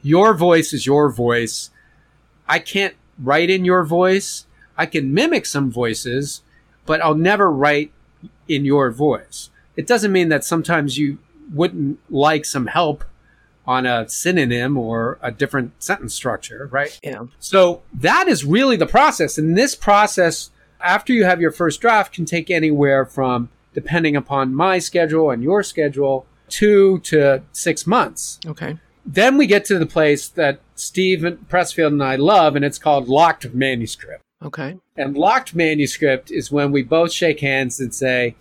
Your 0.02 0.34
voice 0.34 0.72
is 0.72 0.86
your 0.86 1.10
voice. 1.10 1.70
I 2.46 2.60
can't 2.60 2.94
write 3.18 3.50
in 3.50 3.64
your 3.64 3.82
voice. 3.82 4.46
I 4.78 4.86
can 4.86 5.12
mimic 5.12 5.46
some 5.46 5.68
voices, 5.68 6.42
but 6.86 7.00
I'll 7.00 7.16
never 7.16 7.50
write 7.50 7.90
in 8.46 8.64
your 8.64 8.92
voice. 8.92 9.48
It 9.76 9.86
doesn't 9.86 10.12
mean 10.12 10.28
that 10.28 10.44
sometimes 10.44 10.98
you 10.98 11.18
wouldn't 11.52 11.98
like 12.10 12.44
some 12.44 12.66
help 12.66 13.04
on 13.66 13.86
a 13.86 14.08
synonym 14.08 14.76
or 14.76 15.18
a 15.22 15.30
different 15.30 15.72
sentence 15.82 16.14
structure, 16.14 16.68
right? 16.72 16.98
Yeah. 17.02 17.26
So 17.38 17.82
that 17.94 18.28
is 18.28 18.44
really 18.44 18.76
the 18.76 18.86
process. 18.86 19.38
And 19.38 19.56
this 19.56 19.74
process, 19.74 20.50
after 20.80 21.12
you 21.12 21.24
have 21.24 21.40
your 21.40 21.52
first 21.52 21.80
draft, 21.80 22.14
can 22.14 22.24
take 22.24 22.50
anywhere 22.50 23.04
from, 23.04 23.50
depending 23.72 24.16
upon 24.16 24.54
my 24.54 24.78
schedule 24.78 25.30
and 25.30 25.42
your 25.42 25.62
schedule, 25.62 26.26
two 26.48 26.98
to 27.00 27.42
six 27.52 27.86
months. 27.86 28.40
Okay. 28.44 28.78
Then 29.06 29.36
we 29.36 29.46
get 29.46 29.64
to 29.66 29.78
the 29.78 29.86
place 29.86 30.28
that 30.28 30.60
Steve 30.74 31.20
Pressfield 31.48 31.88
and 31.88 32.02
I 32.02 32.16
love, 32.16 32.56
and 32.56 32.64
it's 32.64 32.78
called 32.78 33.08
locked 33.08 33.52
manuscript. 33.54 34.22
Okay. 34.42 34.76
And 34.96 35.16
locked 35.16 35.54
manuscript 35.54 36.30
is 36.30 36.50
when 36.50 36.72
we 36.72 36.82
both 36.82 37.12
shake 37.12 37.40
hands 37.40 37.78
and 37.80 37.94
say, 37.94 38.34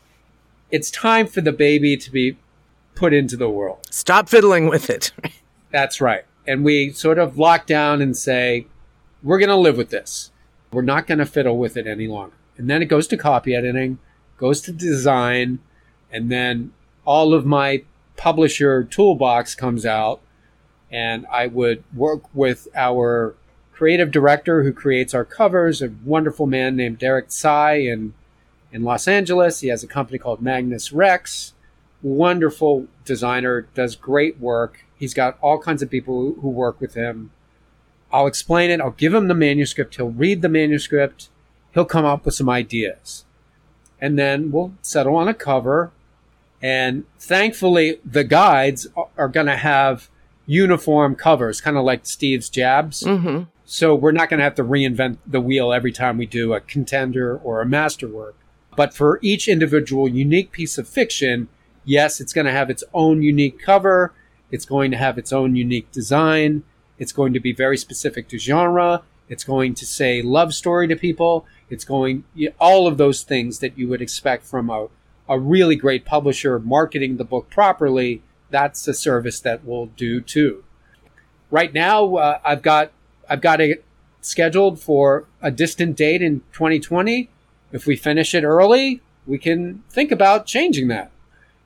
it's 0.71 0.89
time 0.89 1.27
for 1.27 1.41
the 1.41 1.51
baby 1.51 1.97
to 1.97 2.11
be 2.11 2.37
put 2.95 3.13
into 3.13 3.37
the 3.37 3.49
world. 3.49 3.79
Stop 3.89 4.29
fiddling 4.29 4.67
with 4.67 4.89
it. 4.89 5.11
That's 5.71 6.01
right. 6.01 6.25
And 6.47 6.63
we 6.63 6.91
sort 6.91 7.19
of 7.19 7.37
lock 7.37 7.65
down 7.65 8.01
and 8.01 8.15
say, 8.17 8.67
we're 9.23 9.39
going 9.39 9.49
to 9.49 9.55
live 9.55 9.77
with 9.77 9.89
this. 9.89 10.31
We're 10.71 10.81
not 10.81 11.07
going 11.07 11.19
to 11.19 11.25
fiddle 11.25 11.57
with 11.57 11.77
it 11.77 11.87
any 11.87 12.07
longer. 12.07 12.35
And 12.57 12.69
then 12.69 12.81
it 12.81 12.85
goes 12.85 13.07
to 13.07 13.17
copy 13.17 13.53
editing, 13.53 13.99
goes 14.37 14.61
to 14.61 14.71
design, 14.71 15.59
and 16.11 16.31
then 16.31 16.73
all 17.05 17.33
of 17.33 17.45
my 17.45 17.83
publisher 18.17 18.83
toolbox 18.83 19.55
comes 19.55 19.85
out. 19.85 20.21
And 20.91 21.25
I 21.31 21.47
would 21.47 21.83
work 21.93 22.23
with 22.33 22.67
our 22.75 23.35
creative 23.71 24.11
director 24.11 24.63
who 24.63 24.73
creates 24.73 25.13
our 25.13 25.25
covers, 25.25 25.81
a 25.81 25.91
wonderful 26.03 26.45
man 26.45 26.75
named 26.75 26.99
Derek 26.99 27.29
Tsai 27.29 27.75
in, 27.75 28.13
in 28.71 28.83
Los 28.83 29.07
Angeles. 29.07 29.59
He 29.59 29.67
has 29.69 29.83
a 29.83 29.87
company 29.87 30.17
called 30.17 30.41
Magnus 30.41 30.91
Rex 30.91 31.53
wonderful 32.01 32.87
designer, 33.05 33.67
does 33.73 33.95
great 33.95 34.39
work. 34.39 34.85
He's 34.97 35.13
got 35.13 35.37
all 35.41 35.59
kinds 35.59 35.81
of 35.81 35.89
people 35.89 36.33
who 36.41 36.49
work 36.49 36.79
with 36.81 36.93
him. 36.93 37.31
I'll 38.11 38.27
explain 38.27 38.69
it. 38.69 38.81
I'll 38.81 38.91
give 38.91 39.13
him 39.13 39.27
the 39.27 39.33
manuscript. 39.33 39.95
He'll 39.95 40.09
read 40.09 40.41
the 40.41 40.49
manuscript. 40.49 41.29
He'll 41.73 41.85
come 41.85 42.05
up 42.05 42.25
with 42.25 42.33
some 42.33 42.49
ideas. 42.49 43.25
And 43.99 44.17
then 44.17 44.51
we'll 44.51 44.73
settle 44.81 45.15
on 45.15 45.27
a 45.27 45.33
cover. 45.33 45.91
And 46.61 47.05
thankfully, 47.19 47.99
the 48.03 48.23
guides 48.23 48.87
are 49.17 49.29
going 49.29 49.47
to 49.47 49.57
have 49.57 50.09
uniform 50.45 51.15
covers, 51.15 51.61
kind 51.61 51.77
of 51.77 51.85
like 51.85 52.05
Steve's 52.05 52.49
Jabs. 52.49 53.03
Mm-hmm. 53.03 53.43
So 53.65 53.95
we're 53.95 54.11
not 54.11 54.29
going 54.29 54.39
to 54.39 54.43
have 54.43 54.55
to 54.55 54.63
reinvent 54.63 55.17
the 55.25 55.39
wheel 55.39 55.71
every 55.71 55.93
time 55.93 56.17
we 56.17 56.25
do 56.25 56.53
a 56.53 56.59
contender 56.59 57.37
or 57.37 57.61
a 57.61 57.65
masterwork. 57.65 58.35
But 58.75 58.93
for 58.93 59.19
each 59.21 59.47
individual 59.47 60.07
unique 60.07 60.51
piece 60.51 60.77
of 60.77 60.87
fiction, 60.87 61.49
yes, 61.83 62.21
it's 62.21 62.33
going 62.33 62.45
to 62.45 62.51
have 62.51 62.69
its 62.69 62.83
own 62.93 63.21
unique 63.21 63.59
cover. 63.59 64.13
It's 64.49 64.65
going 64.65 64.91
to 64.91 64.97
have 64.97 65.17
its 65.17 65.33
own 65.33 65.55
unique 65.55 65.91
design. 65.91 66.63
It's 66.97 67.11
going 67.11 67.33
to 67.33 67.39
be 67.39 67.53
very 67.53 67.77
specific 67.77 68.27
to 68.29 68.37
genre. 68.37 69.03
It's 69.27 69.43
going 69.43 69.75
to 69.75 69.85
say 69.85 70.21
love 70.21 70.53
story 70.53 70.87
to 70.87 70.95
people. 70.95 71.45
It's 71.69 71.85
going, 71.85 72.25
all 72.59 72.87
of 72.87 72.97
those 72.97 73.23
things 73.23 73.59
that 73.59 73.77
you 73.77 73.87
would 73.87 74.01
expect 74.01 74.45
from 74.45 74.69
a, 74.69 74.87
a 75.27 75.39
really 75.39 75.75
great 75.75 76.05
publisher 76.05 76.59
marketing 76.59 77.17
the 77.17 77.23
book 77.23 77.49
properly. 77.49 78.21
That's 78.49 78.87
a 78.87 78.93
service 78.93 79.39
that 79.39 79.63
we'll 79.63 79.85
do 79.85 80.19
too. 80.19 80.63
Right 81.49 81.73
now, 81.73 82.15
uh, 82.15 82.39
I've 82.43 82.61
got, 82.61 82.91
I've 83.29 83.41
got 83.41 83.61
it 83.61 83.83
scheduled 84.21 84.79
for 84.79 85.25
a 85.41 85.49
distant 85.49 85.97
date 85.97 86.21
in 86.21 86.41
2020. 86.51 87.29
If 87.71 87.85
we 87.85 87.95
finish 87.95 88.33
it 88.35 88.43
early, 88.43 89.01
we 89.25 89.37
can 89.37 89.83
think 89.89 90.11
about 90.11 90.45
changing 90.45 90.87
that. 90.89 91.11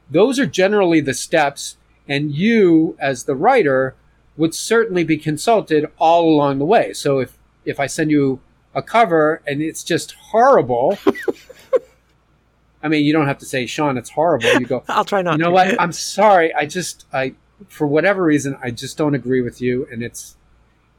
Those 0.09 0.39
are 0.39 0.45
generally 0.45 0.99
the 0.99 1.13
steps, 1.13 1.77
and 2.07 2.31
you, 2.31 2.95
as 2.99 3.23
the 3.23 3.35
writer, 3.35 3.95
would 4.37 4.53
certainly 4.53 5.03
be 5.03 5.17
consulted 5.17 5.85
all 5.97 6.29
along 6.29 6.59
the 6.59 6.65
way. 6.65 6.93
So 6.93 7.19
if 7.19 7.37
if 7.63 7.79
I 7.79 7.87
send 7.87 8.11
you 8.11 8.39
a 8.75 8.81
cover 8.81 9.41
and 9.47 9.61
it's 9.61 9.83
just 9.83 10.11
horrible, 10.11 10.97
I 12.83 12.87
mean, 12.87 13.03
you 13.03 13.13
don't 13.13 13.25
have 13.25 13.39
to 13.39 13.45
say, 13.45 13.65
Shawn, 13.65 13.97
it's 13.97 14.11
horrible. 14.11 14.47
You 14.59 14.67
go, 14.67 14.83
I'll 14.89 15.05
try 15.05 15.23
not. 15.23 15.33
You 15.33 15.45
know 15.45 15.49
to. 15.49 15.53
what? 15.53 15.81
I'm 15.81 15.91
sorry. 15.91 16.53
I 16.53 16.65
just 16.65 17.05
I 17.11 17.33
for 17.67 17.87
whatever 17.87 18.23
reason 18.23 18.57
I 18.61 18.71
just 18.71 18.97
don't 18.97 19.15
agree 19.15 19.41
with 19.41 19.61
you, 19.61 19.87
and 19.91 20.03
it's 20.03 20.35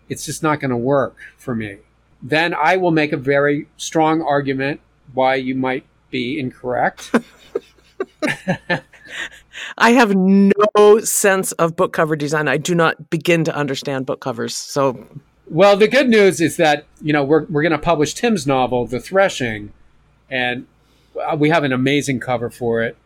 it's 0.09 0.24
just 0.24 0.42
not 0.42 0.61
going 0.61 0.70
to 0.70 0.76
work 0.76 1.16
for 1.36 1.54
me. 1.54 1.78
Then 2.22 2.54
I 2.54 2.76
will 2.76 2.90
make 2.90 3.12
a 3.12 3.16
very 3.16 3.68
strong 3.76 4.22
argument 4.22 4.80
why 5.14 5.36
you 5.36 5.54
might 5.54 5.84
be 6.11 6.38
incorrect. 6.38 7.12
I 9.78 9.92
have 9.92 10.14
no 10.14 11.00
sense 11.00 11.52
of 11.52 11.76
book 11.76 11.92
cover 11.92 12.16
design. 12.16 12.48
I 12.48 12.57
do 12.57 12.74
not 12.74 13.11
begin 13.11 13.44
to 13.44 13.54
understand 13.54 14.07
book 14.07 14.20
covers. 14.20 14.57
So, 14.57 15.07
well, 15.48 15.76
the 15.76 15.88
good 15.88 16.09
news 16.09 16.40
is 16.40 16.57
that 16.57 16.86
you 17.00 17.12
know 17.12 17.24
we're 17.24 17.44
we're 17.44 17.62
going 17.62 17.72
to 17.72 17.78
publish 17.78 18.14
Tim's 18.14 18.46
novel, 18.46 18.86
The 18.86 19.00
Threshing, 19.00 19.72
and 20.30 20.66
uh, 21.20 21.36
we 21.38 21.50
have 21.50 21.64
an 21.64 21.72
amazing 21.72 22.20
cover 22.20 22.50
for 22.50 22.82
it. 22.82 22.96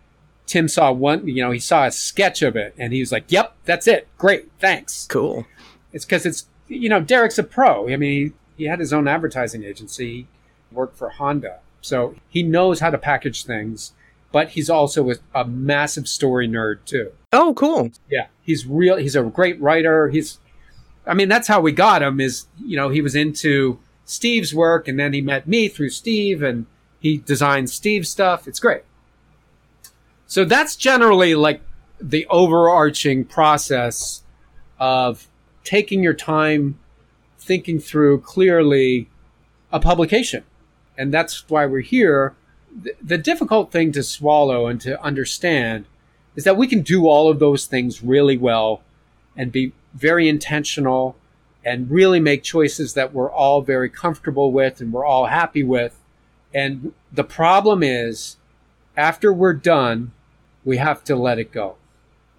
Tim 0.46 0.66
saw 0.66 0.90
one, 0.90 1.28
you 1.28 1.42
know, 1.44 1.52
he 1.52 1.60
saw 1.60 1.86
a 1.86 1.92
sketch 1.92 2.42
of 2.42 2.56
it, 2.56 2.74
and 2.76 2.92
he 2.92 3.00
was 3.00 3.12
like, 3.12 3.24
"Yep, 3.28 3.54
that's 3.64 3.86
it. 3.86 4.08
Great, 4.18 4.50
thanks." 4.58 5.06
Cool. 5.08 5.46
It's 5.92 6.04
because 6.04 6.26
it's 6.26 6.46
you 6.68 6.88
know 6.88 7.00
Derek's 7.00 7.38
a 7.38 7.44
pro. 7.44 7.88
I 7.88 7.96
mean, 7.96 8.32
he, 8.56 8.64
he 8.64 8.64
had 8.64 8.80
his 8.80 8.92
own 8.92 9.06
advertising 9.06 9.62
agency, 9.62 10.26
worked 10.72 10.96
for 10.96 11.10
Honda, 11.10 11.60
so 11.80 12.14
he 12.28 12.42
knows 12.42 12.80
how 12.80 12.90
to 12.90 12.98
package 12.98 13.44
things 13.44 13.92
but 14.32 14.50
he's 14.50 14.70
also 14.70 15.10
a, 15.10 15.14
a, 15.34 15.44
massive 15.44 16.06
story 16.08 16.48
nerd 16.48 16.84
too. 16.84 17.12
Oh, 17.32 17.54
cool. 17.54 17.90
Yeah, 18.10 18.26
he's 18.42 18.66
real. 18.66 18.96
He's 18.96 19.16
a 19.16 19.22
great 19.22 19.60
writer. 19.60 20.08
He's, 20.08 20.38
I 21.06 21.14
mean, 21.14 21.28
that's 21.28 21.48
how 21.48 21.60
we 21.60 21.72
got 21.72 22.02
him. 22.02 22.20
Is 22.20 22.46
you 22.64 22.76
know 22.76 22.88
he 22.88 23.00
was 23.00 23.14
into 23.14 23.78
Steve's 24.04 24.54
work, 24.54 24.88
and 24.88 24.98
then 24.98 25.12
he 25.12 25.20
met 25.20 25.48
me 25.48 25.68
through 25.68 25.90
Steve, 25.90 26.42
and 26.42 26.66
he 27.00 27.18
designed 27.18 27.70
Steve's 27.70 28.08
stuff. 28.08 28.46
It's 28.46 28.60
great. 28.60 28.82
So 30.26 30.44
that's 30.44 30.76
generally 30.76 31.34
like 31.34 31.60
the 32.00 32.26
overarching 32.28 33.24
process 33.24 34.22
of 34.78 35.28
taking 35.64 36.02
your 36.02 36.14
time, 36.14 36.78
thinking 37.38 37.80
through 37.80 38.20
clearly 38.20 39.08
a 39.72 39.80
publication, 39.80 40.44
and 40.96 41.12
that's 41.12 41.48
why 41.48 41.66
we're 41.66 41.80
here 41.80 42.34
the, 43.02 43.18
difficult 43.18 43.72
thing 43.72 43.92
to 43.92 44.02
swallow 44.02 44.66
and 44.66 44.80
to 44.80 45.02
understand 45.02 45.86
is 46.36 46.44
that 46.44 46.56
we 46.56 46.66
can 46.66 46.82
do 46.82 47.06
all 47.06 47.30
of 47.30 47.38
those 47.38 47.66
things 47.66 48.02
really 48.02 48.36
well 48.36 48.82
and 49.36 49.50
be 49.50 49.72
very 49.94 50.28
intentional 50.28 51.16
and 51.64 51.90
really 51.90 52.20
make 52.20 52.42
choices 52.42 52.94
that 52.94 53.12
we're 53.12 53.30
all 53.30 53.60
very 53.60 53.90
comfortable 53.90 54.52
with 54.52 54.80
and 54.80 54.92
we're 54.92 55.04
all 55.04 55.26
happy 55.26 55.62
with. 55.62 55.98
And 56.54 56.92
the 57.12 57.24
problem 57.24 57.82
is, 57.82 58.36
after 58.96 59.32
we're 59.32 59.54
done, 59.54 60.12
we 60.64 60.78
have 60.78 61.04
to 61.04 61.16
let 61.16 61.38
it 61.38 61.52
go. 61.52 61.76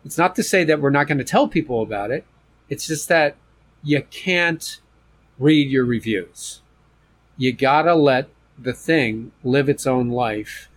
It's 0.04 0.18
not 0.18 0.36
to 0.36 0.44
say 0.44 0.64
that 0.64 0.82
we're 0.82 0.90
not 0.90 1.08
going 1.08 1.18
to 1.18 1.24
tell 1.24 1.48
people 1.48 1.82
about 1.82 2.12
it. 2.12 2.26
It's 2.70 2.88
just 2.88 3.10
that 3.10 3.36
you 3.84 4.02
can't 4.10 4.80
read 5.38 5.70
your 5.70 5.86
reviews. 5.86 6.62
You 7.38 7.52
gotta 7.52 7.96
let 7.96 8.30
the 8.62 8.74
thing 8.74 9.32
live 9.44 9.70
its 9.70 9.88
own 9.88 10.10
life 10.10 10.70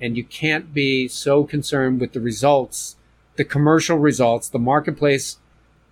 and 0.00 0.16
you 0.16 0.24
can't 0.24 0.72
be 0.72 1.08
so 1.08 1.44
concerned 1.44 2.00
with 2.00 2.12
the 2.12 2.20
results 2.20 2.96
the 3.36 3.44
commercial 3.44 3.98
results 3.98 4.48
the 4.48 4.58
marketplace 4.58 5.38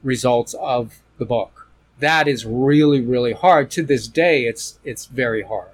results 0.03 0.55
of 0.55 1.01
the 1.19 1.25
book. 1.25 1.69
That 1.99 2.29
is 2.29 2.47
really 2.47 3.01
really 3.01 3.33
hard. 3.33 3.71
To 3.73 3.83
this 3.83 4.09
day 4.09 4.45
it's 4.45 4.79
it's 4.85 5.07
very 5.07 5.43
hard. 5.43 5.71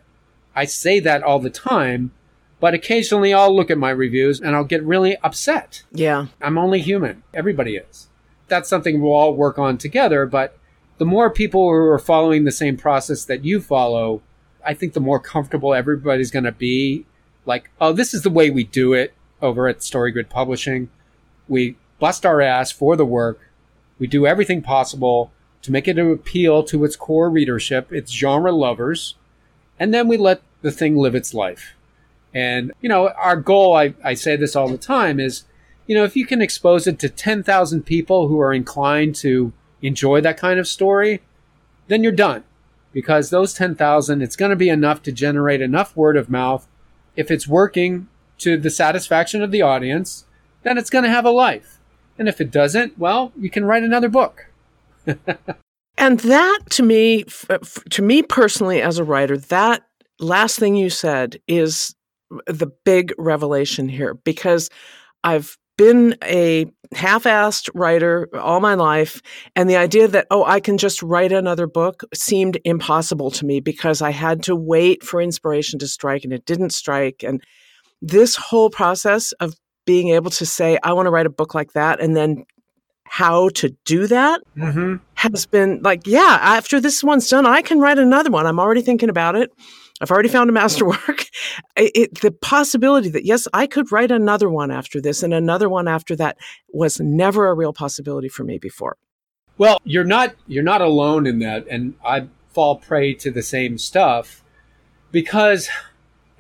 I 0.55 0.65
say 0.65 1.01
that 1.01 1.23
all 1.23 1.39
the 1.39 1.51
time 1.51 2.13
but 2.61 2.75
occasionally 2.75 3.35
i'll 3.35 3.55
look 3.55 3.71
at 3.71 3.79
my 3.79 3.91
reviews 3.91 4.41
and 4.41 4.55
i'll 4.55 4.65
get 4.65 4.83
really 4.83 5.17
upset. 5.19 5.83
Yeah. 5.93 6.27
I'm 6.41 6.59
only 6.59 6.81
human. 6.81 7.23
Everybody 7.33 7.77
is. 7.77 8.09
That's 8.49 8.69
something 8.69 9.01
we'll 9.01 9.13
all 9.13 9.35
work 9.35 9.59
on 9.59 9.79
together 9.79 10.27
but 10.27 10.57
the 10.99 11.05
more 11.05 11.29
people 11.29 11.63
who 11.63 11.75
are 11.75 11.99
following 11.99 12.45
the 12.45 12.53
same 12.53 12.77
process 12.77 13.25
that 13.25 13.45
you 13.45 13.61
follow 13.61 14.23
I 14.65 14.75
think 14.75 14.93
the 14.93 15.01
more 15.01 15.21
comfortable 15.21 15.75
everybody's 15.75 16.31
going 16.31 16.45
to 16.45 16.53
be, 16.53 17.07
like, 17.47 17.71
oh, 17.81 17.93
this 17.93 18.15
is 18.15 18.23
the 18.23 18.31
way 18.31 18.51
we 18.51 18.65
do 18.65 18.93
it 18.93 19.15
over 19.43 19.69
at 19.69 19.81
StoryGrid 19.81 20.29
Publishing. 20.29 20.89
We 21.49 21.77
bust 21.99 22.25
our 22.25 22.41
ass 22.41 22.73
for 22.73 22.97
the 22.97 23.05
work. 23.05 23.51
We 23.99 24.07
do 24.07 24.27
everything 24.27 24.63
possible 24.63 25.33
to 25.63 25.73
make 25.73 25.89
it 25.89 25.99
appeal 25.99 26.63
to 26.65 26.85
its 26.85 26.97
core 26.97 27.31
readership, 27.31 27.93
its 27.93 28.13
genre 28.13 28.53
lovers, 28.53 29.15
and 29.79 29.93
then 29.93 30.09
we 30.09 30.17
let 30.17 30.43
the 30.63 30.71
thing 30.71 30.97
live 30.97 31.15
its 31.15 31.35
life. 31.35 31.75
And, 32.33 32.73
you 32.81 32.89
know, 32.89 33.09
our 33.11 33.37
goal, 33.37 33.77
I, 33.77 33.95
I 34.03 34.15
say 34.15 34.37
this 34.37 34.57
all 34.57 34.69
the 34.69 34.79
time, 34.79 35.21
is, 35.21 35.45
you 35.87 35.95
know, 35.95 36.05
if 36.05 36.17
you 36.17 36.27
can 36.27 36.43
expose 36.43 36.87
it 36.87 36.99
to 37.01 37.09
10,000 37.09 37.83
people 37.83 38.29
who 38.29 38.41
are 38.41 38.53
inclined 38.53 39.15
to 39.17 39.53
enjoy 39.83 40.21
that 40.23 40.37
kind 40.37 40.59
of 40.59 40.67
story, 40.67 41.23
then 41.89 42.03
you're 42.03 42.13
done 42.13 42.45
because 42.95 43.29
those 43.29 43.53
10,000, 43.53 44.23
it's 44.23 44.37
going 44.37 44.51
to 44.51 44.57
be 44.57 44.71
enough 44.71 45.03
to 45.03 45.13
generate 45.13 45.61
enough 45.61 45.95
word 45.97 46.17
of 46.17 46.31
mouth. 46.31 46.67
If 47.17 47.31
it's 47.31 47.49
working 47.49 48.09
to 48.39 48.57
the 48.57 48.71
satisfaction 48.71 49.43
of 49.43 49.51
the 49.51 49.63
audience, 49.63 50.25
then 50.63 50.79
it's 50.79 50.91
going 50.91 51.05
to 51.05 51.11
have 51.11 51.27
a 51.27 51.31
life. 51.31 51.81
And 52.19 52.29
if 52.29 52.41
it 52.41 52.53
doesn't, 52.53 52.97
well, 52.99 53.33
you 53.37 53.51
can 53.51 53.65
write 53.65 53.83
another 53.83 54.09
book. 54.09 54.47
and 55.99 56.21
that 56.21 56.61
to 56.71 56.83
me, 56.83 57.25
to 57.91 58.03
me 58.03 58.23
personally 58.23 58.81
as 58.81 58.99
a 58.99 59.05
writer, 59.05 59.37
that 59.37 59.83
last 60.21 60.59
thing 60.59 60.77
you 60.77 60.89
said 60.89 61.41
is 61.49 61.95
the 62.47 62.71
big 62.85 63.13
revelation 63.19 63.89
here 63.89 64.15
because 64.15 64.71
I've 65.25 65.59
been 65.77 66.17
a 66.23 66.67
half-assed 66.95 67.69
writer 67.75 68.29
all 68.35 68.61
my 68.61 68.75
life 68.75 69.21
and 69.57 69.69
the 69.69 69.77
idea 69.77 70.07
that 70.07 70.27
oh 70.31 70.45
i 70.45 70.61
can 70.61 70.79
just 70.79 71.03
write 71.03 71.33
another 71.33 71.67
book 71.67 72.05
seemed 72.15 72.59
impossible 72.65 73.31
to 73.31 73.45
me 73.45 73.59
because 73.59 74.01
i 74.01 74.11
had 74.11 74.43
to 74.43 74.55
wait 74.55 75.03
for 75.03 75.21
inspiration 75.21 75.79
to 75.79 75.89
strike 75.89 76.25
and 76.25 76.33
it 76.33 76.47
didn't 76.47 76.71
strike. 76.71 77.25
And 77.25 77.43
this 78.01 78.37
whole 78.37 78.71
process 78.71 79.33
of 79.33 79.55
being 79.87 80.11
able 80.11 80.31
to 80.31 80.47
say 80.47 80.79
i 80.83 80.93
want 80.93 81.07
to 81.07 81.11
write 81.11 81.27
a 81.27 81.31
book 81.31 81.55
like 81.55 81.73
that 81.73 82.01
and 82.01 82.17
then 82.17 82.45
how 83.07 83.49
to 83.51 83.71
do 83.85 84.07
that 84.07 84.41
mm-hmm. 84.57 84.97
has 85.15 85.47
been 85.47 85.81
like 85.83 86.07
yeah 86.07 86.39
after 86.41 86.81
this 86.81 87.03
one's 87.03 87.29
done 87.29 87.47
i 87.47 87.61
can 87.61 87.81
write 87.81 87.99
another 87.99 88.31
one. 88.31 88.47
I'm 88.47 88.61
already 88.61 88.83
thinking 88.83 89.09
about 89.09 89.37
it 89.37 89.51
I've 90.01 90.11
already 90.11 90.29
found 90.29 90.51
a 90.51 90.53
masterwork. 90.53 91.27
It, 91.77 92.21
the 92.21 92.31
possibility 92.31 93.09
that, 93.11 93.25
yes, 93.25 93.47
I 93.53 93.67
could 93.67 93.93
write 93.93 94.11
another 94.11 94.49
one 94.49 94.71
after 94.71 95.01
this 95.01 95.23
and 95.23 95.35
another 95.35 95.69
one 95.69 95.89
after 95.89 96.15
that 96.17 96.39
was 96.73 97.01
never 97.01 97.49
a 97.49 97.55
real 97.55 97.73
possibility 97.73 98.29
for 98.29 98.45
me 98.45 98.59
before. 98.59 98.97
Well, 99.59 99.79
you're 99.85 100.05
not 100.05 100.35
you're 100.47 100.65
not 100.65 100.81
alone 100.81 101.27
in 101.27 101.39
that, 101.41 101.67
and 101.69 101.95
I 102.05 102.29
fall 102.49 102.77
prey 102.77 103.15
to 103.15 103.31
the 103.31 103.43
same 103.43 103.79
stuff 103.79 104.43
because 105.13 105.69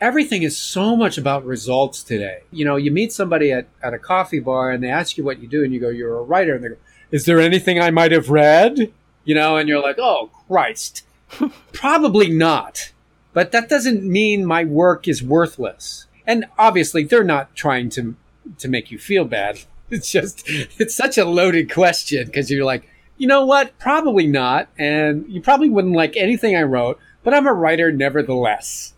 everything 0.00 0.42
is 0.42 0.56
so 0.56 0.96
much 0.96 1.16
about 1.18 1.44
results 1.44 2.02
today. 2.02 2.42
You 2.50 2.64
know, 2.64 2.76
you 2.76 2.90
meet 2.90 3.12
somebody 3.12 3.52
at, 3.52 3.68
at 3.82 3.94
a 3.94 3.98
coffee 3.98 4.40
bar 4.40 4.70
and 4.70 4.82
they 4.82 4.90
ask 4.90 5.16
you 5.16 5.24
what 5.24 5.40
you 5.40 5.48
do, 5.48 5.62
and 5.62 5.72
you 5.72 5.80
go, 5.80 5.90
You're 5.90 6.18
a 6.18 6.22
writer, 6.22 6.54
and 6.54 6.64
they 6.64 6.68
go, 6.68 6.76
Is 7.10 7.24
there 7.24 7.40
anything 7.40 7.80
I 7.80 7.90
might 7.90 8.12
have 8.12 8.30
read? 8.30 8.92
You 9.24 9.34
know, 9.34 9.56
and 9.56 9.68
you're 9.68 9.82
like, 9.82 9.98
Oh 9.98 10.30
Christ. 10.48 11.04
Probably 11.72 12.30
not. 12.30 12.92
But 13.34 13.52
that 13.52 13.68
doesn't 13.68 14.04
mean 14.04 14.46
my 14.46 14.64
work 14.64 15.06
is 15.06 15.22
worthless. 15.22 16.06
And 16.26 16.46
obviously, 16.56 17.04
they're 17.04 17.24
not 17.24 17.54
trying 17.54 17.90
to 17.90 18.16
to 18.58 18.68
make 18.68 18.90
you 18.90 18.98
feel 18.98 19.26
bad. 19.26 19.60
It's 19.90 20.10
just 20.10 20.42
it's 20.46 20.94
such 20.94 21.18
a 21.18 21.26
loaded 21.26 21.70
question 21.70 22.24
because 22.24 22.50
you're 22.50 22.64
like, 22.64 22.88
you 23.18 23.28
know 23.28 23.44
what? 23.44 23.78
Probably 23.78 24.26
not, 24.26 24.68
and 24.78 25.26
you 25.28 25.42
probably 25.42 25.68
wouldn't 25.68 25.94
like 25.94 26.16
anything 26.16 26.56
I 26.56 26.62
wrote. 26.62 26.98
But 27.22 27.34
I'm 27.34 27.46
a 27.46 27.52
writer 27.52 27.92
nevertheless. 27.92 28.94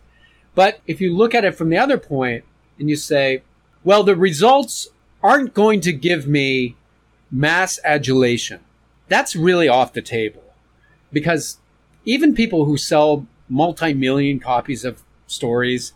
But 0.55 0.79
if 0.87 1.01
you 1.01 1.15
look 1.15 1.35
at 1.35 1.43
it 1.43 1.55
from 1.55 1.69
the 1.69 1.77
other 1.77 1.97
point 1.97 2.45
and 2.79 2.89
you 2.89 2.95
say, 2.95 3.43
well, 3.83 4.03
the 4.03 4.15
results 4.15 4.87
aren't 5.21 5.53
going 5.53 5.81
to 5.81 5.93
give 5.93 6.25
me 6.25 6.75
mass 7.29 7.79
adulation. 7.83 8.61
That's 9.07 9.35
really 9.35 9.67
off 9.67 9.93
the 9.93 10.01
table 10.01 10.43
because 11.11 11.59
even 12.05 12.33
people 12.33 12.65
who 12.65 12.77
sell 12.77 13.27
multi-million 13.49 14.39
copies 14.39 14.83
of 14.85 15.03
stories, 15.27 15.93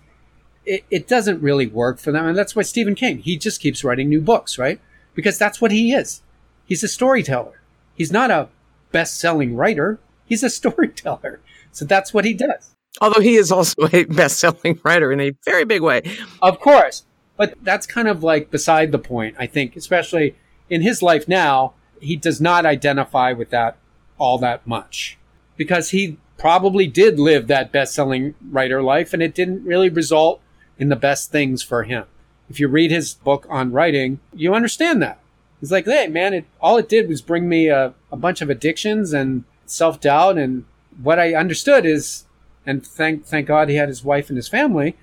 it, 0.66 0.84
it 0.90 1.08
doesn't 1.08 1.42
really 1.42 1.68
work 1.68 2.00
for 2.00 2.12
them. 2.12 2.28
And 2.28 2.38
that's 2.38 2.56
why 2.56 2.62
Stephen 2.62 2.96
King, 2.96 3.20
he 3.20 3.38
just 3.38 3.62
keeps 3.62 3.84
writing 3.84 4.10
new 4.10 4.22
books, 4.22 4.58
right? 4.58 4.80
Because 5.16 5.38
that's 5.38 5.60
what 5.60 5.72
he 5.72 5.94
is. 5.94 6.22
He's 6.66 6.84
a 6.84 6.88
storyteller. 6.88 7.62
He's 7.96 8.12
not 8.12 8.32
a 8.32 8.50
best-selling 8.92 9.56
writer. 9.56 10.00
He's 10.26 10.44
a 10.44 10.50
storyteller. 10.62 11.42
So 11.72 11.86
that's 11.86 12.14
what 12.14 12.26
he 12.26 12.34
does. 12.34 12.76
Although 13.00 13.22
he 13.22 13.36
is 13.36 13.52
also 13.52 13.88
a 13.94 14.04
best 14.06 14.40
selling 14.40 14.80
writer 14.84 15.12
in 15.12 15.22
a 15.22 15.32
very 15.46 15.64
big 15.64 15.82
way. 15.82 16.02
Of 16.42 16.60
course. 16.60 17.06
But 17.38 17.56
that's 17.64 17.88
kind 17.88 18.08
of 18.08 18.24
like 18.24 18.52
beside 18.52 18.92
the 18.92 19.00
point, 19.00 19.36
I 19.40 19.48
think, 19.48 19.76
especially 19.76 20.36
in 20.70 20.82
his 20.82 21.02
life 21.02 21.28
now, 21.28 21.74
he 22.00 22.16
does 22.16 22.42
not 22.42 22.66
identify 22.66 23.32
with 23.32 23.50
that 23.52 23.78
all 24.18 24.38
that 24.40 24.68
much 24.68 25.18
because 25.58 25.90
he 25.90 26.18
probably 26.42 26.88
did 26.88 27.20
live 27.20 27.46
that 27.46 27.72
best 27.72 27.94
selling 27.94 28.34
writer 28.50 28.82
life 28.82 29.14
and 29.14 29.22
it 29.22 29.36
didn't 29.36 29.64
really 29.64 29.90
result 29.90 30.42
in 30.80 30.90
the 30.90 30.96
best 30.96 31.32
things 31.32 31.62
for 31.62 31.84
him. 31.84 32.04
If 32.50 32.60
you 32.60 32.68
read 32.68 32.90
his 32.90 33.14
book 33.14 33.46
on 33.48 33.72
writing, 33.72 34.20
you 34.34 34.56
understand 34.56 35.04
that. 35.04 35.20
He's 35.60 35.72
like, 35.72 35.86
hey, 35.86 36.08
man, 36.08 36.34
it, 36.34 36.46
all 36.60 36.78
it 36.78 36.90
did 36.90 37.08
was 37.08 37.22
bring 37.22 37.48
me 37.48 37.68
a, 37.68 37.94
a 38.12 38.18
bunch 38.18 38.42
of 38.42 38.50
addictions 38.50 39.14
and 39.14 39.44
self 39.68 40.02
doubt. 40.02 40.40
And 40.40 40.66
what 41.00 41.20
I 41.20 41.36
understood 41.36 41.86
is, 41.86 42.26
and 42.66 42.84
thank, 42.86 43.24
thank 43.24 43.46
God 43.46 43.70
he 43.70 43.76
had 43.76 43.88
his 43.88 44.04
wife 44.04 44.30
and 44.30 44.36
his 44.36 44.48
family. 44.48 44.98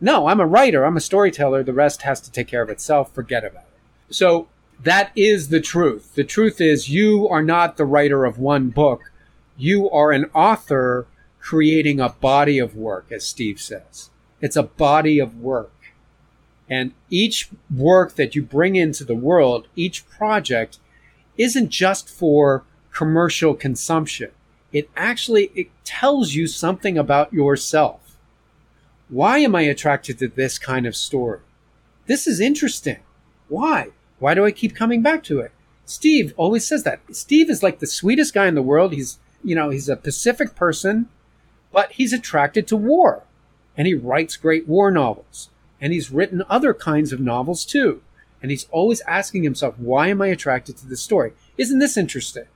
No, 0.00 0.28
I'm 0.28 0.38
a 0.38 0.46
writer. 0.46 0.86
I'm 0.86 0.96
a 0.96 1.00
storyteller. 1.00 1.64
The 1.64 1.72
rest 1.72 2.02
has 2.02 2.20
to 2.20 2.30
take 2.30 2.46
care 2.46 2.62
of 2.62 2.70
itself. 2.70 3.12
Forget 3.12 3.44
about 3.44 3.64
it. 3.64 4.14
So 4.14 4.46
that 4.80 5.10
is 5.16 5.48
the 5.48 5.60
truth. 5.60 6.14
The 6.14 6.22
truth 6.22 6.60
is 6.60 6.88
you 6.88 7.28
are 7.28 7.42
not 7.42 7.76
the 7.76 7.84
writer 7.84 8.24
of 8.24 8.38
one 8.38 8.68
book. 8.68 9.07
You 9.58 9.90
are 9.90 10.12
an 10.12 10.26
author 10.32 11.06
creating 11.40 11.98
a 11.98 12.10
body 12.10 12.58
of 12.58 12.76
work, 12.76 13.08
as 13.10 13.26
Steve 13.26 13.60
says. 13.60 14.10
It's 14.40 14.56
a 14.56 14.62
body 14.62 15.18
of 15.18 15.40
work. 15.40 15.72
And 16.70 16.92
each 17.10 17.50
work 17.74 18.14
that 18.14 18.36
you 18.36 18.42
bring 18.42 18.76
into 18.76 19.04
the 19.04 19.16
world, 19.16 19.66
each 19.74 20.08
project 20.08 20.78
isn't 21.36 21.70
just 21.70 22.08
for 22.08 22.64
commercial 22.92 23.54
consumption. 23.54 24.30
It 24.72 24.88
actually 24.96 25.50
it 25.54 25.68
tells 25.84 26.34
you 26.34 26.46
something 26.46 26.96
about 26.96 27.32
yourself. 27.32 28.16
Why 29.08 29.38
am 29.38 29.54
I 29.54 29.62
attracted 29.62 30.18
to 30.18 30.28
this 30.28 30.58
kind 30.58 30.86
of 30.86 30.94
story? 30.94 31.40
This 32.06 32.26
is 32.26 32.40
interesting. 32.40 32.98
Why? 33.48 33.88
Why 34.18 34.34
do 34.34 34.44
I 34.44 34.50
keep 34.50 34.76
coming 34.76 35.02
back 35.02 35.24
to 35.24 35.40
it? 35.40 35.52
Steve 35.86 36.34
always 36.36 36.66
says 36.66 36.82
that. 36.84 37.00
Steve 37.12 37.48
is 37.48 37.62
like 37.62 37.78
the 37.78 37.86
sweetest 37.86 38.34
guy 38.34 38.46
in 38.46 38.54
the 38.54 38.62
world. 38.62 38.92
He's, 38.92 39.18
you 39.44 39.54
know, 39.54 39.70
he's 39.70 39.88
a 39.88 39.96
Pacific 39.96 40.54
person, 40.54 41.08
but 41.72 41.92
he's 41.92 42.12
attracted 42.12 42.66
to 42.68 42.76
war 42.76 43.22
and 43.76 43.86
he 43.86 43.94
writes 43.94 44.36
great 44.36 44.66
war 44.66 44.90
novels 44.90 45.50
and 45.80 45.92
he's 45.92 46.10
written 46.10 46.42
other 46.48 46.74
kinds 46.74 47.12
of 47.12 47.20
novels 47.20 47.64
too. 47.64 48.02
And 48.40 48.50
he's 48.50 48.68
always 48.70 49.00
asking 49.02 49.42
himself, 49.42 49.78
why 49.78 50.08
am 50.08 50.22
I 50.22 50.28
attracted 50.28 50.76
to 50.78 50.86
this 50.86 51.02
story? 51.02 51.32
Isn't 51.56 51.80
this 51.80 51.96
interesting? 51.96 52.46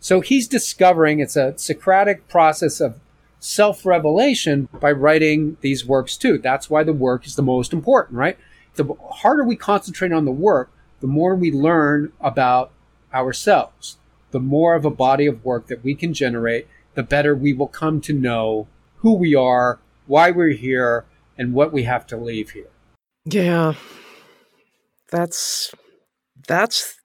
So 0.00 0.20
he's 0.20 0.48
discovering 0.48 1.20
it's 1.20 1.36
a 1.36 1.56
Socratic 1.56 2.28
process 2.28 2.80
of 2.80 3.00
self 3.40 3.86
revelation 3.86 4.68
by 4.80 4.92
writing 4.92 5.56
these 5.60 5.86
works 5.86 6.16
too. 6.16 6.38
That's 6.38 6.68
why 6.70 6.82
the 6.82 6.92
work 6.92 7.26
is 7.26 7.36
the 7.36 7.42
most 7.42 7.72
important, 7.72 8.18
right? 8.18 8.38
The 8.74 8.94
harder 9.12 9.44
we 9.44 9.56
concentrate 9.56 10.12
on 10.12 10.24
the 10.24 10.32
work, 10.32 10.70
the 11.00 11.06
more 11.06 11.34
we 11.34 11.52
learn 11.52 12.12
about 12.20 12.70
ourselves. 13.12 13.96
The 14.30 14.40
more 14.40 14.74
of 14.74 14.84
a 14.84 14.90
body 14.90 15.26
of 15.26 15.44
work 15.44 15.68
that 15.68 15.82
we 15.82 15.94
can 15.94 16.12
generate, 16.12 16.68
the 16.94 17.02
better 17.02 17.34
we 17.34 17.52
will 17.52 17.68
come 17.68 18.00
to 18.02 18.12
know 18.12 18.66
who 18.96 19.14
we 19.14 19.34
are, 19.34 19.78
why 20.06 20.30
we're 20.30 20.48
here, 20.48 21.04
and 21.36 21.54
what 21.54 21.72
we 21.72 21.84
have 21.84 22.06
to 22.08 22.16
leave 22.16 22.50
here. 22.50 22.70
Yeah. 23.24 23.74
That's 25.10 25.74
that's 26.46 26.96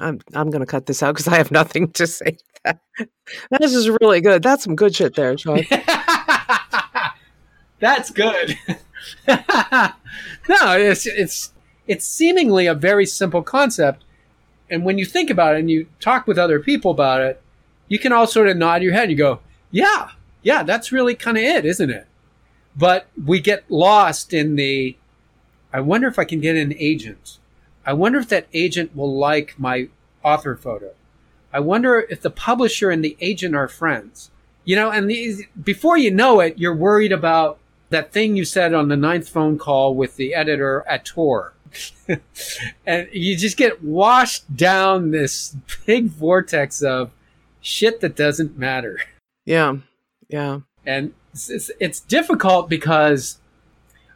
I'm 0.00 0.20
I'm 0.34 0.50
gonna 0.50 0.66
cut 0.66 0.86
this 0.86 1.02
out 1.02 1.14
because 1.14 1.28
I 1.28 1.36
have 1.36 1.50
nothing 1.50 1.92
to 1.92 2.06
say. 2.06 2.38
That. 2.64 2.80
This 3.60 3.74
is 3.74 3.88
really 3.88 4.20
good. 4.20 4.42
That's 4.42 4.64
some 4.64 4.76
good 4.76 4.94
shit 4.94 5.14
there, 5.14 5.38
Shawn. 5.38 5.64
That's 7.80 8.10
good. 8.10 8.58
no, 9.28 9.36
it's 10.48 11.06
it's 11.06 11.52
it's 11.86 12.06
seemingly 12.06 12.66
a 12.66 12.74
very 12.74 13.06
simple 13.06 13.42
concept, 13.42 14.04
and 14.72 14.84
when 14.84 14.98
you 14.98 15.04
think 15.04 15.30
about 15.30 15.54
it 15.54 15.60
and 15.60 15.70
you 15.70 15.86
talk 16.00 16.26
with 16.26 16.38
other 16.38 16.58
people 16.58 16.90
about 16.90 17.20
it, 17.20 17.40
you 17.88 17.98
can 17.98 18.12
all 18.12 18.26
sort 18.26 18.48
of 18.48 18.56
nod 18.56 18.82
your 18.82 18.92
head. 18.92 19.04
And 19.04 19.12
you 19.12 19.18
go, 19.18 19.40
"Yeah, 19.70 20.10
yeah, 20.42 20.62
that's 20.62 20.90
really 20.90 21.14
kind 21.14 21.36
of 21.36 21.44
it, 21.44 21.64
isn't 21.64 21.90
it?" 21.90 22.06
But 22.76 23.06
we 23.22 23.38
get 23.40 23.70
lost 23.70 24.32
in 24.32 24.56
the, 24.56 24.96
I 25.72 25.80
wonder 25.80 26.08
if 26.08 26.18
I 26.18 26.24
can 26.24 26.40
get 26.40 26.56
an 26.56 26.74
agent. 26.78 27.38
I 27.84 27.92
wonder 27.92 28.18
if 28.18 28.28
that 28.30 28.46
agent 28.54 28.96
will 28.96 29.14
like 29.16 29.58
my 29.58 29.88
author 30.24 30.56
photo. 30.56 30.92
I 31.52 31.60
wonder 31.60 32.06
if 32.08 32.22
the 32.22 32.30
publisher 32.30 32.90
and 32.90 33.04
the 33.04 33.16
agent 33.20 33.54
are 33.54 33.68
friends. 33.68 34.30
You 34.64 34.76
know, 34.76 34.90
and 34.90 35.10
these, 35.10 35.42
before 35.62 35.98
you 35.98 36.10
know 36.10 36.40
it, 36.40 36.58
you're 36.58 36.74
worried 36.74 37.12
about 37.12 37.58
that 37.90 38.12
thing 38.12 38.36
you 38.36 38.44
said 38.44 38.72
on 38.72 38.88
the 38.88 38.96
ninth 38.96 39.28
phone 39.28 39.58
call 39.58 39.94
with 39.94 40.16
the 40.16 40.34
editor 40.34 40.82
at 40.88 41.04
Tor. 41.04 41.52
and 42.86 43.08
you 43.12 43.36
just 43.36 43.56
get 43.56 43.82
washed 43.82 44.54
down 44.54 45.10
this 45.10 45.56
big 45.86 46.06
vortex 46.06 46.82
of 46.82 47.12
shit 47.60 48.00
that 48.00 48.16
doesn't 48.16 48.58
matter. 48.58 48.98
Yeah. 49.44 49.76
Yeah. 50.28 50.60
And 50.84 51.14
it's, 51.32 51.70
it's 51.80 52.00
difficult 52.00 52.68
because 52.68 53.38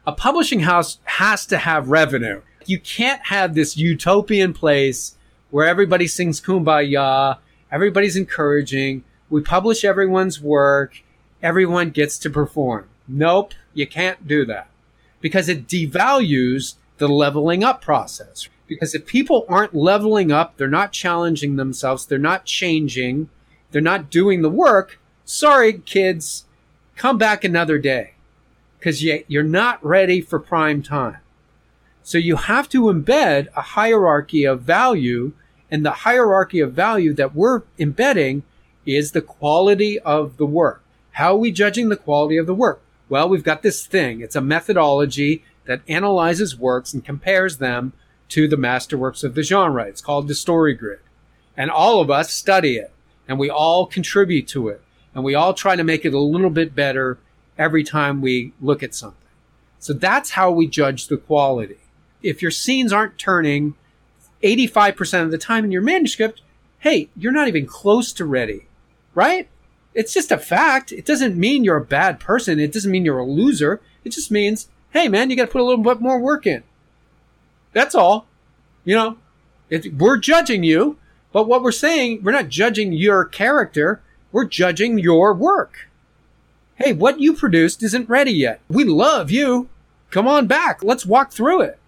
a 0.05 0.11
publishing 0.11 0.61
house 0.61 0.99
has 1.05 1.45
to 1.47 1.57
have 1.57 1.89
revenue. 1.89 2.41
You 2.65 2.79
can't 2.79 3.21
have 3.27 3.55
this 3.55 3.77
utopian 3.77 4.53
place 4.53 5.15
where 5.49 5.65
everybody 5.65 6.07
sings 6.07 6.41
kumbaya, 6.41 7.37
everybody's 7.71 8.15
encouraging, 8.15 9.03
we 9.29 9.41
publish 9.41 9.83
everyone's 9.83 10.41
work, 10.41 11.01
everyone 11.41 11.89
gets 11.89 12.17
to 12.19 12.29
perform. 12.29 12.87
Nope, 13.07 13.53
you 13.73 13.87
can't 13.87 14.27
do 14.27 14.45
that 14.45 14.69
because 15.21 15.49
it 15.49 15.67
devalues 15.67 16.75
the 16.97 17.07
leveling 17.07 17.63
up 17.63 17.81
process. 17.81 18.49
Because 18.67 18.93
if 18.93 19.05
people 19.05 19.45
aren't 19.47 19.73
leveling 19.73 20.31
up, 20.31 20.57
they're 20.57 20.67
not 20.67 20.91
challenging 20.91 21.55
themselves, 21.55 22.05
they're 22.05 22.17
not 22.17 22.45
changing, 22.45 23.29
they're 23.71 23.81
not 23.81 24.09
doing 24.09 24.41
the 24.41 24.49
work. 24.49 24.99
Sorry, 25.23 25.79
kids, 25.79 26.45
come 26.95 27.17
back 27.17 27.43
another 27.43 27.77
day 27.77 28.13
because 28.77 29.03
you're 29.03 29.43
not 29.43 29.83
ready 29.83 30.21
for 30.21 30.39
prime 30.39 30.83
time. 30.83 31.17
So 32.03 32.17
you 32.17 32.37
have 32.37 32.69
to 32.69 32.83
embed 32.83 33.47
a 33.55 33.61
hierarchy 33.61 34.45
of 34.45 34.61
value, 34.61 35.33
and 35.69 35.85
the 35.85 35.91
hierarchy 35.91 36.59
of 36.61 36.71
value 36.71 37.13
that 37.13 37.35
we're 37.35 37.63
embedding 37.77 38.43
is 38.85 39.11
the 39.11 39.21
quality 39.21 39.99
of 39.99 40.37
the 40.37 40.45
work. 40.45 40.83
How 41.11 41.33
are 41.33 41.37
we 41.37 41.51
judging 41.51 41.89
the 41.89 41.97
quality 41.97 42.37
of 42.37 42.47
the 42.47 42.53
work? 42.53 42.81
Well, 43.09 43.27
we've 43.27 43.43
got 43.43 43.61
this 43.61 43.85
thing. 43.85 44.21
It's 44.21 44.35
a 44.35 44.41
methodology 44.41 45.43
that 45.67 45.81
analyzes 45.87 46.57
works 46.57 46.93
and 46.93 47.05
compares 47.05 47.57
them 47.57 47.93
to 48.29 48.47
the 48.47 48.55
masterworks 48.55 49.23
of 49.23 49.35
the 49.35 49.43
genre. 49.43 49.83
It's 49.83 50.01
called 50.01 50.27
the 50.27 50.35
story 50.35 50.73
grid. 50.73 50.99
And 51.55 51.71
all 51.71 52.01
of 52.01 52.09
us 52.09 52.33
study 52.33 52.77
it 52.77 52.91
and 53.27 53.39
we 53.39 53.49
all 53.49 53.85
contribute 53.85 54.47
to 54.49 54.69
it 54.69 54.81
and 55.13 55.23
we 55.23 55.35
all 55.35 55.53
try 55.53 55.75
to 55.75 55.83
make 55.83 56.05
it 56.05 56.13
a 56.13 56.19
little 56.19 56.49
bit 56.49 56.75
better 56.75 57.17
every 57.57 57.83
time 57.83 58.21
we 58.21 58.53
look 58.61 58.83
at 58.83 58.93
something. 58.93 59.17
So 59.79 59.93
that's 59.93 60.31
how 60.31 60.51
we 60.51 60.67
judge 60.67 61.07
the 61.07 61.17
quality. 61.17 61.77
If 62.21 62.41
your 62.41 62.51
scenes 62.51 62.91
aren't 62.91 63.17
turning 63.17 63.75
85% 64.43 65.23
of 65.23 65.31
the 65.31 65.37
time 65.37 65.65
in 65.65 65.71
your 65.71 65.81
manuscript, 65.81 66.41
hey, 66.79 67.09
you're 67.15 67.31
not 67.31 67.47
even 67.47 67.65
close 67.65 68.13
to 68.13 68.25
ready, 68.25 68.67
right? 69.15 69.47
It's 69.93 70.13
just 70.13 70.31
a 70.31 70.37
fact. 70.37 70.91
It 70.91 71.05
doesn't 71.05 71.35
mean 71.35 71.63
you're 71.63 71.77
a 71.77 71.85
bad 71.85 72.19
person. 72.19 72.59
It 72.59 72.71
doesn't 72.71 72.91
mean 72.91 73.05
you're 73.05 73.17
a 73.17 73.25
loser. 73.25 73.81
It 74.03 74.11
just 74.11 74.29
means, 74.29 74.69
hey, 74.97 75.07
man, 75.07 75.29
you 75.29 75.35
got 75.35 75.45
to 75.45 75.51
put 75.51 75.61
a 75.61 75.63
little 75.63 75.83
bit 75.83 76.01
more 76.01 76.19
work 76.19 76.47
in. 76.47 76.63
That's 77.73 77.93
all. 77.93 78.25
You 78.83 78.95
know, 78.95 79.17
we're 79.97 80.17
judging 80.17 80.63
you, 80.63 80.97
but 81.31 81.47
what 81.47 81.61
we're 81.61 81.71
saying, 81.71 82.23
we're 82.23 82.31
not 82.31 82.49
judging 82.49 82.93
your 82.93 83.25
character. 83.25 84.01
We're 84.31 84.45
judging 84.45 84.97
your 84.97 85.33
work. 85.33 85.87
Hey, 86.75 86.93
what 86.93 87.19
you 87.19 87.33
produced 87.33 87.83
isn't 87.83 88.09
ready 88.09 88.31
yet. 88.31 88.61
We 88.69 88.85
love 88.85 89.29
you. 89.29 89.69
Come 90.09 90.27
on 90.27 90.47
back. 90.47 90.83
Let's 90.83 91.05
walk 91.05 91.31
through 91.31 91.61
it. 91.61 91.79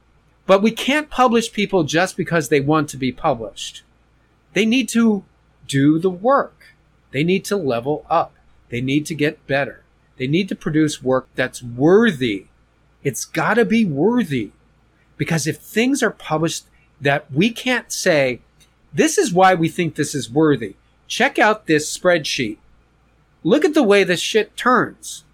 But 0.46 0.62
we 0.62 0.72
can't 0.72 1.10
publish 1.10 1.54
people 1.54 1.84
just 1.84 2.18
because 2.18 2.50
they 2.50 2.60
want 2.60 2.90
to 2.90 2.98
be 2.98 3.12
published. 3.12 3.84
They 4.54 4.66
need 4.66 4.90
to 4.90 5.24
do 5.68 6.00
the 6.00 6.10
work. 6.10 6.74
They 7.12 7.24
need 7.24 7.46
to 7.46 7.56
level 7.56 8.06
up. 8.10 8.34
They 8.70 8.82
need 8.82 9.06
to 9.08 9.16
get 9.16 9.48
better. 9.48 9.84
They 10.18 10.28
need 10.28 10.50
to 10.50 10.56
produce 10.56 11.02
work 11.02 11.28
that's 11.36 11.64
worthy. 11.64 12.49
It's 13.04 13.26
gotta 13.26 13.66
be 13.66 13.86
worthy. 13.86 14.52
Because 15.18 15.48
if 15.48 15.58
things 15.58 16.02
are 16.02 16.12
published 16.12 16.66
that 17.02 17.32
we 17.32 17.52
can't 17.52 17.92
say, 17.92 18.42
this 18.94 19.18
is 19.18 19.34
why 19.34 19.54
we 19.54 19.70
think 19.70 19.96
this 19.96 20.16
is 20.16 20.30
worthy 20.30 20.76
check 21.10 21.40
out 21.40 21.66
this 21.66 21.98
spreadsheet. 21.98 22.58
Look 23.44 23.66
at 23.66 23.74
the 23.74 23.84
way 23.84 24.06
this 24.06 24.22
shit 24.22 24.56
turns. 24.56 25.26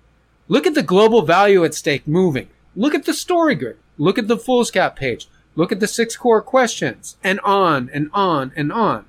Look 0.47 0.65
at 0.65 0.73
the 0.73 0.81
global 0.81 1.21
value 1.21 1.63
at 1.63 1.75
stake 1.75 2.07
moving. 2.07 2.47
Look 2.75 2.95
at 2.95 3.05
the 3.05 3.13
story 3.13 3.55
grid. 3.55 3.77
Look 3.97 4.17
at 4.17 4.27
the 4.27 4.37
foolscap 4.37 4.95
page. 4.95 5.27
Look 5.55 5.71
at 5.71 5.79
the 5.79 5.87
six 5.87 6.15
core 6.15 6.41
questions 6.41 7.17
and 7.23 7.39
on 7.41 7.89
and 7.93 8.09
on 8.13 8.51
and 8.55 8.71
on. 8.71 9.05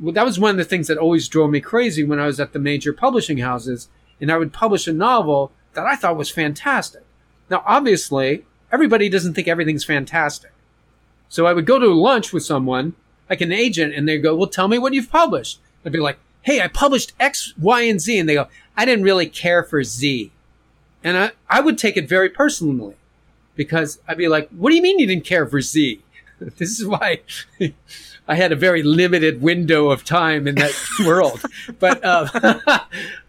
Well, 0.00 0.12
that 0.12 0.24
was 0.24 0.38
one 0.38 0.52
of 0.52 0.56
the 0.56 0.64
things 0.64 0.86
that 0.86 0.98
always 0.98 1.28
drove 1.28 1.50
me 1.50 1.60
crazy 1.60 2.04
when 2.04 2.20
I 2.20 2.26
was 2.26 2.38
at 2.38 2.52
the 2.52 2.58
major 2.58 2.92
publishing 2.92 3.38
houses 3.38 3.88
and 4.20 4.30
I 4.30 4.38
would 4.38 4.52
publish 4.52 4.86
a 4.86 4.92
novel 4.92 5.52
that 5.74 5.86
I 5.86 5.96
thought 5.96 6.16
was 6.16 6.30
fantastic. 6.30 7.02
Now, 7.50 7.62
obviously, 7.66 8.44
everybody 8.70 9.08
doesn't 9.08 9.34
think 9.34 9.48
everything's 9.48 9.84
fantastic. 9.84 10.52
So 11.28 11.46
I 11.46 11.52
would 11.52 11.66
go 11.66 11.78
to 11.78 11.86
lunch 11.88 12.32
with 12.32 12.44
someone, 12.44 12.94
like 13.28 13.40
an 13.40 13.52
agent, 13.52 13.94
and 13.94 14.08
they 14.08 14.18
go, 14.18 14.34
Well, 14.34 14.48
tell 14.48 14.68
me 14.68 14.78
what 14.78 14.94
you've 14.94 15.10
published. 15.10 15.60
I'd 15.84 15.92
be 15.92 15.98
like, 15.98 16.18
Hey, 16.42 16.60
I 16.60 16.68
published 16.68 17.12
X, 17.20 17.52
Y, 17.58 17.82
and 17.82 18.00
Z. 18.00 18.18
And 18.18 18.28
they 18.28 18.34
go, 18.34 18.48
I 18.76 18.84
didn't 18.84 19.04
really 19.04 19.26
care 19.26 19.62
for 19.62 19.82
Z. 19.84 20.32
And 21.04 21.16
I, 21.16 21.30
I 21.48 21.60
would 21.60 21.78
take 21.78 21.96
it 21.96 22.08
very 22.08 22.28
personally 22.28 22.96
because 23.56 24.00
I'd 24.08 24.18
be 24.18 24.28
like, 24.28 24.48
What 24.50 24.70
do 24.70 24.76
you 24.76 24.82
mean 24.82 24.98
you 24.98 25.06
didn't 25.06 25.24
care 25.24 25.46
for 25.46 25.60
Z? 25.60 26.02
this 26.40 26.78
is 26.78 26.86
why 26.86 27.20
I 28.28 28.34
had 28.34 28.52
a 28.52 28.56
very 28.56 28.82
limited 28.82 29.40
window 29.40 29.90
of 29.90 30.04
time 30.04 30.46
in 30.46 30.54
that 30.56 30.74
world. 31.06 31.42
But 31.78 32.04
uh, 32.04 32.26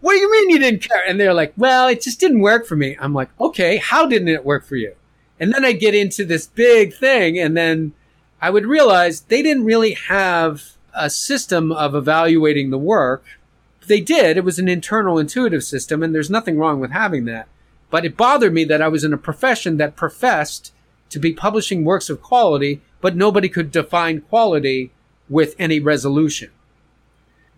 what 0.02 0.14
do 0.14 0.20
you 0.20 0.32
mean 0.32 0.50
you 0.50 0.60
didn't 0.60 0.82
care? 0.82 1.02
And 1.08 1.18
they're 1.18 1.34
like, 1.34 1.54
well, 1.56 1.88
it 1.88 2.02
just 2.02 2.20
didn't 2.20 2.42
work 2.42 2.68
for 2.68 2.76
me. 2.76 2.98
I'm 3.00 3.14
like, 3.14 3.30
okay, 3.40 3.78
how 3.78 4.06
didn't 4.06 4.28
it 4.28 4.44
work 4.44 4.66
for 4.66 4.76
you? 4.76 4.94
And 5.40 5.54
then 5.54 5.64
I 5.64 5.72
get 5.72 5.96
into 5.96 6.26
this 6.26 6.48
big 6.48 6.94
thing, 6.94 7.40
and 7.40 7.56
then 7.56 7.94
I 8.42 8.50
would 8.50 8.66
realize 8.66 9.22
they 9.22 9.42
didn't 9.42 9.64
really 9.64 9.94
have 9.94 10.74
a 10.94 11.10
system 11.10 11.72
of 11.72 11.96
evaluating 11.96 12.70
the 12.70 12.78
work. 12.78 13.24
They 13.88 14.02
did. 14.02 14.36
It 14.36 14.44
was 14.44 14.60
an 14.60 14.68
internal 14.68 15.18
intuitive 15.18 15.64
system, 15.64 16.04
and 16.04 16.14
there's 16.14 16.30
nothing 16.30 16.58
wrong 16.58 16.82
with 16.82 16.92
having 16.92 17.24
that. 17.26 17.48
But 17.90 18.06
it 18.06 18.18
bothered 18.18 18.54
me 18.54 18.66
that 18.66 18.82
I 18.82 18.90
was 18.90 19.06
in 19.06 19.14
a 19.14 19.18
profession 19.18 19.78
that 19.78 19.96
professed 19.96 20.74
to 21.10 21.20
be 21.20 21.34
publishing 21.34 21.86
works 21.86 22.10
of 22.10 22.22
quality, 22.22 22.82
but 23.02 23.16
nobody 23.16 23.50
could 23.50 23.72
define 23.72 24.22
quality 24.22 24.92
with 25.30 25.56
any 25.60 25.80
resolution. 25.80 26.50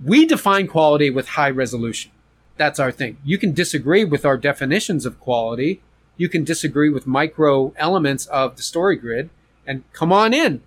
We 0.03 0.25
define 0.25 0.67
quality 0.67 1.09
with 1.09 1.29
high 1.29 1.49
resolution. 1.49 2.11
That's 2.57 2.79
our 2.79 2.91
thing. 2.91 3.17
You 3.23 3.37
can 3.37 3.53
disagree 3.53 4.03
with 4.03 4.25
our 4.25 4.37
definitions 4.37 5.05
of 5.05 5.19
quality. 5.19 5.81
You 6.17 6.29
can 6.29 6.43
disagree 6.43 6.89
with 6.89 7.07
micro 7.07 7.73
elements 7.77 8.25
of 8.27 8.55
the 8.55 8.61
story 8.61 8.95
grid 8.95 9.29
and 9.65 9.83
come 9.93 10.11
on 10.11 10.33
in. 10.33 10.61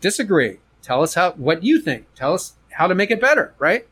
Disagree. 0.00 0.58
Tell 0.82 1.02
us 1.02 1.14
how, 1.14 1.32
what 1.32 1.62
you 1.62 1.80
think. 1.80 2.06
Tell 2.14 2.34
us 2.34 2.54
how 2.72 2.86
to 2.86 2.94
make 2.94 3.10
it 3.10 3.20
better, 3.20 3.54
right? 3.58 3.86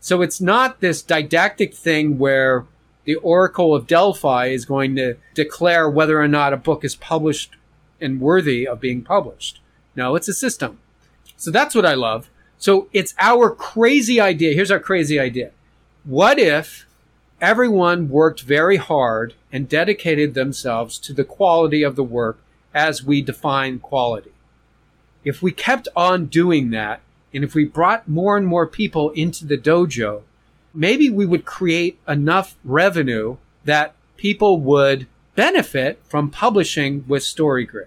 So 0.00 0.22
it's 0.22 0.40
not 0.40 0.80
this 0.80 1.02
didactic 1.02 1.74
thing 1.74 2.18
where 2.18 2.66
the 3.04 3.14
Oracle 3.16 3.74
of 3.74 3.86
Delphi 3.86 4.46
is 4.46 4.64
going 4.64 4.96
to 4.96 5.16
declare 5.34 5.88
whether 5.88 6.20
or 6.20 6.28
not 6.28 6.52
a 6.52 6.58
book 6.58 6.84
is 6.84 6.96
published 6.96 7.56
and 8.00 8.20
worthy 8.20 8.66
of 8.66 8.80
being 8.80 9.02
published. 9.02 9.60
No, 9.96 10.16
it's 10.16 10.28
a 10.28 10.34
system. 10.34 10.78
So 11.36 11.50
that's 11.50 11.74
what 11.74 11.86
I 11.86 11.94
love. 11.94 12.30
So 12.58 12.88
it's 12.92 13.14
our 13.20 13.50
crazy 13.50 14.20
idea. 14.20 14.54
Here's 14.54 14.70
our 14.70 14.80
crazy 14.80 15.18
idea. 15.18 15.50
What 16.04 16.38
if 16.38 16.86
everyone 17.40 18.08
worked 18.08 18.42
very 18.42 18.76
hard 18.76 19.34
and 19.52 19.68
dedicated 19.68 20.34
themselves 20.34 20.98
to 20.98 21.12
the 21.12 21.24
quality 21.24 21.82
of 21.82 21.96
the 21.96 22.04
work 22.04 22.38
as 22.72 23.04
we 23.04 23.22
define 23.22 23.78
quality? 23.78 24.32
If 25.24 25.42
we 25.42 25.52
kept 25.52 25.88
on 25.96 26.26
doing 26.26 26.70
that, 26.70 27.00
and 27.32 27.42
if 27.42 27.54
we 27.54 27.64
brought 27.64 28.08
more 28.08 28.36
and 28.36 28.46
more 28.46 28.66
people 28.66 29.10
into 29.10 29.44
the 29.44 29.58
dojo, 29.58 30.22
maybe 30.72 31.10
we 31.10 31.26
would 31.26 31.44
create 31.44 31.98
enough 32.06 32.56
revenue 32.64 33.36
that 33.64 33.94
people 34.16 34.60
would 34.60 35.06
benefit 35.34 36.00
from 36.04 36.30
publishing 36.30 37.04
with 37.08 37.22
StoryGrid. 37.22 37.86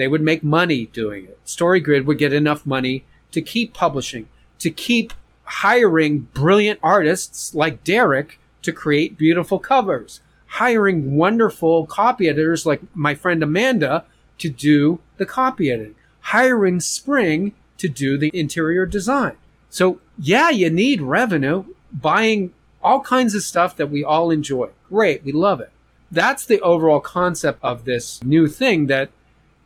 They 0.00 0.08
would 0.08 0.22
make 0.22 0.42
money 0.42 0.86
doing 0.86 1.26
it. 1.26 1.38
StoryGrid 1.44 2.06
would 2.06 2.16
get 2.16 2.32
enough 2.32 2.64
money 2.64 3.04
to 3.32 3.42
keep 3.42 3.74
publishing, 3.74 4.30
to 4.58 4.70
keep 4.70 5.12
hiring 5.44 6.20
brilliant 6.32 6.80
artists 6.82 7.54
like 7.54 7.84
Derek 7.84 8.40
to 8.62 8.72
create 8.72 9.18
beautiful 9.18 9.58
covers, 9.58 10.20
hiring 10.46 11.16
wonderful 11.16 11.84
copy 11.84 12.30
editors 12.30 12.64
like 12.64 12.80
my 12.94 13.14
friend 13.14 13.42
Amanda 13.42 14.06
to 14.38 14.48
do 14.48 15.00
the 15.18 15.26
copy 15.26 15.70
editing, 15.70 15.96
hiring 16.20 16.80
Spring 16.80 17.52
to 17.76 17.86
do 17.86 18.16
the 18.16 18.30
interior 18.32 18.86
design. 18.86 19.36
So 19.68 20.00
yeah, 20.18 20.48
you 20.48 20.70
need 20.70 21.02
revenue 21.02 21.66
buying 21.92 22.54
all 22.82 23.02
kinds 23.02 23.34
of 23.34 23.42
stuff 23.42 23.76
that 23.76 23.90
we 23.90 24.02
all 24.02 24.30
enjoy. 24.30 24.70
Great. 24.88 25.24
We 25.24 25.32
love 25.32 25.60
it. 25.60 25.72
That's 26.10 26.46
the 26.46 26.62
overall 26.62 27.00
concept 27.00 27.58
of 27.62 27.84
this 27.84 28.24
new 28.24 28.48
thing 28.48 28.86
that, 28.86 29.10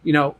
you 0.05 0.13
know, 0.13 0.37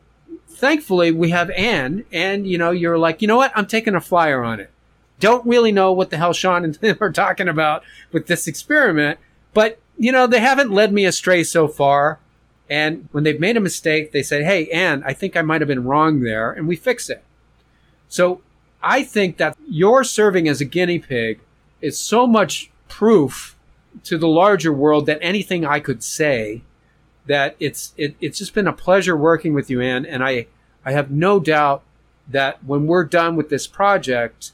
thankfully 0.47 1.11
we 1.11 1.31
have 1.31 1.49
Anne 1.51 2.05
and, 2.11 2.47
you 2.47 2.57
know, 2.57 2.71
you're 2.71 2.97
like, 2.97 3.21
you 3.21 3.27
know 3.27 3.35
what? 3.35 3.51
I'm 3.55 3.67
taking 3.67 3.95
a 3.95 4.01
flyer 4.01 4.43
on 4.43 4.59
it. 4.59 4.71
Don't 5.19 5.45
really 5.45 5.71
know 5.71 5.91
what 5.91 6.09
the 6.09 6.17
hell 6.17 6.33
Shawn 6.33 6.63
and 6.63 6.79
Tim 6.79 6.97
are 7.01 7.11
talking 7.11 7.49
about 7.49 7.83
with 8.11 8.27
this 8.27 8.47
experiment, 8.47 9.19
but, 9.53 9.79
you 9.97 10.11
know, 10.11 10.27
they 10.27 10.39
haven't 10.39 10.71
led 10.71 10.93
me 10.93 11.05
astray 11.05 11.43
so 11.43 11.67
far. 11.67 12.19
And 12.69 13.07
when 13.11 13.23
they've 13.23 13.39
made 13.39 13.57
a 13.57 13.61
mistake, 13.61 14.11
they 14.11 14.23
say, 14.23 14.43
Hey, 14.43 14.69
Anne, 14.71 15.03
I 15.05 15.13
think 15.13 15.37
I 15.37 15.41
might 15.41 15.61
have 15.61 15.67
been 15.67 15.83
wrong 15.83 16.21
there. 16.21 16.51
And 16.51 16.67
we 16.67 16.75
fix 16.75 17.09
it. 17.09 17.23
So 18.07 18.41
I 18.81 19.03
think 19.03 19.37
that 19.37 19.57
your 19.67 20.03
serving 20.03 20.47
as 20.47 20.61
a 20.61 20.65
guinea 20.65 20.99
pig 20.99 21.39
is 21.81 21.99
so 21.99 22.25
much 22.25 22.71
proof 22.87 23.55
to 24.03 24.17
the 24.17 24.27
larger 24.27 24.73
world 24.73 25.05
that 25.05 25.19
anything 25.21 25.65
I 25.65 25.79
could 25.79 26.03
say 26.03 26.61
that 27.27 27.55
it's 27.59 27.93
it, 27.97 28.15
it's 28.21 28.39
just 28.39 28.53
been 28.53 28.67
a 28.67 28.73
pleasure 28.73 29.15
working 29.15 29.53
with 29.53 29.69
you, 29.69 29.81
Anne, 29.81 30.05
and 30.05 30.23
I 30.23 30.47
I 30.85 30.91
have 30.91 31.11
no 31.11 31.39
doubt 31.39 31.83
that 32.27 32.63
when 32.63 32.87
we're 32.87 33.03
done 33.03 33.35
with 33.35 33.49
this 33.49 33.67
project, 33.67 34.51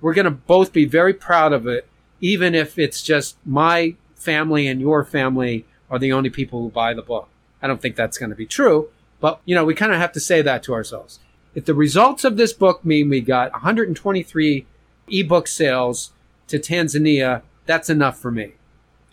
we're 0.00 0.14
going 0.14 0.24
to 0.24 0.30
both 0.30 0.72
be 0.72 0.84
very 0.84 1.14
proud 1.14 1.52
of 1.52 1.66
it, 1.66 1.88
even 2.20 2.54
if 2.54 2.78
it's 2.78 3.02
just 3.02 3.36
my 3.44 3.94
family 4.14 4.66
and 4.66 4.80
your 4.80 5.04
family 5.04 5.64
are 5.90 5.98
the 5.98 6.12
only 6.12 6.30
people 6.30 6.62
who 6.62 6.70
buy 6.70 6.94
the 6.94 7.02
book. 7.02 7.28
I 7.62 7.66
don't 7.66 7.80
think 7.80 7.96
that's 7.96 8.18
going 8.18 8.30
to 8.30 8.36
be 8.36 8.46
true, 8.46 8.88
but 9.20 9.40
you 9.44 9.54
know, 9.54 9.64
we 9.64 9.74
kind 9.74 9.92
of 9.92 9.98
have 9.98 10.12
to 10.12 10.20
say 10.20 10.42
that 10.42 10.62
to 10.64 10.74
ourselves. 10.74 11.20
If 11.54 11.64
the 11.64 11.74
results 11.74 12.24
of 12.24 12.36
this 12.36 12.52
book 12.52 12.84
mean 12.84 13.08
we 13.08 13.20
got 13.20 13.52
123 13.52 14.66
ebook 15.08 15.48
sales 15.48 16.12
to 16.48 16.58
Tanzania, 16.58 17.42
that's 17.64 17.88
enough 17.88 18.18
for 18.18 18.30
me. 18.30 18.52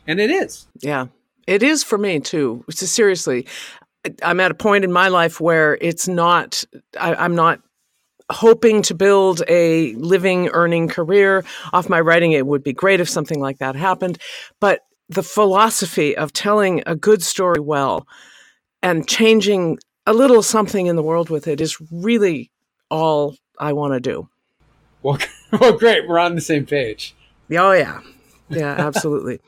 And 0.05 0.19
it 0.19 0.29
is. 0.29 0.67
Yeah. 0.79 1.07
It 1.47 1.63
is 1.63 1.83
for 1.83 1.97
me 1.97 2.19
too. 2.19 2.63
So 2.69 2.85
seriously, 2.85 3.47
I'm 4.21 4.39
at 4.39 4.51
a 4.51 4.55
point 4.55 4.83
in 4.83 4.91
my 4.91 5.07
life 5.07 5.39
where 5.39 5.77
it's 5.81 6.07
not, 6.07 6.63
I, 6.99 7.15
I'm 7.15 7.35
not 7.35 7.61
hoping 8.31 8.81
to 8.83 8.95
build 8.95 9.41
a 9.47 9.93
living, 9.95 10.49
earning 10.49 10.87
career 10.87 11.43
off 11.71 11.89
my 11.89 11.99
writing. 11.99 12.31
It 12.31 12.47
would 12.47 12.63
be 12.63 12.73
great 12.73 12.99
if 12.99 13.09
something 13.09 13.39
like 13.39 13.59
that 13.59 13.75
happened. 13.75 14.17
But 14.59 14.81
the 15.09 15.23
philosophy 15.23 16.15
of 16.15 16.33
telling 16.33 16.83
a 16.85 16.95
good 16.95 17.21
story 17.21 17.59
well 17.59 18.07
and 18.81 19.07
changing 19.07 19.79
a 20.05 20.13
little 20.13 20.41
something 20.41 20.87
in 20.87 20.95
the 20.95 21.03
world 21.03 21.29
with 21.29 21.47
it 21.47 21.61
is 21.61 21.77
really 21.91 22.51
all 22.89 23.35
I 23.59 23.73
want 23.73 23.93
to 23.93 23.99
do. 23.99 24.29
Well, 25.01 25.17
well, 25.51 25.77
great. 25.77 26.07
We're 26.07 26.19
on 26.19 26.35
the 26.35 26.41
same 26.41 26.65
page. 26.65 27.15
Oh, 27.51 27.71
yeah. 27.71 28.01
Yeah, 28.49 28.75
absolutely. 28.77 29.39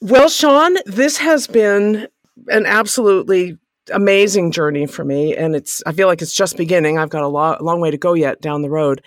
Well, 0.00 0.28
Shawn, 0.28 0.76
this 0.86 1.18
has 1.18 1.46
been 1.46 2.08
an 2.48 2.64
absolutely 2.64 3.58
amazing 3.92 4.50
journey 4.50 4.86
for 4.86 5.04
me. 5.04 5.36
And 5.36 5.54
it's, 5.54 5.82
I 5.84 5.92
feel 5.92 6.06
like 6.06 6.22
it's 6.22 6.34
just 6.34 6.56
beginning. 6.56 6.98
I've 6.98 7.10
got 7.10 7.22
a 7.22 7.28
lo- 7.28 7.58
long 7.60 7.80
way 7.80 7.90
to 7.90 7.98
go 7.98 8.14
yet 8.14 8.40
down 8.40 8.62
the 8.62 8.70
road. 8.70 9.02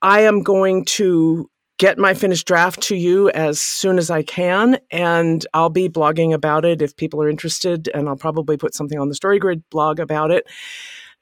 I 0.00 0.20
am 0.20 0.42
going 0.42 0.84
to 0.84 1.50
get 1.78 1.98
my 1.98 2.14
finished 2.14 2.46
draft 2.46 2.80
to 2.82 2.96
you 2.96 3.30
as 3.30 3.60
soon 3.60 3.98
as 3.98 4.10
I 4.10 4.22
can, 4.22 4.78
and 4.90 5.46
I'll 5.54 5.70
be 5.70 5.88
blogging 5.88 6.34
about 6.34 6.64
it 6.64 6.82
if 6.82 6.96
people 6.96 7.22
are 7.22 7.28
interested. 7.28 7.88
And 7.94 8.08
I'll 8.08 8.16
probably 8.16 8.56
put 8.56 8.74
something 8.74 8.98
on 8.98 9.08
the 9.08 9.14
StoryGrid 9.14 9.62
blog 9.70 9.98
about 9.98 10.30
it 10.30 10.46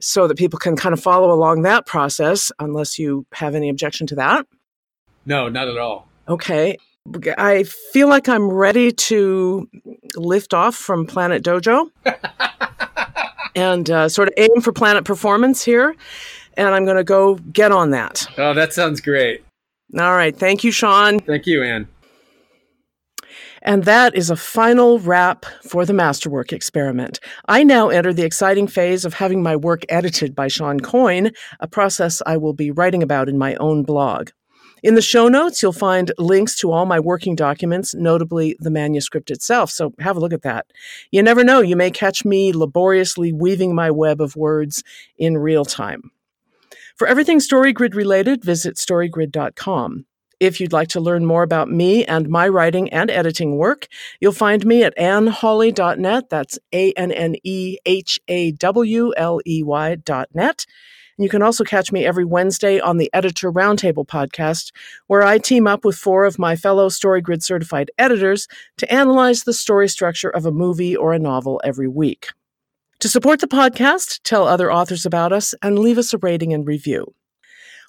so 0.00 0.26
that 0.26 0.36
people 0.36 0.58
can 0.58 0.76
kind 0.76 0.92
of 0.92 1.02
follow 1.02 1.30
along 1.30 1.62
that 1.62 1.86
process, 1.86 2.52
unless 2.58 2.98
you 2.98 3.26
have 3.32 3.54
any 3.54 3.70
objection 3.70 4.06
to 4.08 4.14
that. 4.16 4.46
No, 5.24 5.48
not 5.48 5.68
at 5.68 5.78
all. 5.78 6.06
Okay. 6.28 6.76
I 7.38 7.64
feel 7.92 8.08
like 8.08 8.28
I'm 8.28 8.48
ready 8.48 8.92
to 8.92 9.68
lift 10.16 10.54
off 10.54 10.74
from 10.74 11.06
Planet 11.06 11.42
Dojo 11.42 11.90
and 13.56 13.90
uh, 13.90 14.08
sort 14.08 14.28
of 14.28 14.34
aim 14.36 14.60
for 14.60 14.72
Planet 14.72 15.04
Performance 15.04 15.64
here. 15.64 15.94
And 16.56 16.74
I'm 16.74 16.84
going 16.84 16.96
to 16.96 17.04
go 17.04 17.36
get 17.36 17.72
on 17.72 17.90
that. 17.90 18.26
Oh, 18.38 18.54
that 18.54 18.72
sounds 18.72 19.00
great. 19.00 19.44
All 19.98 20.12
right. 20.12 20.36
Thank 20.36 20.64
you, 20.64 20.70
Shawn. 20.70 21.20
Thank 21.20 21.46
you, 21.46 21.62
Anne. 21.62 21.88
And 23.62 23.84
that 23.84 24.14
is 24.14 24.30
a 24.30 24.36
final 24.36 25.00
wrap 25.00 25.44
for 25.64 25.84
the 25.84 25.92
Masterwork 25.92 26.52
experiment. 26.52 27.18
I 27.48 27.64
now 27.64 27.88
enter 27.88 28.12
the 28.12 28.24
exciting 28.24 28.68
phase 28.68 29.04
of 29.04 29.14
having 29.14 29.42
my 29.42 29.56
work 29.56 29.82
edited 29.88 30.36
by 30.36 30.46
Shawn 30.46 30.78
Coyne, 30.78 31.32
a 31.58 31.66
process 31.66 32.22
I 32.24 32.36
will 32.36 32.52
be 32.52 32.70
writing 32.70 33.02
about 33.02 33.28
in 33.28 33.36
my 33.36 33.56
own 33.56 33.82
blog. 33.82 34.30
In 34.82 34.94
the 34.94 35.02
show 35.02 35.28
notes, 35.28 35.62
you'll 35.62 35.72
find 35.72 36.12
links 36.18 36.56
to 36.58 36.70
all 36.70 36.84
my 36.86 37.00
working 37.00 37.34
documents, 37.34 37.94
notably 37.94 38.56
the 38.58 38.70
manuscript 38.70 39.30
itself. 39.30 39.70
So 39.70 39.94
have 40.00 40.16
a 40.16 40.20
look 40.20 40.32
at 40.32 40.42
that. 40.42 40.66
You 41.10 41.22
never 41.22 41.42
know, 41.42 41.60
you 41.60 41.76
may 41.76 41.90
catch 41.90 42.24
me 42.24 42.52
laboriously 42.52 43.32
weaving 43.32 43.74
my 43.74 43.90
web 43.90 44.20
of 44.20 44.36
words 44.36 44.84
in 45.16 45.38
real 45.38 45.64
time. 45.64 46.10
For 46.96 47.06
everything 47.06 47.38
StoryGrid 47.38 47.94
related, 47.94 48.44
visit 48.44 48.76
storygrid.com. 48.76 50.06
If 50.38 50.60
you'd 50.60 50.72
like 50.72 50.88
to 50.88 51.00
learn 51.00 51.24
more 51.24 51.42
about 51.42 51.70
me 51.70 52.04
and 52.04 52.28
my 52.28 52.46
writing 52.46 52.90
and 52.90 53.10
editing 53.10 53.56
work, 53.56 53.86
you'll 54.20 54.32
find 54.32 54.66
me 54.66 54.82
at 54.82 54.96
annehawley.net. 54.98 56.28
That's 56.28 56.58
A 56.74 56.92
N 56.92 57.10
N 57.10 57.36
E 57.42 57.78
H 57.86 58.20
A 58.28 58.52
W 58.52 59.14
L 59.16 59.40
E 59.46 59.62
Y.net. 59.62 60.66
You 61.18 61.30
can 61.30 61.40
also 61.40 61.64
catch 61.64 61.92
me 61.92 62.04
every 62.04 62.26
Wednesday 62.26 62.78
on 62.78 62.98
the 62.98 63.10
Editor 63.14 63.50
Roundtable 63.50 64.06
podcast, 64.06 64.70
where 65.06 65.22
I 65.22 65.38
team 65.38 65.66
up 65.66 65.82
with 65.82 65.96
four 65.96 66.26
of 66.26 66.38
my 66.38 66.56
fellow 66.56 66.90
StoryGrid 66.90 67.42
certified 67.42 67.90
editors 67.96 68.46
to 68.76 68.92
analyze 68.92 69.44
the 69.44 69.54
story 69.54 69.88
structure 69.88 70.28
of 70.28 70.44
a 70.44 70.52
movie 70.52 70.94
or 70.94 71.14
a 71.14 71.18
novel 71.18 71.58
every 71.64 71.88
week. 71.88 72.28
To 73.00 73.08
support 73.08 73.40
the 73.40 73.46
podcast, 73.46 74.20
tell 74.24 74.46
other 74.46 74.70
authors 74.70 75.06
about 75.06 75.32
us 75.32 75.54
and 75.62 75.78
leave 75.78 75.96
us 75.96 76.12
a 76.12 76.18
rating 76.18 76.52
and 76.52 76.66
review. 76.66 77.14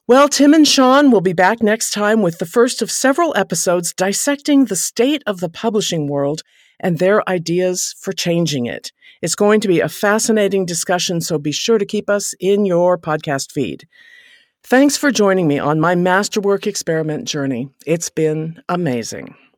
Well, 0.08 0.30
Tim 0.30 0.54
and 0.54 0.66
Shawn 0.66 1.12
will 1.12 1.20
be 1.20 1.34
back 1.34 1.62
next 1.62 1.92
time 1.92 2.22
with 2.22 2.40
the 2.40 2.46
first 2.46 2.82
of 2.82 2.90
several 2.90 3.36
episodes 3.36 3.94
dissecting 3.94 4.66
the 4.66 4.76
state 4.78 5.22
of 5.28 5.42
the 5.42 5.50
publishing 5.50 6.08
world 6.08 6.44
and 6.80 6.98
their 6.98 7.28
ideas 7.30 7.94
for 8.00 8.14
changing 8.14 8.68
it. 8.68 8.94
It's 9.22 9.36
going 9.36 9.62
to 9.62 9.68
be 9.68 9.80
a 9.80 9.90
fascinating 9.90 10.66
discussion, 10.66 11.22
so 11.22 11.38
be 11.38 11.52
sure 11.52 11.78
to 11.78 11.86
keep 11.86 12.10
us 12.10 12.34
in 12.40 12.66
your 12.66 12.98
podcast 12.98 13.52
feed. 13.52 13.88
Thanks 14.64 14.98
for 14.98 15.12
joining 15.12 15.48
me 15.48 15.60
on 15.60 15.80
my 15.80 15.96
masterwork 15.96 16.68
experiment 16.68 17.26
journey. 17.26 17.70
It's 17.86 18.10
been 18.10 18.62
amazing. 18.68 19.36